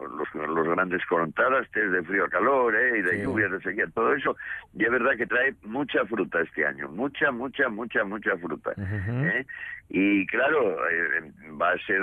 los, 0.00 0.48
los 0.48 0.68
grandes 0.68 1.04
contrastes 1.06 1.90
de 1.92 2.02
frío 2.02 2.24
a 2.24 2.28
calor 2.28 2.74
¿eh? 2.74 2.98
y 2.98 3.02
de 3.02 3.10
Sí. 3.16 3.22
lluvia, 3.22 3.48
de 3.48 3.60
sequía, 3.60 3.86
todo 3.94 4.12
eso. 4.14 4.36
Y 4.74 4.84
es 4.84 4.90
verdad 4.90 5.16
que 5.16 5.26
trae 5.26 5.54
mucha 5.62 6.04
fruta 6.06 6.40
este 6.40 6.66
año, 6.66 6.88
mucha, 6.88 7.30
mucha, 7.30 7.68
mucha, 7.68 8.04
mucha 8.04 8.36
fruta. 8.36 8.72
¿eh? 8.76 9.46
Y 9.88 10.26
claro, 10.26 10.76
eh, 10.88 11.32
va 11.60 11.70
a 11.72 11.78
ser, 11.86 12.00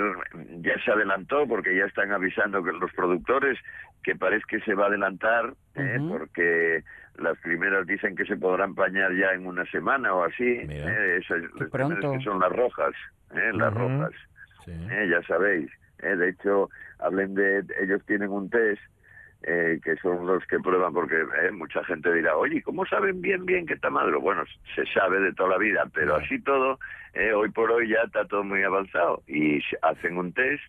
ya 0.62 0.78
se 0.84 0.90
adelantó 0.90 1.46
porque 1.46 1.76
ya 1.76 1.84
están 1.84 2.12
avisando 2.12 2.62
que 2.64 2.72
los 2.72 2.92
productores 2.92 3.58
que 4.02 4.16
parece 4.16 4.44
que 4.48 4.60
se 4.60 4.74
va 4.74 4.84
a 4.84 4.88
adelantar, 4.88 5.54
¿eh? 5.74 5.96
Ujú. 5.98 6.18
porque 6.18 6.82
las 7.18 7.38
primeras 7.38 7.86
dicen 7.86 8.16
que 8.16 8.24
se 8.26 8.36
podrán 8.36 8.74
pañar 8.74 9.12
ya 9.14 9.32
en 9.32 9.46
una 9.46 9.64
semana 9.66 10.12
o 10.14 10.24
así. 10.24 10.44
¿eh? 10.68 11.20
esas 11.22 11.42
las 11.54 11.70
que 12.00 12.20
son 12.24 12.40
las 12.40 12.52
rojas, 12.52 12.92
¿eh? 13.34 13.50
las 13.54 13.72
rojas, 13.72 14.10
Sí. 14.64 14.72
¿eh? 14.90 15.08
ya 15.10 15.22
sabéis. 15.26 15.70
¿Eh? 16.04 16.16
De 16.16 16.28
hecho, 16.30 16.70
hablen 16.98 17.34
de, 17.34 17.64
ellos 17.80 18.02
tienen 18.06 18.30
un 18.30 18.50
test 18.50 18.80
eh, 19.46 19.78
que 19.84 19.96
son 19.96 20.26
los 20.26 20.44
que 20.46 20.58
prueban, 20.58 20.94
porque 20.94 21.16
eh, 21.16 21.50
mucha 21.50 21.84
gente 21.84 22.12
dirá, 22.12 22.36
oye, 22.36 22.62
¿cómo 22.62 22.86
saben 22.86 23.20
bien, 23.20 23.44
bien 23.44 23.66
que 23.66 23.74
está 23.74 23.90
maduro? 23.90 24.20
Bueno, 24.20 24.44
se 24.74 24.86
sabe 24.86 25.20
de 25.20 25.34
toda 25.34 25.50
la 25.50 25.58
vida, 25.58 25.84
pero 25.92 26.16
así 26.16 26.40
todo, 26.40 26.78
eh, 27.12 27.32
hoy 27.32 27.50
por 27.50 27.70
hoy 27.70 27.88
ya 27.90 28.02
está 28.06 28.24
todo 28.24 28.42
muy 28.42 28.62
avanzado 28.62 29.22
y 29.26 29.60
hacen 29.82 30.16
un 30.16 30.32
test 30.32 30.62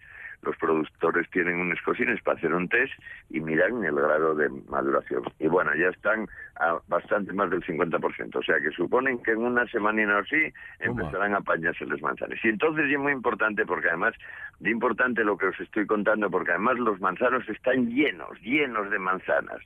los 0.45 0.55
productores 0.57 1.29
tienen 1.31 1.59
unos 1.59 1.81
cosines 1.81 2.21
para 2.21 2.37
hacer 2.37 2.53
un 2.53 2.69
test 2.69 2.93
y 3.29 3.39
miran 3.41 3.83
el 3.83 3.95
grado 3.95 4.35
de 4.35 4.49
maduración. 4.69 5.23
Y 5.39 5.47
bueno, 5.47 5.71
ya 5.75 5.89
están 5.89 6.27
a 6.57 6.77
bastante 6.87 7.33
más 7.33 7.49
del 7.49 7.63
50%. 7.63 8.35
O 8.35 8.43
sea 8.43 8.59
que 8.59 8.71
suponen 8.71 9.21
que 9.23 9.31
en 9.31 9.39
una 9.39 9.65
semana 9.67 10.17
o 10.17 10.19
así 10.19 10.53
empezarán 10.79 11.33
a 11.33 11.37
apañarse 11.37 11.85
las 11.85 12.01
manzanas. 12.01 12.39
Y 12.43 12.49
entonces 12.49 12.85
es 12.91 12.99
muy 12.99 13.11
importante 13.11 13.65
porque 13.65 13.89
además, 13.89 14.13
de 14.59 14.69
importante 14.69 15.23
lo 15.23 15.37
que 15.37 15.47
os 15.47 15.59
estoy 15.59 15.85
contando, 15.85 16.29
porque 16.29 16.51
además 16.51 16.77
los 16.79 16.99
manzanos 17.01 17.47
están 17.49 17.89
llenos, 17.89 18.39
llenos 18.41 18.89
de 18.89 18.99
manzanas. 18.99 19.61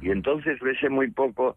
Y 0.00 0.10
entonces 0.10 0.58
ves 0.60 0.78
muy 0.90 1.10
poco 1.10 1.56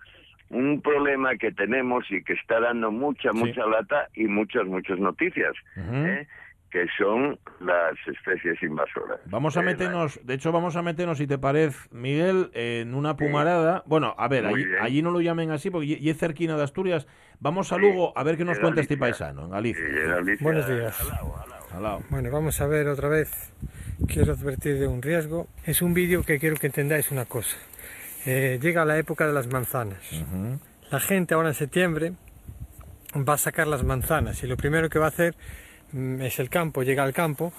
un 0.50 0.82
problema 0.82 1.36
que 1.36 1.52
tenemos 1.52 2.10
y 2.10 2.24
que 2.24 2.34
está 2.34 2.60
dando 2.60 2.92
mucha, 2.92 3.34
mucha 3.34 3.66
lata 3.66 4.08
y 4.16 4.26
muchas, 4.26 4.66
muchas 4.66 5.00
noticias. 5.00 5.54
¿eh? 5.76 6.28
Que 6.72 6.86
son 6.98 7.40
las 7.60 7.94
especies 8.08 8.62
invasoras. 8.62 9.20
Vamos 9.26 9.56
a 9.58 9.62
meternos, 9.62 10.20
de 10.24 10.34
hecho 10.34 10.52
vamos 10.52 10.76
a 10.76 10.82
meternos, 10.82 11.18
si 11.18 11.28
te 11.28 11.38
parece, 11.38 11.78
Miguel, 11.92 12.52
en 12.54 12.94
una 12.94 13.16
pumarada. 13.16 13.84
Bueno, 13.86 14.14
a 14.18 14.28
ver, 14.28 14.46
allí, 14.82 15.02
no 15.02 15.12
lo 15.12 15.22
llamen 15.22 15.52
así 15.52 15.70
porque 15.70 15.98
y 16.00 16.10
es 16.10 16.18
cerquina 16.18 16.58
de 16.58 16.64
Asturias. 16.64 17.08
Vamos 17.40 17.72
a 17.72 17.78
Lugo 17.78 18.18
a 18.18 18.24
ver 18.24 18.38
qué 18.38 18.44
nos 18.46 18.60
cuenta 18.60 18.82
este 18.82 18.98
paisano 18.98 19.46
en 19.46 19.52
Galicia. 19.52 19.84
Buenos 20.42 20.68
días. 20.68 20.98
Bueno, 22.10 22.32
vamos 22.32 22.60
a 22.62 22.68
ver 22.68 22.88
otra 22.88 23.10
vez. 23.10 23.54
Quiero 24.08 24.34
advertir 24.34 24.80
de 24.80 24.88
un 24.88 25.02
riesgo. 25.02 25.48
Es 25.66 25.82
un 25.82 25.94
vídeo 25.94 26.24
que 26.24 26.40
quiero 26.40 26.56
que 26.56 26.68
entendáis 26.68 27.12
una 27.12 27.26
cosa. 27.26 27.58
Eh, 28.26 28.60
llega 28.62 28.84
la 28.86 28.98
época 28.98 29.26
de 29.28 29.34
las 29.34 29.48
manzanas. 29.48 30.00
La 30.92 31.00
gente 31.00 31.34
ahora 31.34 31.50
en 31.50 31.54
septiembre 31.54 32.14
va 33.16 33.34
a 33.34 33.38
sacar 33.38 33.68
las 33.68 33.84
manzanas 33.84 34.44
y 34.44 34.48
lo 34.48 34.58
primero 34.58 34.90
que 34.90 35.00
va 35.00 35.06
a 35.06 35.10
hacer 35.10 35.36
es 35.94 36.40
el 36.40 36.50
campo, 36.50 36.84
llega 36.84 37.04
al 37.04 37.14
campo 37.14 37.54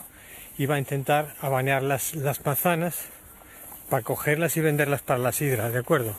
y 0.56 0.66
va 0.66 0.76
a 0.76 0.78
intentar 0.78 1.34
abanear 1.40 1.82
las, 1.82 2.14
las 2.14 2.44
manzanas 2.44 3.06
para 3.88 4.02
cogerlas 4.02 4.56
y 4.56 4.60
venderlas 4.60 5.02
para 5.02 5.18
la 5.18 5.32
sidra, 5.32 5.70
¿de 5.70 5.78
acuerdo? 5.78 6.14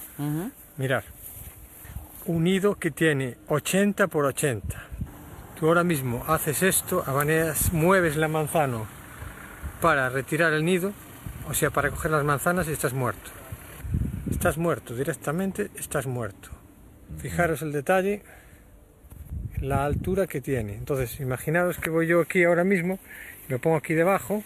Mirar, 0.77 1.03
un 2.25 2.43
nido 2.43 2.75
que 2.75 2.91
tiene 2.91 3.37
80 3.47 4.07
por 4.07 4.25
80. 4.25 4.83
Tú 5.59 5.67
ahora 5.67 5.83
mismo 5.83 6.23
haces 6.27 6.63
esto, 6.63 7.03
abaneas, 7.05 7.73
mueves 7.73 8.15
la 8.15 8.27
manzana 8.27 8.85
para 9.81 10.09
retirar 10.09 10.53
el 10.53 10.65
nido, 10.65 10.93
o 11.49 11.53
sea, 11.53 11.69
para 11.69 11.89
coger 11.89 12.11
las 12.11 12.23
manzanas 12.23 12.67
y 12.67 12.71
estás 12.71 12.93
muerto. 12.93 13.29
Estás 14.31 14.57
muerto, 14.57 14.95
directamente 14.95 15.69
estás 15.75 16.07
muerto. 16.07 16.49
Fijaros 17.17 17.61
el 17.61 17.71
detalle, 17.71 18.23
la 19.61 19.85
altura 19.85 20.27
que 20.27 20.41
tiene. 20.41 20.73
Entonces, 20.73 21.19
imaginaros 21.19 21.77
que 21.77 21.89
voy 21.89 22.07
yo 22.07 22.21
aquí 22.21 22.43
ahora 22.43 22.63
mismo, 22.63 22.99
me 23.47 23.59
pongo 23.59 23.77
aquí 23.77 23.93
debajo, 23.93 24.43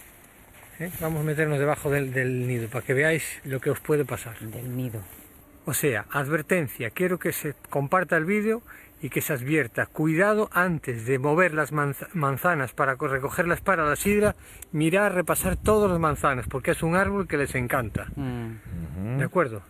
¿eh? 0.80 0.90
vamos 1.00 1.20
a 1.20 1.24
meternos 1.24 1.58
debajo 1.58 1.90
del, 1.90 2.12
del, 2.12 2.46
nido 2.46 2.68
para 2.68 2.84
que 2.84 2.94
veáis 2.94 3.40
lo 3.44 3.60
que 3.60 3.70
os 3.70 3.80
puede 3.80 4.04
pasar. 4.04 4.38
Del 4.38 4.76
nido. 4.76 5.00
O 5.66 5.72
sea, 5.72 6.06
advertencia, 6.10 6.90
quiero 6.90 7.18
que 7.18 7.32
se 7.32 7.54
comparta 7.70 8.16
el 8.16 8.24
vídeo 8.24 8.62
y 9.00 9.10
que 9.10 9.20
se 9.20 9.34
advierta, 9.34 9.84
cuidado 9.84 10.48
antes 10.52 11.04
de 11.04 11.18
mover 11.18 11.52
las 11.52 11.72
manzanas 11.72 12.72
para 12.72 12.94
recogerlas 12.94 13.60
para 13.60 13.86
la 13.86 13.96
sidra, 13.96 14.34
mirar, 14.72 15.14
repasar 15.14 15.56
todas 15.56 15.90
las 15.90 16.00
manzanas, 16.00 16.46
porque 16.48 16.70
es 16.70 16.82
un 16.82 16.96
árbol 16.96 17.28
que 17.28 17.36
les 17.36 17.54
encanta. 17.54 18.06
Mm. 18.16 19.18
¿De 19.18 19.24
acuerdo? 19.24 19.62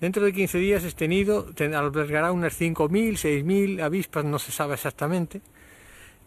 Dentro 0.00 0.24
de 0.24 0.32
15 0.32 0.58
días 0.58 0.84
este 0.84 1.08
nido 1.08 1.48
albergará 1.58 2.30
unas 2.30 2.60
5.000, 2.60 3.14
6.000 3.14 3.82
avispas, 3.82 4.24
no 4.24 4.38
se 4.38 4.52
sabe 4.52 4.74
exactamente, 4.74 5.40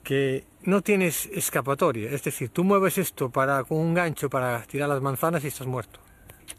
que 0.04 0.44
no 0.64 0.82
tienes 0.82 1.28
escapatoria. 1.28 2.12
Es 2.12 2.24
decir, 2.24 2.50
tú 2.50 2.64
mueves 2.64 2.98
esto 2.98 3.30
para, 3.30 3.64
con 3.64 3.78
un 3.78 3.94
gancho 3.94 4.30
para 4.30 4.62
tirar 4.64 4.90
las 4.90 5.02
manzanas 5.02 5.44
y 5.46 5.48
estás 5.48 5.68
muerto. 5.68 6.00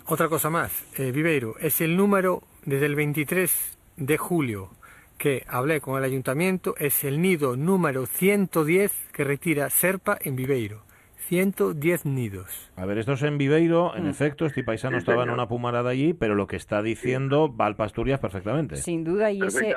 Otra 0.07 0.29
cosa 0.29 0.49
más, 0.49 0.73
eh, 0.99 1.13
Viveiro, 1.13 1.57
es 1.61 1.81
el 1.81 1.97
número 1.97 2.43
desde 2.65 2.87
el 2.87 2.95
23 2.95 3.79
de 3.97 4.17
julio 4.17 4.71
que 5.19 5.45
hablé 5.47 5.81
con 5.81 5.99
el 5.99 6.05
ayuntamiento, 6.05 6.75
es 6.79 7.05
el 7.05 7.21
nido 7.21 7.57
número 7.57 8.07
110 8.07 8.91
que 9.13 9.23
retira 9.23 9.71
Serpa 9.71 10.19
en 10.21 10.35
Viveiro. 10.35 10.83
110 11.23 12.07
nidos. 12.07 12.71
A 12.77 12.85
ver, 12.85 12.99
esto 12.99 13.13
es 13.13 13.23
en 13.23 13.39
Viveiro, 13.39 13.95
en 13.97 14.05
mm. 14.05 14.11
efecto, 14.11 14.47
este 14.47 14.65
paisano 14.65 14.99
estaba 14.99 15.23
en 15.23 15.31
una 15.31 15.49
pumarada 15.49 15.91
allí, 15.91 16.13
pero 16.15 16.35
lo 16.35 16.47
que 16.47 16.57
está 16.57 16.83
diciendo 16.83 17.55
va 17.55 17.67
al 17.67 17.77
Asturias 17.79 18.21
perfectamente. 18.21 18.77
Sin 18.77 19.05
duda, 19.05 19.31
y 19.31 19.43
ese, 19.43 19.75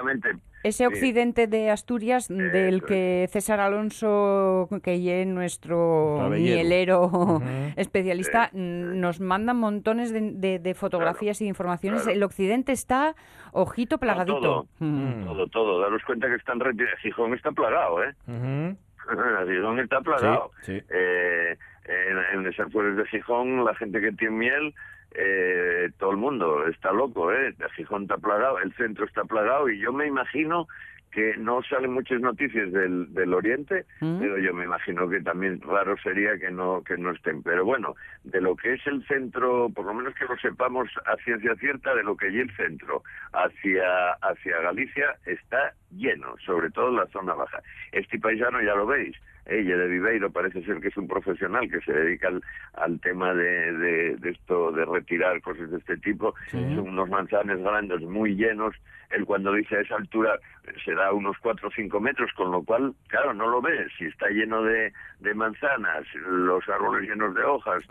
ese 0.64 0.88
occidente 0.88 1.48
de 1.48 1.70
Asturias 1.70 2.28
del 2.28 2.84
que 2.84 3.28
César 3.32 3.60
Alonso, 3.60 4.70
que 4.84 5.22
es 5.22 5.28
nuestro 5.28 6.30
mielero 6.30 7.42
especialista, 7.76 8.50
nos 8.54 9.20
manda 9.20 9.54
montones 9.54 10.14
de, 10.14 10.76
fotografías 10.76 11.42
y 11.42 11.46
de 11.46 11.50
informaciones. 11.50 12.08
El 12.08 12.24
occidente 12.24 12.72
está, 12.72 13.16
ojito, 13.52 13.98
plagadito. 13.98 14.68
Mm. 14.80 15.26
todo, 15.26 15.48
todo, 15.48 15.80
Daros 15.80 16.04
cuenta 16.06 16.28
que 16.28 16.36
están 16.36 16.60
Gijón 17.02 17.34
está 17.34 17.52
plagado, 17.52 18.04
¿eh? 18.04 18.76
Gijón 19.48 19.80
está 19.80 20.02
plagado. 20.02 20.52
Eh, 20.68 21.58
en, 21.86 22.46
esas 22.48 22.72
flores 22.72 22.98
de 22.98 23.06
Gijón, 23.06 23.64
la 23.64 23.76
gente 23.76 24.02
que 24.02 24.12
tiene 24.12 24.36
miel, 24.36 24.74
eh, 25.12 25.90
todo 25.98 26.12
el 26.12 26.18
mundo 26.18 26.68
está 26.68 26.92
loco, 26.92 27.32
¿eh? 27.32 27.54
Gijón 27.76 28.04
está 28.04 28.18
plagado, 28.18 28.60
el 28.60 28.74
centro 28.74 29.06
está 29.06 29.24
plagado 29.24 29.70
y 29.70 29.80
yo 29.80 29.94
me 29.94 30.08
imagino 30.08 30.68
que 31.16 31.38
no 31.38 31.64
salen 31.64 31.94
muchas 31.94 32.20
noticias 32.20 32.74
del, 32.74 33.14
del 33.14 33.34
Oriente, 33.34 33.86
mm. 34.02 34.20
pero 34.20 34.38
yo 34.38 34.54
me 34.54 34.66
imagino 34.66 35.08
que 35.08 35.22
también 35.22 35.62
raro 35.62 35.96
sería 36.04 36.38
que 36.38 36.52
no 36.52 36.84
que 36.84 36.98
no 36.98 37.12
estén. 37.12 37.42
Pero 37.42 37.64
bueno, 37.64 37.96
de 38.26 38.42
lo 38.42 38.58
que 38.58 38.74
es 38.74 38.86
el 38.86 39.02
centro, 39.08 39.70
por 39.74 39.86
lo 39.86 39.94
menos 39.94 40.14
que 40.16 40.26
lo 40.26 40.36
sepamos 40.36 40.90
a 41.06 41.16
ciencia 41.24 41.56
cierta, 41.56 41.96
de 41.96 42.04
lo 42.04 42.18
que 42.18 42.28
es 42.28 42.36
el 42.36 42.54
centro 42.58 43.02
hacia 43.32 44.12
hacia 44.22 44.60
Galicia 44.60 45.16
está 45.26 45.74
lleno, 45.90 46.36
sobre 46.46 46.70
todo 46.70 46.90
en 46.90 46.98
la 46.98 47.08
zona 47.08 47.34
baja. 47.34 47.62
Este 47.94 48.20
paisano 48.20 48.62
ya 48.62 48.76
lo 48.76 48.86
veis, 48.86 49.16
ella 49.46 49.78
de 49.78 49.88
Viveiro 49.88 50.32
parece 50.32 50.64
ser 50.64 50.80
que 50.80 50.88
es 50.88 50.98
un 50.98 51.08
profesional 51.08 51.70
que 51.70 51.80
se 51.82 51.94
dedica 51.94 52.32
al, 52.74 53.00
tema 53.00 53.34
de, 53.34 54.18
de, 54.18 54.30
esto, 54.30 54.72
de 54.72 54.86
retirar 54.86 55.40
cosas 55.42 55.70
de 55.70 55.78
este 55.78 55.98
tipo. 55.98 56.34
Son 56.50 56.80
unos 56.80 57.10
manzanes 57.10 57.60
grandes, 57.62 58.02
muy 58.02 58.36
llenos. 58.36 58.76
Él 59.12 59.24
cuando 59.26 59.54
dice 59.54 59.78
a 59.78 59.82
esa 59.82 59.96
altura 59.98 60.40
será 60.84 61.14
unos 61.14 61.38
4 61.40 61.68
o 61.68 61.72
5 61.72 62.00
metros, 62.00 62.32
con 62.34 62.52
lo 62.52 62.64
cual, 62.64 62.96
claro, 63.08 63.34
no 63.34 63.48
lo 63.48 63.62
ves. 63.62 63.92
Si 63.98 64.06
está 64.06 64.30
lleno 64.30 64.64
de, 64.64 64.92
de 65.20 65.34
manzanas, 65.36 66.06
los 66.28 66.68
árboles 66.68 67.08
llenos 67.08 67.36
de 67.36 67.44
hojas, 67.44 67.84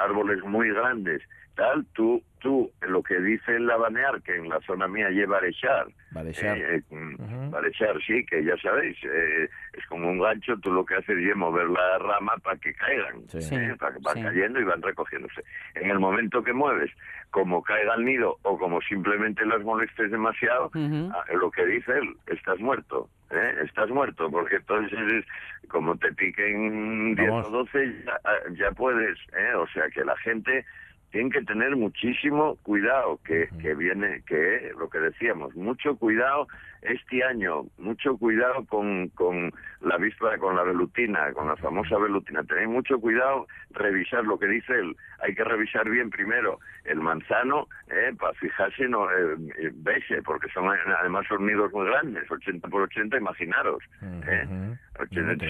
árboles 0.00 0.42
muy 0.42 0.70
grandes, 0.70 1.22
tal, 1.54 1.84
tú, 1.94 2.22
tú, 2.40 2.70
lo 2.82 3.02
que 3.02 3.18
dice 3.20 3.56
el 3.56 3.66
Labanear, 3.66 4.20
que 4.22 4.36
en 4.36 4.48
la 4.48 4.60
zona 4.60 4.88
mía 4.88 5.08
lleva 5.10 5.38
Arechar, 5.38 5.86
Barechar. 6.10 6.56
Eh, 6.58 6.82
mm, 6.90 7.52
sí, 8.06 8.24
que 8.26 8.44
ya 8.44 8.56
sabéis, 8.58 8.96
eh, 9.04 9.48
es 9.72 9.86
como 9.86 10.08
un 10.08 10.20
gancho, 10.20 10.56
tú 10.58 10.72
lo 10.72 10.84
que 10.84 10.94
haces 10.94 11.18
es 11.18 11.36
mover 11.36 11.68
la 11.68 11.98
rama 11.98 12.34
para 12.42 12.58
que 12.58 12.72
caigan, 12.74 13.22
eh, 13.32 13.76
para 13.78 13.94
que 13.94 14.00
van 14.02 14.22
cayendo 14.22 14.60
y 14.60 14.64
van 14.64 14.82
recogiéndose. 14.82 15.42
En 15.74 15.90
el 15.90 15.98
momento 15.98 16.42
que 16.42 16.52
mueves, 16.52 16.90
como 17.30 17.62
caiga 17.62 17.94
el 17.94 18.04
nido 18.04 18.36
o 18.42 18.58
como 18.58 18.80
simplemente 18.82 19.44
las 19.44 19.62
molestes 19.62 20.10
demasiado, 20.10 20.70
ah, 20.74 21.24
lo 21.34 21.50
que 21.50 21.66
dice 21.66 21.98
él, 21.98 22.16
estás 22.26 22.60
muerto. 22.60 23.08
¿eh? 23.30 23.54
estás 23.64 23.90
muerto, 23.90 24.30
porque 24.30 24.56
entonces 24.56 25.24
como 25.68 25.96
te 25.96 26.12
piquen 26.12 27.14
10 27.14 27.30
o 27.30 27.50
12 27.50 28.04
ya, 28.04 28.20
ah, 28.24 28.36
ya 28.56 28.70
puedes, 28.72 29.18
¿eh? 29.36 29.54
o 29.56 29.66
sea 29.68 29.88
que 29.88 30.04
la 30.04 30.16
gente 30.18 30.64
tienen 31.14 31.30
que 31.30 31.42
tener 31.42 31.76
muchísimo 31.76 32.56
cuidado, 32.64 33.20
que, 33.24 33.48
que 33.62 33.72
viene, 33.76 34.24
que 34.26 34.72
lo 34.76 34.90
que 34.90 34.98
decíamos, 34.98 35.54
mucho 35.54 35.96
cuidado 35.96 36.48
este 36.84 37.24
año, 37.24 37.64
mucho 37.78 38.16
cuidado 38.16 38.64
con, 38.66 39.08
con 39.10 39.50
la 39.80 39.96
víspera, 39.96 40.38
con 40.38 40.56
la 40.56 40.62
velutina, 40.62 41.32
con 41.32 41.48
la 41.48 41.56
famosa 41.56 41.98
velutina. 41.98 42.42
Tenéis 42.44 42.68
mucho 42.68 43.00
cuidado, 43.00 43.46
revisar 43.70 44.24
lo 44.24 44.38
que 44.38 44.46
dice 44.46 44.72
él. 44.74 44.96
Hay 45.20 45.34
que 45.34 45.44
revisar 45.44 45.88
bien 45.88 46.10
primero 46.10 46.58
el 46.84 47.00
manzano, 47.00 47.68
eh, 47.88 48.12
para 48.18 48.34
fijarse, 48.34 48.86
no, 48.88 49.10
eh, 49.10 49.36
eh 49.58 50.22
porque 50.24 50.48
son 50.52 50.68
además 50.68 51.26
son 51.28 51.46
nidos 51.46 51.72
muy 51.72 51.86
grandes, 51.86 52.30
80 52.30 52.68
por 52.68 52.82
80, 52.82 53.16
imaginaros. 53.16 53.82
eh. 54.02 54.76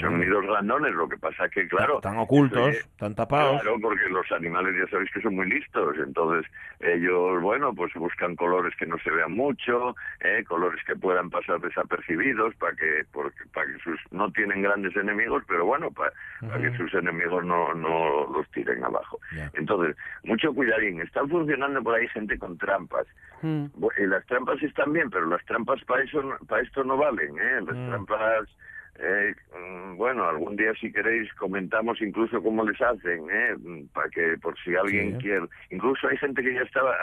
Son 0.00 0.18
nidos 0.18 0.46
grandones, 0.46 0.94
lo 0.94 1.06
que 1.06 1.18
pasa 1.18 1.48
que, 1.50 1.68
claro... 1.68 1.96
Están 1.96 2.16
ocultos, 2.16 2.68
están 2.68 3.14
tapados. 3.14 3.60
Claro, 3.60 3.76
porque 3.80 4.08
los 4.08 4.30
animales 4.32 4.74
ya 4.78 4.90
sabéis 4.90 5.10
que 5.12 5.20
son 5.20 5.34
muy 5.34 5.48
listos, 5.50 5.96
entonces 5.98 6.50
ellos, 6.80 7.42
bueno, 7.42 7.74
pues 7.74 7.92
buscan 7.94 8.36
colores 8.36 8.74
que 8.78 8.86
no 8.86 8.98
se 9.00 9.10
vean 9.10 9.32
mucho, 9.32 9.94
eh, 10.20 10.42
colores 10.44 10.82
que 10.86 10.96
puedan 10.96 11.23
pasar 11.30 11.60
desapercibidos 11.60 12.54
para 12.56 12.74
que, 12.76 13.04
porque, 13.12 13.44
para 13.52 13.66
que 13.66 13.78
sus... 13.78 14.00
No 14.10 14.30
tienen 14.32 14.62
grandes 14.62 14.94
enemigos, 14.96 15.42
pero 15.46 15.64
bueno, 15.64 15.90
para, 15.90 16.12
que 16.60 16.76
sus 16.76 16.92
enemigos 16.94 17.44
no, 17.44 17.74
no 17.74 18.26
los 18.32 18.50
tiren 18.50 18.84
abajo. 18.84 19.18
Entonces, 19.54 19.96
mucho 20.24 20.52
cuidadín. 20.54 21.00
Están 21.00 21.28
funcionando 21.28 21.82
por 21.82 21.94
ahí 21.94 22.08
gente 22.08 22.38
con 22.38 22.56
trampas. 22.58 23.06
Mm. 23.42 23.66
Y 23.98 24.06
las 24.06 24.24
trampas 24.26 24.62
están 24.62 24.92
bien, 24.92 25.10
pero 25.10 25.26
las 25.26 25.44
trampas 25.44 25.82
para 25.84 26.02
eso 26.02 26.22
para 26.48 26.62
esto 26.62 26.82
no 26.84 26.96
valen, 26.96 27.36
¿eh? 27.38 27.60
Las 27.66 27.76
mm. 27.76 27.88
trampas 27.88 28.48
Eh, 28.96 29.34
mm, 29.58 29.96
bueno, 29.96 30.24
algún 30.28 30.54
día 30.54 30.72
si 30.80 30.92
queréis 30.92 31.32
comentamos 31.34 32.00
incluso 32.00 32.40
cómo 32.40 32.64
les 32.64 32.80
hacen, 32.80 33.28
¿eh? 33.28 33.56
Mm, 33.58 33.86
para 33.92 34.08
que 34.08 34.38
por 34.40 34.56
si 34.60 34.76
alguien 34.76 35.14
Sí. 35.14 35.18
quiere. 35.18 35.46
Incluso 35.70 36.06
hay 36.06 36.16
gente 36.16 36.42
que 36.42 36.54
ya 36.54 36.62
estaba 36.62 36.94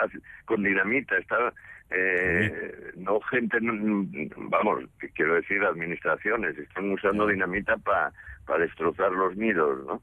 con 0.45 0.63
dinamita, 0.63 1.17
estaba 1.17 1.53
eh, 1.91 2.91
no 2.97 3.19
gente, 3.21 3.57
vamos, 4.37 4.85
quiero 5.13 5.35
decir 5.35 5.61
administraciones, 5.63 6.57
están 6.57 6.91
usando 6.91 7.27
dinamita 7.27 7.77
para 7.77 8.11
destrozar 8.59 9.11
los 9.11 9.35
nidos, 9.35 9.85
¿no? 9.85 10.01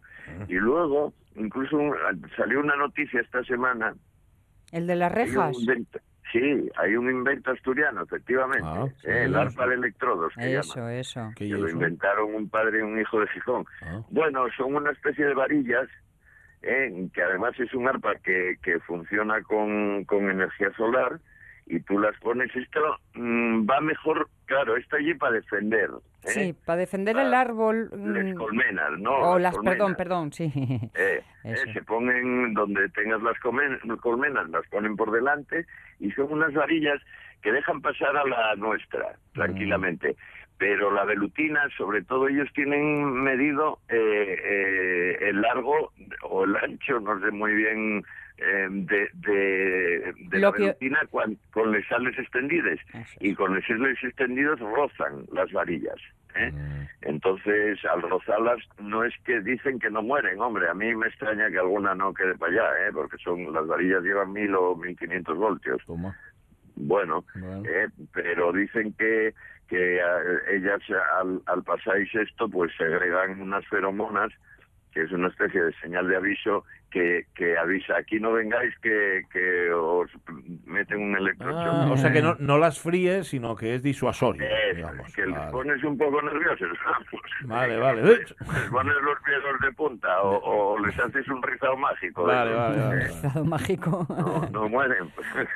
Y 0.49 0.55
luego, 0.55 1.13
incluso 1.37 1.77
un- 1.77 1.95
salió 2.37 2.61
una 2.61 2.77
noticia 2.77 3.21
esta 3.21 3.43
semana 3.45 3.95
El 4.73 4.87
de 4.87 4.97
las 4.97 5.13
rejas. 5.13 5.57
invento- 5.59 6.01
sí, 6.33 6.69
hay 6.77 6.97
un 6.97 7.11
invento 7.11 7.51
asturiano, 7.53 8.03
efectivamente. 8.03 8.65
Ah, 8.65 8.87
sí, 9.01 9.09
eh, 9.09 9.25
el 9.25 9.35
arpa 9.35 9.67
de 9.67 9.75
electrodos, 9.77 10.33
que 10.35 10.41
llaman. 10.43 10.61
Eso, 10.61 10.89
eso. 10.89 11.31
¿Qué 11.37 11.49
Que 11.49 11.55
lo 11.55 11.67
eso? 11.67 11.75
inventaron 11.77 12.35
un 12.35 12.49
padre 12.51 12.79
y 12.81 12.83
un 12.83 13.01
hijo 13.01 13.21
de 13.21 13.29
Gijón. 13.29 13.65
Ah. 13.83 14.03
Bueno, 14.11 14.47
son 14.57 14.75
una 14.75 14.91
especie 14.93 15.25
de 15.27 15.35
varillas, 15.35 15.89
eh, 16.63 17.09
que 17.15 17.23
además 17.23 17.59
es 17.59 17.73
un 17.73 17.89
arpa 17.89 18.15
que, 18.17 18.57
que 18.63 18.79
funciona 18.81 19.41
con, 19.43 20.05
con 20.05 20.29
energía 20.31 20.71
solar, 20.77 21.19
y 21.69 21.81
tú 21.81 21.99
las 21.99 22.19
pones. 22.21 22.55
Esto 22.55 22.81
mm, 23.15 23.69
va 23.69 23.81
mejor, 23.81 24.29
claro, 24.47 24.77
esto 24.77 24.97
allí 24.97 25.15
para 25.15 25.35
defender. 25.35 25.91
¿eh? 26.25 26.29
Sí, 26.29 26.57
para 26.65 26.81
defender 26.81 27.17
el 27.17 27.35
árbol. 27.35 27.91
Las 27.93 28.25
mm, 28.25 28.35
colmenas, 28.35 28.99
¿no? 28.99 29.13
o 29.13 29.39
Las 29.39 29.55
las, 29.55 29.65
perdón, 29.65 29.95
perdón, 29.95 30.33
sí. 30.33 30.53
Eh, 30.95 31.23
eh, 31.45 31.55
se 31.73 31.83
ponen 31.83 32.55
donde 32.55 32.89
tengas 32.91 33.23
las 33.23 33.39
colmenas, 33.41 34.51
las 34.51 34.67
ponen 34.69 34.97
por 34.97 35.11
delante 35.11 35.67
y 36.01 36.11
son 36.13 36.33
unas 36.33 36.53
varillas 36.55 37.01
que 37.43 37.53
dejan 37.53 37.81
pasar 37.81 38.17
a 38.17 38.25
la 38.25 38.57
nuestra 38.57 39.17
tranquilamente. 39.33 40.17
Pero 40.59 40.91
la 40.91 41.05
velutina, 41.05 41.61
sobre 41.77 42.03
todo 42.03 42.27
ellos 42.27 42.49
tienen 42.53 43.13
medido 43.23 43.79
eh, 43.89 43.97
eh, 43.97 45.19
el 45.29 45.41
largo 45.41 45.93
o 46.23 46.45
el 46.45 46.57
ancho, 46.57 46.99
no 46.99 47.21
sé 47.21 47.31
muy 47.31 47.55
bien, 47.55 48.05
eh, 48.39 48.67
de, 48.71 49.09
de, 49.15 50.13
de 50.31 50.39
la 50.39 50.53
que- 50.53 50.63
velutina 50.63 51.01
cuan- 51.11 51.39
con 51.51 51.73
les 51.73 51.87
sales 51.89 52.19
extendidas. 52.19 52.79
Y 53.21 53.35
con 53.35 53.55
les 53.55 53.67
sales 53.67 53.99
extendidos 54.03 54.61
rozan 54.61 55.25
las 55.33 55.51
varillas. 55.53 55.97
¿eh? 56.35 56.53
Entonces, 57.03 57.85
al 57.85 58.03
rozarlas, 58.03 58.59
no 58.81 59.03
es 59.05 59.15
que 59.25 59.41
dicen 59.41 59.79
que 59.79 59.91
no 59.91 60.03
mueren, 60.03 60.41
hombre, 60.41 60.69
a 60.69 60.75
mí 60.75 60.95
me 60.95 61.09
extraña 61.09 61.51
que 61.51 61.59
alguna 61.59 61.95
no 61.95 62.13
quede 62.15 62.37
para 62.37 62.53
allá, 62.53 62.87
¿eh? 62.87 62.91
porque 62.93 63.17
son 63.19 63.53
las 63.53 63.67
varillas 63.67 64.03
llevan 64.03 64.33
mil 64.33 64.55
o 64.55 64.77
mil 64.77 64.97
quinientos 64.97 65.37
voltios. 65.37 65.83
Bueno, 65.87 67.25
Bueno. 67.35 67.63
eh, 67.69 67.89
pero 68.13 68.53
dicen 68.53 68.93
que 68.95 69.35
que 69.69 69.97
eh, 69.97 70.01
ellas 70.53 70.81
al, 71.21 71.43
al 71.45 71.63
pasáis 71.63 72.09
esto, 72.15 72.49
pues 72.49 72.73
segregan 72.79 73.39
unas 73.41 73.67
feromonas, 73.67 74.33
que 74.93 75.03
es 75.03 75.13
una 75.13 75.29
especie 75.29 75.63
de 75.63 75.73
señal 75.75 76.09
de 76.09 76.17
aviso 76.17 76.65
que, 76.91 77.27
que 77.35 77.57
avisa, 77.59 77.97
aquí 77.99 78.19
no 78.21 78.33
vengáis 78.33 78.77
que, 78.81 79.23
que 79.33 79.71
os 79.73 80.11
meten 80.67 81.01
un 81.03 81.17
electrochoque. 81.17 81.69
Ah, 81.71 81.89
o 81.93 81.97
sea 81.97 82.13
que 82.13 82.23
no, 82.23 82.37
no 82.39 82.59
las 82.59 82.81
fríes, 82.81 83.29
sino 83.29 83.55
que 83.57 83.75
es 83.75 83.83
disuasorio. 83.83 84.43
Eso, 84.43 84.77
digamos. 84.77 85.13
que 85.15 85.27
les 85.27 85.37
Vale. 85.37 85.51
pones 85.53 85.85
un 85.85 85.99
poco 85.99 86.23
nerviosos. 86.23 86.69
Vale, 87.45 87.77
vale. 87.79 88.03
Les 88.03 88.35
pones 88.71 88.95
los 89.03 89.19
pies 89.23 89.39
de 89.63 89.73
punta 89.73 90.23
o, 90.23 90.39
o 90.75 90.79
les 90.85 90.99
haces 90.99 91.27
un 91.29 91.41
rizado 91.43 91.77
mágico. 91.77 92.25
Vale, 92.25 92.51
esos. 92.51 92.59
vale, 92.61 92.79
vale. 92.83 93.01
Eh, 93.03 93.07
Estado 93.07 93.45
mágico. 93.45 94.07
no, 94.09 94.49
no 94.51 94.69
mueren. 94.69 95.09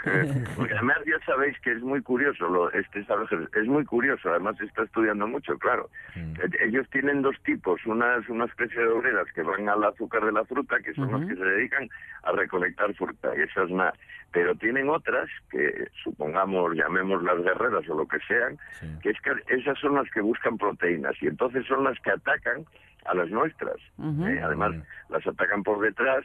Porque 0.56 0.72
además 0.74 0.98
ya 1.06 1.18
sabéis 1.26 1.58
que 1.60 1.72
es 1.72 1.82
muy 1.82 2.00
curioso, 2.02 2.48
lo, 2.48 2.70
este 2.72 3.00
es 3.00 3.66
muy 3.66 3.84
curioso, 3.84 4.30
además 4.30 4.56
se 4.58 4.64
está 4.66 4.82
estudiando 4.84 5.26
mucho, 5.26 5.58
claro. 5.58 5.88
Mm. 6.14 6.32
Eh, 6.40 6.50
Ellos 6.66 6.88
tienen 6.90 7.22
dos 7.22 7.36
tipos, 7.44 7.84
unas 7.86 8.28
una 8.28 8.44
especie 8.44 8.80
de 8.80 8.88
obreras 8.88 9.26
que 9.34 9.42
van 9.42 9.68
al 9.68 9.82
azúcar 9.84 10.24
de 10.24 10.32
la 10.32 10.44
fruta, 10.44 10.78
que 10.80 10.94
son 10.94 11.12
que 11.28 11.36
se 11.36 11.44
dedican 11.44 11.88
a 12.24 12.32
recolectar 12.32 12.94
fruta, 12.94 13.30
y 13.36 13.40
esas 13.42 13.70
nada. 13.70 13.92
Pero 14.32 14.54
tienen 14.54 14.88
otras, 14.88 15.28
que 15.50 15.88
supongamos, 16.02 16.74
llamemos 16.74 17.22
las 17.22 17.38
guerreras 17.42 17.88
o 17.88 17.94
lo 17.96 18.06
que 18.06 18.18
sean, 18.26 18.58
Sí. 18.80 18.86
que 19.02 19.10
es 19.10 19.20
que 19.20 19.30
esas 19.54 19.78
son 19.78 19.94
las 19.94 20.10
que 20.10 20.20
buscan 20.20 20.56
proteínas, 20.58 21.14
y 21.20 21.26
entonces 21.26 21.66
son 21.66 21.84
las 21.84 21.98
que 22.00 22.10
atacan 22.12 22.64
a 23.04 23.14
las 23.14 23.28
nuestras. 23.30 23.76
¿eh? 23.98 24.40
Además, 24.42 24.72
las 25.10 25.26
atacan 25.26 25.62
por 25.62 25.80
detrás, 25.80 26.24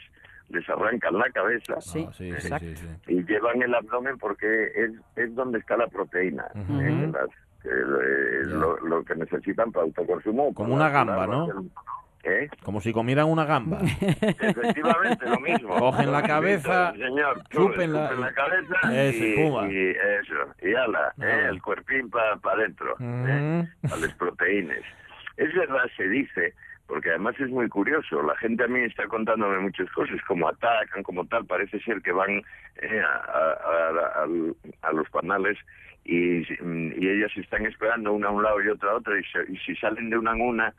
les 0.49 0.67
arrancan 0.69 1.17
la 1.17 1.29
cabeza, 1.31 1.81
Sí, 1.81 2.05
Ah, 2.07 2.13
sí, 2.13 2.31
sí, 2.39 2.75
sí. 2.75 2.87
y 3.07 3.23
llevan 3.25 3.61
el 3.63 3.73
abdomen 3.75 4.17
porque 4.17 4.71
es, 4.75 4.91
es 5.17 5.35
donde 5.35 5.59
está 5.59 5.75
la 5.75 5.87
proteína, 5.87 6.45
Ujú. 6.55 6.79
¿eh? 6.79 7.11
Las- 7.11 7.29
eh, 7.65 8.43
Ya. 8.47 8.55
lo, 8.55 8.77
lo 8.77 9.03
que 9.03 9.15
necesitan 9.15 9.71
para 9.73 9.83
autoconsumo. 9.85 10.53
Como 10.53 10.69
para 10.69 10.75
una 10.75 10.89
gamba, 10.89 11.27
¿no? 11.27 11.47
¿Eh? 12.23 12.49
Como 12.63 12.81
si 12.81 12.91
comieran 12.91 13.27
una 13.27 13.45
gamba. 13.45 13.79
Efectivamente, 13.81 15.25
lo 15.29 15.39
mismo. 15.39 15.75
Cogen 15.77 16.11
la 16.11 16.23
cabeza, 16.23 16.91
señor, 16.93 17.41
chupen 17.49 17.93
la- 17.93 18.11
la 18.11 18.33
cabeza 18.33 18.75
Eso, 19.07 19.65
y, 19.67 19.73
y 19.73 19.89
eso, 19.91 20.53
y 20.61 20.73
ala, 20.73 21.13
¿eh? 21.21 21.47
El 21.49 21.61
cuerpín 21.61 22.09
para 22.09 22.33
adentro, 22.53 22.95
¿eh? 22.99 23.67
Ujú. 23.83 23.93
a 23.93 23.97
las 23.97 24.13
proteínas. 24.15 24.79
Es 25.37 25.53
verdad, 25.53 25.83
se 25.95 26.07
dice, 26.09 26.53
porque 26.87 27.09
además 27.11 27.35
es 27.39 27.49
muy 27.49 27.69
curioso, 27.69 28.21
la 28.23 28.35
gente 28.37 28.63
a 28.63 28.67
mí 28.67 28.79
está 28.81 29.07
contándome 29.07 29.59
muchas 29.59 29.89
cosas, 29.91 30.17
como 30.27 30.49
atacan, 30.49 31.03
como 31.03 31.25
tal, 31.27 31.45
parece 31.45 31.79
ser 31.81 32.01
que 32.01 32.11
van 32.11 32.41
eh, 32.81 33.01
a, 33.01 33.33
a- 33.37 34.23
a- 34.23 34.89
a 34.89 34.91
los 34.93 35.09
panales 35.11 35.57
y, 36.03 36.39
y 36.41 37.07
ellas 37.09 37.31
están 37.37 37.65
esperando 37.65 38.13
una 38.13 38.27
a 38.29 38.31
un 38.31 38.43
lado 38.43 38.61
y 38.63 38.67
otra 38.69 38.91
a 38.91 38.95
otro, 38.95 39.17
y, 39.17 39.23
se- 39.25 39.51
y 39.51 39.57
si 39.59 39.75
salen 39.75 40.09
de 40.09 40.17
una 40.17 40.31
en 40.31 40.41
una, 40.41 40.73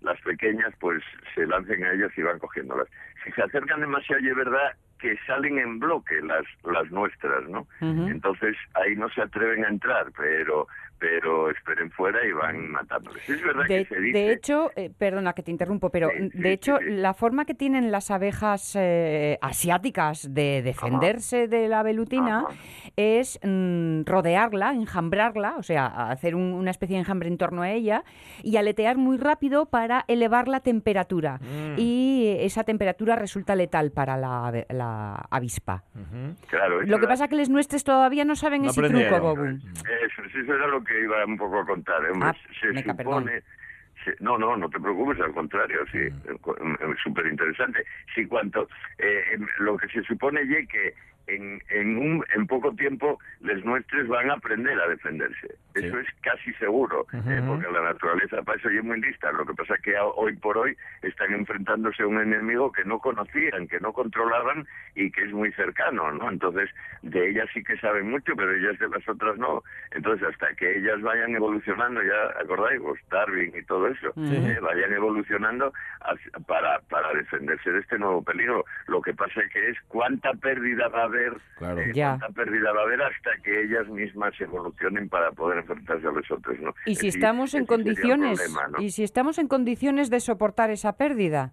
las 0.00 0.20
pequeñas 0.22 0.72
pues 0.80 1.02
se 1.34 1.46
lancen 1.46 1.84
a 1.84 1.92
ellas 1.92 2.12
y 2.16 2.22
van 2.22 2.38
cogiéndolas. 2.38 2.88
Si 3.24 3.32
se 3.32 3.42
acercan 3.42 3.80
demasiado, 3.80 4.22
y 4.22 4.28
es 4.28 4.36
verdad 4.36 4.72
que 4.98 5.16
salen 5.26 5.58
en 5.58 5.78
bloque 5.78 6.20
las 6.22 6.44
las 6.64 6.90
nuestras, 6.90 7.48
¿no? 7.48 7.66
Entonces 7.80 8.56
ahí 8.74 8.96
no 8.96 9.08
se 9.10 9.22
atreven 9.22 9.64
a 9.64 9.68
entrar, 9.68 10.06
pero 10.16 10.66
pero 10.98 11.50
esperen 11.50 11.90
fuera 11.90 12.18
y 12.26 12.32
van 12.32 12.70
matándoles. 12.70 13.28
Es 13.28 13.42
verdad 13.42 13.64
De, 13.68 13.84
que 13.86 13.94
se 13.94 14.00
dice... 14.00 14.18
de 14.18 14.32
hecho, 14.32 14.70
eh, 14.76 14.90
perdona 14.96 15.32
que 15.32 15.42
te 15.42 15.50
interrumpo, 15.50 15.90
pero 15.90 16.08
Sí, 16.10 16.30
sí, 16.30 16.38
de 16.38 16.52
hecho 16.52 16.76
sí, 16.78 16.84
sí. 16.86 16.90
la 16.96 17.14
forma 17.14 17.44
que 17.44 17.54
tienen 17.54 17.90
las 17.92 18.10
abejas 18.10 18.74
eh, 18.78 19.38
asiáticas 19.40 20.34
de 20.34 20.62
defenderse 20.62 21.48
de 21.48 21.68
la 21.68 21.82
velutina 21.82 22.40
Ajá. 22.40 22.48
es 22.96 23.38
mm, 23.42 24.02
rodearla, 24.04 24.72
enjambrarla, 24.72 25.56
o 25.58 25.62
sea, 25.62 25.86
hacer 26.10 26.34
un- 26.34 26.52
una 26.54 26.70
especie 26.70 26.94
de 26.96 27.00
enjambre 27.00 27.28
en 27.28 27.38
torno 27.38 27.62
a 27.62 27.70
ella 27.70 28.04
y 28.42 28.56
aletear 28.56 28.96
muy 28.96 29.16
rápido 29.18 29.66
para 29.66 30.04
elevar 30.08 30.48
la 30.48 30.60
temperatura. 30.60 31.38
Mm. 31.40 31.74
Y 31.78 32.36
esa 32.40 32.64
temperatura 32.64 33.16
resulta 33.16 33.54
letal 33.54 33.90
para 33.92 34.16
la, 34.16 34.64
la 34.70 35.26
avispa. 35.30 35.84
Claro, 36.48 36.80
Lo 36.80 36.84
que 36.86 36.90
verdad. 36.92 37.08
pasa 37.08 37.24
es 37.24 37.30
que 37.30 37.36
los 37.36 37.48
nuestros 37.48 37.84
todavía 37.84 38.24
no 38.24 38.34
saben 38.36 38.62
No 38.62 38.70
ese 38.70 38.82
truco. 38.82 39.20
Bobu. 39.20 39.44
Eso, 39.44 40.22
eso 40.40 40.54
era 40.54 40.66
lo 40.68 40.82
que 40.84 40.87
iba 41.02 41.24
un 41.24 41.36
poco 41.36 41.60
a 41.60 41.66
contar. 41.66 42.04
¿eh? 42.04 42.10
Hombre, 42.10 42.30
Ah, 42.30 42.36
se 42.60 42.72
meca, 42.72 42.94
supone... 42.94 43.42
se- 44.04 44.16
no, 44.20 44.38
no, 44.38 44.56
no 44.56 44.70
te 44.70 44.78
preocupes, 44.80 45.20
al 45.20 45.32
contrario, 45.34 45.84
sí, 45.90 45.98
Mm. 45.98 46.92
es 46.92 46.98
súper 47.02 47.26
interesante. 47.26 47.84
Sí, 48.14 48.26
cuanto 48.26 48.68
eh, 48.98 49.22
em, 49.32 49.46
lo 49.58 49.76
que 49.76 49.88
se 49.88 50.02
supone 50.02 50.46
ye 50.46 50.66
que 50.66 50.94
en, 51.28 51.62
en, 51.70 51.96
un, 51.98 52.24
en 52.34 52.46
poco 52.46 52.72
tiempo 52.74 53.18
les 53.40 53.64
nuestros 53.64 54.08
van 54.08 54.30
a 54.30 54.34
aprender 54.34 54.78
a 54.80 54.88
defenderse. 54.88 55.48
Sí. 55.74 55.86
Eso 55.86 55.98
es 56.00 56.08
casi 56.22 56.52
seguro, 56.54 57.06
eh, 57.12 57.40
porque 57.46 57.70
la 57.70 57.82
naturaleza 57.82 58.42
para 58.42 58.58
eso 58.58 58.68
ya 58.70 58.78
es 58.80 58.84
muy 58.84 59.00
lista. 59.00 59.30
Lo 59.32 59.44
que 59.46 59.54
pasa 59.54 59.74
es 59.76 59.82
que 59.82 59.94
hoy 60.16 60.34
por 60.36 60.58
hoy 60.58 60.76
están 61.02 61.32
enfrentándose 61.32 62.02
a 62.02 62.06
un 62.06 62.20
enemigo 62.20 62.72
que 62.72 62.84
no 62.84 62.98
conocían, 62.98 63.68
que 63.68 63.78
no 63.80 63.92
controlaban 63.92 64.66
y 64.96 65.10
que 65.12 65.24
es 65.24 65.32
muy 65.32 65.52
cercano, 65.52 66.10
¿no? 66.12 66.30
Entonces, 66.30 66.68
de 67.02 67.30
ellas 67.30 67.48
sí 67.54 67.62
que 67.62 67.76
saben 67.78 68.10
mucho, 68.10 68.32
pero 68.36 68.52
ellas 68.52 68.78
de 68.78 68.88
las 68.88 69.08
otras 69.08 69.38
no. 69.38 69.62
Entonces, 69.92 70.26
hasta 70.28 70.52
que 70.54 70.78
ellas 70.78 71.00
vayan 71.02 71.34
evolucionando, 71.36 72.02
ya 72.02 72.40
acordáis, 72.42 72.80
vos, 72.80 72.98
Darwin 73.10 73.52
y 73.56 73.62
todo 73.64 73.86
eso, 73.88 74.08
eh, 74.16 74.58
vayan 74.60 74.92
evolucionando 74.92 75.72
hacia- 76.00 76.32
para, 76.46 76.80
para 76.90 77.12
defenderse 77.14 77.70
de 77.70 77.80
este 77.80 77.98
nuevo 77.98 78.22
peligro. 78.24 78.64
Lo 78.88 79.00
que 79.02 79.14
pasa 79.14 79.40
es 79.42 79.52
que 79.52 79.68
es 79.70 79.78
cuánta 79.88 80.32
pérdida 80.34 80.88
va 80.88 81.02
a 81.02 81.04
haber, 81.04 81.17
Claro. 81.58 81.80
eh, 81.80 81.92
Ya. 81.94 82.16
cuánta 82.18 82.28
pérdida 82.42 82.72
va 82.72 82.80
a 82.80 82.84
haber 82.84 83.02
hasta 83.02 83.30
que 83.42 83.62
ellas 83.64 83.88
mismas 83.88 84.32
evolucionen 84.40 85.08
para 85.08 85.30
poder 85.32 85.58
enfrentarse 85.58 86.06
a 86.06 86.10
los 86.12 86.30
otros, 86.30 86.58
¿no? 86.60 86.74
Y 86.86 86.94
si 86.96 87.08
Ese- 87.08 87.18
estamos 87.18 87.54
en 87.54 87.66
condiciones, 87.66 88.38
problema, 88.40 88.68
¿no? 88.68 88.82
y 88.82 88.90
si 88.90 89.02
estamos 89.04 89.38
en 89.38 89.48
condiciones 89.48 90.10
de 90.10 90.20
soportar 90.20 90.70
esa 90.70 90.96
pérdida, 90.96 91.52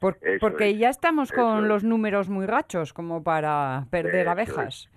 Por- 0.00 0.18
porque 0.40 0.70
es, 0.70 0.78
ya 0.78 0.90
estamos 0.90 1.32
con 1.32 1.64
es. 1.64 1.68
los 1.68 1.84
números 1.84 2.28
muy 2.28 2.46
gachos 2.46 2.92
como 2.92 3.22
para 3.22 3.86
perder 3.90 4.22
Eso 4.22 4.30
abejas. 4.30 4.88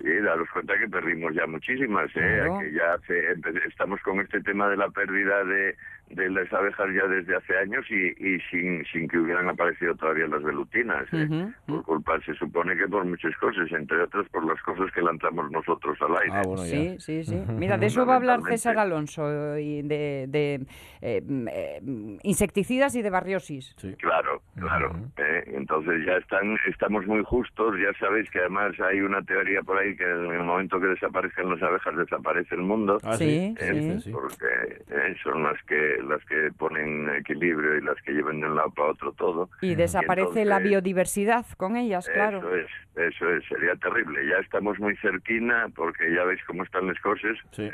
Sí, 0.00 0.08
daros 0.22 0.48
cuenta 0.52 0.78
que 0.78 0.88
perdimos 0.88 1.34
ya 1.34 1.44
muchísimas, 1.48 2.06
¿eh? 2.14 2.20
Claro. 2.44 2.60
Que 2.60 2.72
ya 2.72 2.94
hace- 2.94 3.32
estamos 3.66 4.00
con 4.02 4.20
este 4.20 4.40
tema 4.42 4.68
de 4.68 4.76
la 4.76 4.88
pérdida 4.90 5.42
de, 5.44 5.74
de 6.10 6.30
las 6.30 6.52
abejas 6.52 6.86
ya 6.94 7.06
desde 7.06 7.36
hace 7.36 7.56
años 7.58 7.84
y, 7.90 8.08
y 8.18 8.40
sin, 8.50 8.84
sin 8.86 9.08
que 9.08 9.18
hubieran 9.18 9.48
aparecido 9.48 9.94
todavía 9.94 10.26
las 10.26 10.42
velutinas. 10.42 11.06
¿eh? 11.12 11.48
Por 11.66 11.82
culpa, 11.84 12.18
se 12.24 12.34
supone 12.34 12.76
que 12.76 12.86
por 12.88 13.04
muchas 13.04 13.36
cosas, 13.36 13.70
entre 13.72 14.02
otras 14.02 14.28
por 14.30 14.44
las 14.46 14.60
cosas 14.62 14.90
que 14.92 15.02
lanzamos 15.02 15.50
nosotros 15.50 15.98
al 16.00 16.16
aire. 16.22 16.32
Ah, 16.34 16.42
bueno. 16.44 16.62
Sí, 16.62 16.96
sí, 16.98 17.24
sí. 17.24 17.42
Mira, 17.56 17.76
de 17.78 17.86
eso 17.86 18.06
va 18.06 18.14
a 18.14 18.16
hablar. 18.16 18.40
César 18.48 18.78
Alonso, 18.78 19.58
y 19.58 19.82
de, 19.82 20.26
de, 20.28 20.60
eh, 21.02 21.22
mm, 21.24 21.48
eh, 21.50 21.80
insecticidas 22.22 22.94
y 22.94 23.02
de 23.02 23.10
barriosis. 23.10 23.74
Sí. 23.76 23.94
Claro, 23.98 24.42
claro. 24.56 24.94
¿eh? 25.16 25.44
Entonces 25.54 26.04
ya 26.06 26.14
están, 26.14 26.56
estamos 26.68 27.06
muy 27.06 27.22
justos. 27.24 27.74
Ya 27.78 27.92
sabéis 27.98 28.30
que 28.30 28.38
además 28.38 28.72
hay 28.80 29.00
una 29.00 29.22
teoría 29.22 29.62
por 29.62 29.78
ahí 29.78 29.96
que 29.96 30.04
en 30.04 30.32
el 30.32 30.44
momento 30.44 30.80
que 30.80 30.86
desaparezcan 30.86 31.50
las 31.50 31.62
abejas 31.62 31.96
desaparece 31.96 32.54
el 32.54 32.62
mundo. 32.62 32.98
Ah, 33.02 33.16
Sí, 33.18 33.54
sí, 33.58 33.64
¿eh? 33.66 33.98
sí. 34.00 34.10
porque 34.12 34.46
¿eh? 34.90 35.16
son 35.22 35.42
las 35.42 35.60
que 35.64 35.97
las 36.02 36.24
que 36.26 36.50
ponen 36.58 37.08
equilibrio 37.16 37.76
y 37.76 37.80
las 37.82 37.96
que 38.02 38.12
llevan 38.12 38.40
de 38.40 38.46
un 38.46 38.56
lado 38.56 38.70
para 38.72 38.90
otro 38.90 39.12
todo. 39.12 39.48
Y 39.60 39.74
desaparece 39.74 40.44
la 40.44 40.56
entonces- 40.56 40.70
biodiversidad 40.70 41.46
con 41.56 41.76
ellas, 41.76 42.08
claro. 42.12 42.38
Eso 42.38 42.54
es, 42.54 42.66
eso 43.14 43.30
es, 43.30 43.44
sería 43.46 43.74
terrible. 43.76 44.26
Ya 44.28 44.36
estamos 44.38 44.78
muy 44.78 44.96
cerquina 44.96 45.66
porque 45.74 46.12
ya 46.14 46.24
veis 46.24 46.40
cómo 46.46 46.62
están 46.64 46.86
las 46.86 46.98
cosas 47.00 47.36
Sí. 47.52 47.62
eh, 47.64 47.72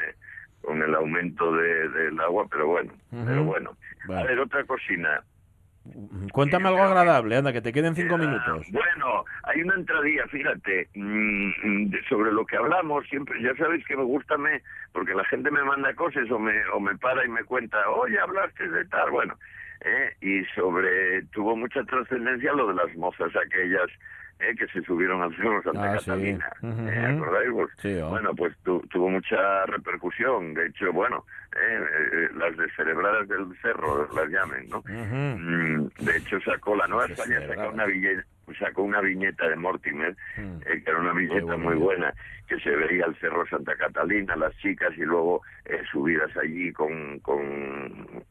con 0.62 0.82
el 0.82 0.94
aumento 0.94 1.52
de- 1.52 1.88
del 1.90 2.18
agua, 2.20 2.46
pero 2.50 2.66
bueno, 2.68 2.92
pero 3.10 3.40
Ujú. 3.42 3.44
bueno. 3.44 3.76
Bueno. 4.06 4.22
A 4.22 4.24
ver, 4.24 4.38
otra 4.40 4.64
cocina. 4.64 5.22
Cuéntame 6.32 6.68
algo 6.68 6.82
agradable, 6.82 7.36
anda, 7.36 7.52
que 7.52 7.60
te 7.60 7.72
queden 7.72 7.94
cinco 7.94 8.16
minutos. 8.16 8.66
Bueno, 8.70 9.24
hay 9.42 9.60
una 9.60 9.74
entradilla, 9.74 10.26
fíjate, 10.28 10.88
mm, 10.94 11.48
mm, 11.62 11.92
sobre 12.08 12.32
lo 12.32 12.46
que 12.46 12.56
hablamos 12.56 13.06
siempre. 13.08 13.40
Ya 13.42 13.54
sabéis 13.56 13.84
que 13.86 13.96
me 13.96 14.04
gusta 14.04 14.38
me, 14.38 14.62
porque 14.92 15.14
la 15.14 15.24
gente 15.26 15.50
me 15.50 15.62
manda 15.62 15.94
cosas 15.94 16.30
o 16.30 16.38
me 16.38 16.54
o 16.72 16.80
me 16.80 16.96
para 16.96 17.24
y 17.24 17.28
me 17.28 17.44
cuenta, 17.44 17.76
oye, 17.90 18.18
hablaste 18.18 18.68
de 18.68 18.84
tal, 18.86 19.10
bueno, 19.10 19.36
eh, 19.82 20.16
y 20.22 20.44
sobre 20.54 21.22
tuvo 21.32 21.54
mucha 21.54 21.84
trascendencia 21.84 22.52
lo 22.54 22.68
de 22.68 22.74
las 22.74 22.94
mozas 22.96 23.30
aquellas 23.36 23.90
eh, 24.40 24.54
que 24.58 24.66
se 24.68 24.82
subieron 24.82 25.22
al 25.22 25.34
cerro 25.36 25.62
Santa 25.62 25.92
Ah, 25.92 25.98
sí. 25.98 26.04
Catalina. 26.06 26.48
Ujú. 26.62 26.88
eh, 26.88 27.06
¿Acordáis 27.06 27.50
vos? 27.50 27.70
Sí, 27.78 27.94
oh. 28.02 28.08
Bueno, 28.10 28.30
pues 28.34 28.56
tu- 28.64 28.80
tuvo 28.90 29.08
mucha 29.10 29.66
repercusión. 29.66 30.54
De 30.54 30.66
hecho, 30.66 30.92
bueno, 30.92 31.24
eh, 31.56 31.80
eh, 31.80 32.28
las 32.36 32.56
descerebradas 32.56 33.28
del 33.28 33.46
cerro 33.62 34.08
las 34.14 34.28
llamen, 34.28 34.68
¿no? 34.68 34.82
Mm, 34.88 35.88
de 36.04 36.16
hecho 36.16 36.40
sacó 36.40 36.74
la 36.76 36.86
Nueva 36.88 37.06
España 37.06 37.40
sacó 37.46 37.70
una 37.72 37.86
viñeta 37.86 38.24
sacó 38.58 38.82
una 38.82 39.00
viñeta 39.00 39.48
de 39.48 39.56
Mortimer 39.56 40.14
Mm. 40.36 40.56
eh, 40.66 40.82
que 40.84 40.90
era 40.90 40.98
una 41.00 41.12
viñeta 41.14 41.56
muy 41.56 41.76
buena 41.76 42.12
que 42.46 42.58
se 42.60 42.70
veía 42.76 43.06
el 43.06 43.16
cerro 43.16 43.46
Santa 43.46 43.74
Catalina 43.76 44.36
las 44.36 44.54
chicas 44.58 44.90
y 44.98 45.02
luego 45.02 45.40
eh, 45.64 45.80
subidas 45.90 46.30
allí 46.36 46.70
con, 46.72 47.18
con 47.20 47.40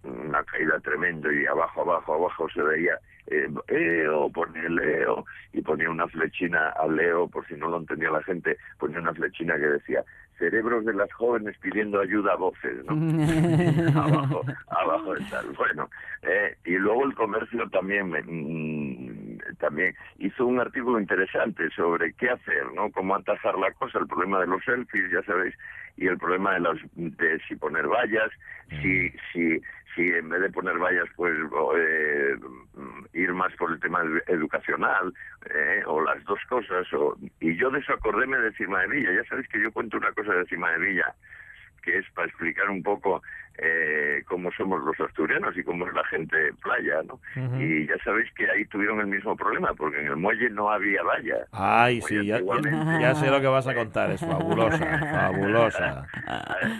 una 0.04 0.44
caída 0.44 0.80
tremendo 0.82 1.32
y 1.32 1.46
abajo 1.48 1.82
abajo 1.82 2.14
abajo 2.14 2.48
se 2.50 2.62
veía 2.62 2.94
eh, 3.28 3.48
Leo 3.70 4.30
ponía 4.30 4.70
Leo 4.70 5.26
y 5.52 5.62
ponía 5.62 5.73
una 6.04 6.08
flechina 6.12 6.70
a 6.70 6.88
Leo 6.88 7.28
por 7.28 7.48
si 7.48 7.56
no 7.56 7.70
lo 7.70 7.78
entendía 7.78 8.10
la 8.12 8.24
gente 8.24 8.58
ponía 8.78 9.00
una 9.00 9.14
flechina 9.14 9.56
que 9.56 9.68
decía 9.68 10.04
cerebros 10.38 10.84
de 10.86 10.94
las 10.94 11.12
jóvenes 11.14 11.56
pidiendo 11.60 12.00
ayuda 12.02 12.34
a 12.34 12.36
voces 12.36 12.84
¿no? 12.86 12.94
abajo, 14.02 14.42
abajo 14.68 15.16
está. 15.16 15.42
Bueno, 15.58 15.90
eh, 16.24 16.58
y 16.66 16.72
luego 16.78 17.06
el 17.06 17.14
comercio 17.14 17.70
también 17.70 18.10
me- 18.10 18.24
mm, 18.24 19.38
también 19.60 19.96
hizo 20.18 20.46
un 20.46 20.60
artículo 20.60 21.00
interesante 21.00 21.70
sobre 21.76 22.14
qué 22.14 22.30
hacer, 22.32 22.66
¿no? 22.76 22.92
Cómo 22.92 23.16
atajar 23.16 23.58
la 23.58 23.72
cosa, 23.74 24.00
el 24.00 24.08
problema 24.08 24.40
de 24.40 24.48
los 24.48 24.64
selfies, 24.64 25.12
ya 25.12 25.22
sabéis, 25.24 25.54
y 25.98 26.08
el 26.08 26.18
problema 26.18 26.54
de 26.54 26.60
las 26.62 26.78
de 26.96 27.40
si 27.48 27.56
poner 27.56 27.88
vallas, 27.88 28.32
si 28.82 29.10
si 29.32 29.62
si 29.96 30.02
en 30.10 30.30
vez 30.30 30.42
de 30.42 30.50
poner 30.50 30.78
vallas 30.80 31.08
pues 31.16 31.34
eh, 31.78 32.36
mm, 32.74 33.06
ir 33.14 33.32
más 33.34 33.54
por 33.58 33.72
el 33.72 33.80
tema 33.80 34.04
edu- 34.04 34.24
educacional 34.28 35.14
eh, 35.54 35.84
o 35.86 36.02
las 36.02 36.24
dos 36.24 36.40
cosas 36.50 36.92
o, 36.94 37.16
y 37.40 37.56
yo 37.58 37.70
de 37.70 37.80
eso 37.80 37.94
acordéme 37.94 38.38
de 38.38 38.52
Cimadevilla 38.54 39.12
ya 39.14 39.24
sabéis 39.30 39.48
que 39.50 39.62
yo 39.62 39.72
cuento 39.72 39.98
una 39.98 40.12
cosa 40.14 40.34
de 40.34 40.46
Cimadevilla 40.46 41.14
que 41.84 41.98
es 42.00 42.06
para 42.16 42.28
explicar 42.28 42.70
un 42.70 42.82
poco 42.82 43.22
eh, 43.60 44.24
cómo 44.28 44.52
somos 44.54 44.84
los 44.84 45.00
asturianos 45.00 45.56
y 45.56 45.64
cómo 45.64 45.88
es 45.88 45.94
la 45.94 46.04
gente 46.06 46.52
playa, 46.64 47.02
¿no? 47.04 47.20
Y 47.60 47.86
ya 47.86 47.96
sabéis 48.04 48.32
que 48.34 48.50
ahí 48.50 48.66
tuvieron 48.66 49.00
el 49.00 49.08
mismo 49.08 49.36
problema, 49.36 49.74
porque 49.76 50.00
en 50.00 50.08
el 50.08 50.16
muelle 50.16 50.50
no 50.50 50.72
había 50.72 51.04
valla. 51.04 51.46
Ay, 51.52 52.02
sí, 52.02 52.26
ya 52.26 53.14
sé 53.16 53.30
lo 53.30 53.40
que 53.42 53.48
vas 53.48 53.68
a 53.68 53.76
contar, 53.76 54.10
es 54.12 54.22
fabulosa, 54.22 54.78
fabulosa. 55.12 56.08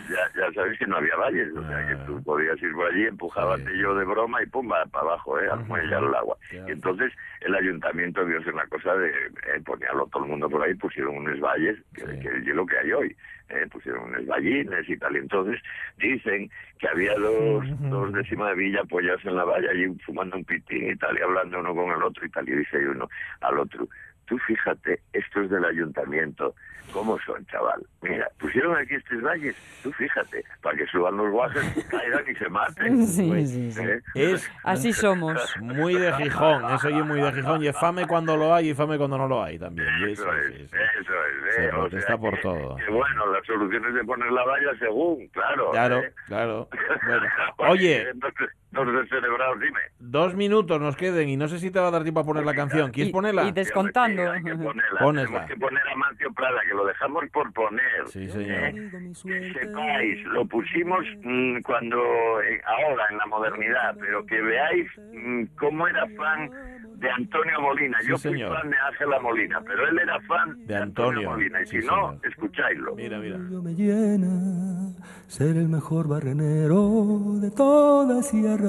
Ya, 0.10 0.42
ya 0.42 0.52
sabéis 0.54 0.80
que 0.80 0.88
no 0.88 0.98
había 0.98 1.16
valles, 1.16 1.50
o 1.56 1.68
sea 1.68 1.88
que 1.88 1.96
tú 2.08 2.24
podías 2.24 2.60
ir 2.62 2.74
por 2.74 2.88
allí, 2.92 3.06
empujabas 3.06 3.60
Sí. 3.62 3.78
yo 3.80 3.94
de 3.96 4.06
broma 4.06 4.42
y 4.42 4.48
pum, 4.48 4.68
para 4.70 4.84
abajo, 5.06 5.40
¿eh? 5.40 5.48
al 5.52 5.64
muelle, 5.66 5.94
al 5.94 6.16
agua. 6.16 6.38
Y 6.52 6.72
entonces 6.72 7.14
el 7.42 7.54
ayuntamiento 7.54 8.26
vio 8.26 8.40
hacer 8.40 8.54
una 8.54 8.66
cosa 8.68 8.96
de 8.96 9.10
eh, 9.10 9.62
ponerlo 9.64 10.08
todo 10.08 10.24
el 10.24 10.30
mundo 10.32 10.50
por 10.50 10.64
ahí, 10.64 10.74
pusieron 10.74 11.18
unos 11.18 11.40
valles, 11.40 11.78
que, 11.94 12.02
Sí. 12.04 12.20
que 12.20 12.30
es 12.30 12.46
lo 12.56 12.66
que 12.66 12.78
hay 12.80 12.92
hoy. 12.94 13.16
Eh, 13.50 13.68
pusieron 13.72 14.04
unos 14.10 14.26
vallines 14.26 14.88
y 14.90 14.98
tal, 14.98 15.16
y 15.16 15.20
entonces 15.20 15.62
dicen 15.98 16.50
que 16.80 16.88
había 16.88 17.14
dos, 17.16 17.66
dos 17.90 18.14
décimas 18.14 18.50
de 18.50 18.56
villa 18.56 18.82
apoyados 18.82 19.24
en 19.26 19.36
la 19.36 19.44
valla 19.46 19.70
allí 19.72 19.88
fumando 20.06 20.38
un 20.38 20.46
pitín 20.46 20.90
y 20.92 20.96
tal, 20.96 21.18
y 21.18 21.22
hablando 21.22 21.60
uno 21.60 21.76
con 21.76 21.92
el 21.92 22.04
otro 22.04 22.26
y 22.26 22.30
tal, 22.30 22.48
y 22.50 22.56
dice 22.56 22.78
uno 22.90 23.10
al 23.42 23.60
otro, 23.60 23.88
tú 24.26 24.38
fíjate, 24.40 25.00
esto 25.14 25.42
es 25.42 25.50
del 25.50 25.66
ayuntamiento, 25.66 26.56
¿cómo 26.94 27.20
son, 27.26 27.46
chaval? 27.48 27.86
Mira, 28.02 28.28
pusieron 28.40 28.76
aquí 28.78 28.96
estos 28.96 29.22
valles, 29.22 29.56
tú 29.84 29.92
fíjate, 29.94 30.44
para 30.62 30.78
que 30.78 30.86
suban 30.88 31.18
los 31.18 31.30
guajes, 31.32 31.86
caigan 31.90 32.24
y 32.30 32.36
se 32.36 32.50
maten. 32.50 33.06
Sí, 33.14 33.46
sí, 33.48 33.72
sí. 33.72 33.82
¿eh? 33.84 34.02
Es 34.16 34.50
Así 34.64 34.94
somos. 34.94 35.56
muy 35.62 35.96
de 35.96 36.12
Gijón, 36.14 36.64
eso 36.74 36.88
oye 36.88 37.04
muy 37.04 37.20
de 37.22 37.32
Gijón, 37.34 37.64
y 37.64 37.68
es 37.68 37.78
fame 37.78 38.08
cuando 38.08 38.36
lo 38.38 38.54
hay 38.54 38.70
y 38.70 38.74
fame 38.74 38.98
cuando 38.98 39.18
no 39.18 39.28
lo 39.28 39.44
hay 39.44 39.60
también. 39.60 39.88
y 40.00 40.12
Eso 40.12 40.24
eso, 40.24 40.34
es, 40.38 40.62
eso 40.64 40.72
es. 40.72 41.23
Se 41.64 41.76
o 41.76 41.80
protesta 41.80 42.08
sea 42.08 42.18
por 42.18 42.36
que- 42.36 42.42
todo. 42.42 42.76
que 42.78 42.92
bueno, 42.92 43.32
la 43.34 43.44
solución 43.44 43.86
es 43.86 43.94
de 43.96 44.04
poner 44.04 44.32
la 44.32 44.44
valla 44.46 44.72
según, 44.80 45.28
claro. 45.30 45.72
Claro, 45.72 46.00
¿eh? 46.00 46.14
claro. 46.28 46.70
Bueno, 47.08 47.28
oye, 47.74 48.10
Entonces, 48.10 48.50
los 48.74 48.94
descerebrados, 49.04 49.60
dime. 49.60 49.80
dos 50.00 50.36
minutos 50.36 50.80
nos 50.82 50.96
queden 50.96 51.30
y 51.30 51.38
no 51.38 51.48
sé 51.48 51.60
si 51.60 51.70
te 51.72 51.80
va 51.80 51.88
a 51.88 51.92
dar 51.92 52.04
tiempo 52.04 52.22
a 52.22 52.24
poner 52.26 52.44
la 52.46 52.54
canción. 52.56 52.92
¿Quieres 52.92 53.10
Y- 53.10 53.14
ponerla? 53.14 53.44
y 53.44 53.52
de- 53.52 53.62
Descontando. 53.64 54.32
Hay 54.32 54.44
que 54.44 54.56
ponerla. 54.56 55.00
Ponesla. 55.00 55.28
Tenemos 55.30 55.48
que 55.50 55.58
poner 55.58 55.84
a 55.88 55.96
Mancio 55.96 56.34
Prada, 56.34 56.60
que 56.68 56.74
lo 56.76 56.86
dejamos 56.86 57.24
por 57.32 57.54
poner. 57.54 58.08
Sí, 58.08 58.28
señor. 58.30 58.64
¿eh? 58.64 58.90
Que 59.24 59.54
sepáis, 59.54 60.24
lo 60.26 60.46
pusimos 60.46 61.06
mm, 61.24 61.62
cuando, 61.62 61.98
eh, 62.42 62.62
ahora 62.66 63.04
en 63.12 63.18
la 63.18 63.26
modernidad, 63.28 63.96
pero 64.00 64.26
que 64.26 64.42
veáis 64.42 64.88
mm, 65.14 65.44
cómo 65.58 65.88
era 65.88 66.06
fan 66.18 66.50
de 66.96 67.10
Antonio 67.12 67.62
Molina. 67.62 67.98
Sí, 68.02 68.10
Yo 68.10 68.18
fui 68.18 68.32
señor. 68.32 68.56
fan 68.58 68.70
de 68.70 68.78
Ángela 68.78 69.20
Molina, 69.20 69.62
pero 69.66 69.88
él 69.88 70.00
era 70.00 70.20
fan 70.22 70.66
De 70.66 70.76
Antonio, 70.76 71.30
Molina. 71.32 71.62
Y 71.62 71.66
sí, 71.68 71.82
si 71.82 71.88
no, 71.88 72.10
señor. 72.12 72.28
escucháislo. 72.28 72.96
Mira, 72.96 73.20
mira. 73.20 73.38
me 73.38 73.74
llena 73.74 74.94
ser 75.28 75.58
el 75.58 75.68
mejor 75.70 76.08
barrenero 76.08 77.40
de 77.42 77.52
toda 77.52 78.22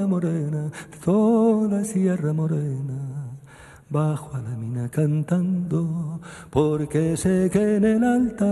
Morena, 0.02 0.70
toda 1.04 1.84
Sierra 1.84 2.32
Morena. 2.32 3.30
Bajo 3.88 4.34
a 4.34 4.40
la 4.40 4.56
mina 4.56 4.88
cantando, 4.88 6.20
porque 6.50 7.16
sé 7.16 7.48
que 7.52 7.76
en 7.76 7.84
el 7.84 8.02
altar 8.02 8.48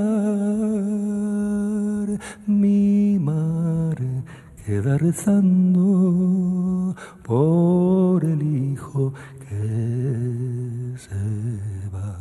mi 2.47 3.19
madre 3.19 4.23
queda 4.65 4.97
rezando 4.99 6.95
por 7.25 8.25
el 8.25 8.41
hijo 8.43 9.13
que 9.49 10.95
se 10.97 11.89
va. 11.93 12.17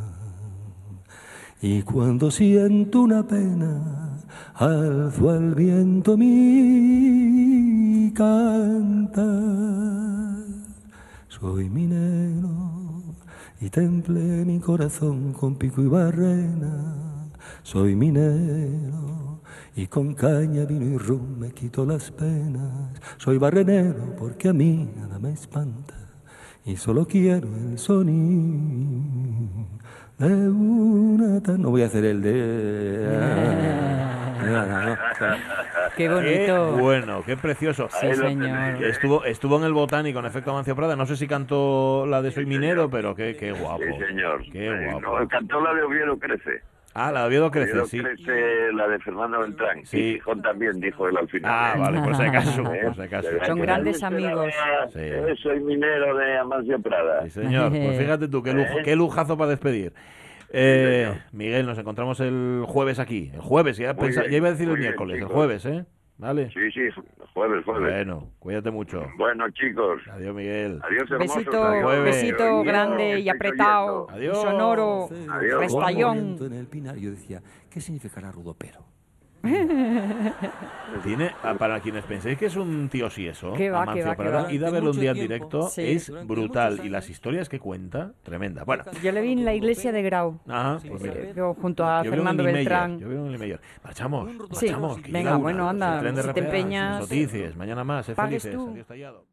Y 1.61 1.83
cuando 1.83 2.31
siento 2.31 3.01
una 3.01 3.21
pena, 3.27 4.10
alzo 4.61 5.29
al 5.31 5.55
viento 5.55 6.15
mi 6.15 8.13
cantar. 8.13 9.25
Soy 11.27 11.67
minero 11.67 13.01
y 13.59 13.71
temple 13.71 14.45
mi 14.45 14.59
corazón 14.59 15.33
con 15.33 15.55
pico 15.55 15.81
y 15.81 15.87
barrena. 15.87 17.31
Soy 17.63 17.95
minero 17.95 19.41
y 19.75 19.87
con 19.87 20.13
caña, 20.13 20.65
vino 20.65 20.85
y 20.85 20.97
rum 20.97 21.39
me 21.39 21.51
quito 21.51 21.83
las 21.83 22.11
penas. 22.11 22.91
Soy 23.17 23.39
barrenero 23.39 24.15
porque 24.15 24.49
a 24.49 24.53
mí 24.53 24.87
nada 24.95 25.17
me 25.17 25.31
espanta 25.31 25.95
y 26.63 26.75
solo 26.75 27.07
quiero 27.07 27.47
el 27.47 27.79
sonido 27.79 29.65
de 30.19 30.49
una 30.49 31.41
tan... 31.41 31.63
No 31.63 31.71
voy 31.71 31.81
a 31.81 31.87
hacer 31.87 32.05
el 32.05 32.21
de... 32.21 33.81
Qué 34.41 34.97
Qué 35.97 36.09
bonito. 36.09 36.71
bueno, 36.77 37.23
qué 37.25 37.37
precioso. 37.37 37.87
Sí, 37.89 38.13
señor. 38.13 38.83
¿eh? 38.83 38.89
Estuvo, 38.89 39.23
estuvo 39.25 39.57
en 39.57 39.63
el 39.65 39.73
Botánico, 39.73 40.19
en 40.19 40.25
efecto 40.25 40.53
Mancio 40.53 40.75
Prada. 40.75 40.95
No 40.95 41.05
sé 41.05 41.15
si 41.15 41.27
cantó 41.27 42.05
la 42.07 42.21
de 42.21 42.31
Soy 42.31 42.45
Minero, 42.45 42.89
pero 42.89 43.15
qué, 43.15 43.35
qué 43.37 43.51
guapo. 43.51 43.83
Sí, 43.83 44.05
señor. 44.07 44.41
Qué 44.51 44.69
Sí, 44.69 44.85
guapo. 44.91 45.19
no, 45.19 45.27
cantó 45.27 45.61
la 45.61 45.73
de 45.73 45.83
Oviedo 45.83 46.17
Crece. 46.17 46.61
Ah, 46.93 47.09
la 47.09 47.21
de 47.21 47.27
Oviedo 47.27 47.51
crece, 47.51 47.71
Oviedo 47.71 47.85
sí. 47.85 47.99
crece 48.01 48.73
la 48.73 48.85
de 48.89 48.99
Fernando 48.99 49.39
Beltrán. 49.39 49.85
Sí. 49.85 49.97
Y 49.97 50.13
Gijón 50.15 50.41
también, 50.41 50.73
dijo 50.81 51.07
él 51.07 51.15
al 51.15 51.29
final. 51.29 51.49
Ah, 51.53 51.73
¿eh? 51.73 51.79
vale, 51.79 52.01
por 52.01 52.15
si 52.17 52.23
acaso, 52.23 52.61
¿Eh? 52.73 52.81
por 52.83 52.95
si 52.95 53.01
acaso. 53.01 53.29
Son 53.45 53.55
que 53.55 53.61
grandes 53.61 54.03
amigos. 54.03 54.53
Sí. 54.91 54.99
eh, 54.99 55.33
soy 55.41 55.61
minero 55.61 56.17
de 56.17 56.37
Amancio 56.37 56.81
Prada. 56.81 57.23
Sí, 57.23 57.29
señor. 57.29 57.69
Pues 57.69 57.97
fíjate 57.97 58.27
tú, 58.27 58.43
qué, 58.43 58.51
lujo, 58.51 58.79
¿Eh? 58.79 58.81
qué 58.83 58.95
lujazo 58.97 59.37
para 59.37 59.51
despedir. 59.51 59.93
Eh. 60.53 61.21
Miguel, 61.31 61.65
nos 61.65 61.77
encontramos 61.77 62.19
el 62.19 62.63
jueves 62.67 62.99
aquí. 62.99 63.31
El 63.33 63.41
jueves, 63.41 63.77
ya, 63.77 63.93
bien, 63.93 64.11
iba 64.31 64.47
a 64.47 64.51
decir 64.51 64.67
el 64.67 64.75
bien, 64.75 64.89
miércoles, 64.89 65.17
el 65.21 65.27
jueves, 65.27 65.65
¿eh? 65.65 65.85
Vale. 66.17 66.51
Sí, 66.51 66.71
sí, 66.71 66.81
jueves, 67.33 67.65
jueves. 67.65 67.93
Bueno, 67.93 68.27
cuídate 68.37 68.69
mucho. 68.69 69.03
Bueno, 69.17 69.49
chicos. 69.51 70.01
Adiós, 70.11 70.35
Miguel. 70.35 70.79
Adiós, 70.83 71.09
hermosos. 71.09 71.35
Besito, 71.37 71.63
Adiós. 71.65 72.03
besito 72.03 72.43
Adiós, 72.43 72.65
grande 72.65 73.19
y 73.21 73.29
apretado, 73.29 74.07
Adiós. 74.11 74.37
sonoro, 74.39 75.09
Adiós. 75.31 75.59
restallón. 75.59 76.37
En 76.39 76.53
el 76.53 76.67
pinar, 76.67 76.95
yo 76.97 77.09
decía, 77.09 77.41
¿qué 77.71 77.81
significará 77.81 78.31
rudopero? 78.31 78.90
Tiene, 81.03 81.31
ah, 81.43 81.55
para 81.57 81.79
quienes 81.79 82.03
penséis 82.05 82.37
que 82.37 82.45
es 82.47 82.55
un 82.55 82.89
tío 82.89 83.09
sí 83.09 83.27
eso, 83.27 83.53
Qué 83.53 83.69
va, 83.71 83.83
Amancio 83.83 84.03
qué 84.03 84.09
va, 84.09 84.15
qué 84.15 84.29
va. 84.29 84.51
id 84.53 84.63
a 84.63 84.69
verlo 84.69 84.91
un 84.91 84.99
día 84.99 85.11
en 85.11 85.17
directo, 85.17 85.69
Sí. 85.69 85.81
es 85.83 86.11
brutal. 86.27 86.81
Y 86.83 86.89
las 86.89 87.09
historias 87.09 87.49
que 87.49 87.59
cuenta, 87.59 88.11
tremenda. 88.23 88.63
Bueno, 88.63 88.83
Yo 89.01 89.11
le 89.11 89.21
vi 89.21 89.31
en 89.33 89.45
la 89.45 89.53
iglesia 89.53 89.91
de 89.91 90.01
Grau, 90.03 90.39
ajá, 90.47 90.79
pues 90.87 91.35
yo 91.35 91.53
junto 91.55 91.85
a 91.85 92.03
Yo 92.03 92.11
Fernando 92.11 92.43
Beltrán. 92.43 92.99
Yo 92.99 93.07
veo 93.09 93.19
en 93.19 93.25
el 93.25 93.31
Niemeyer. 93.31 93.61
Marchamos, 93.83 94.29
Sí. 94.53 94.65
marchamos. 94.67 94.99
que 95.01 95.11
Venga, 95.11 95.31
una. 95.31 95.39
bueno, 95.39 95.69
anda, 95.69 95.99
si 96.23 96.33
te 96.33 96.39
empeñas, 96.39 96.99
Noticias, 97.01 97.55
mañana 97.55 97.83
más, 97.83 98.05
sé 98.05 98.15
felices. 98.15 98.55
Adiós, 98.55 98.85
tallado. 98.87 99.30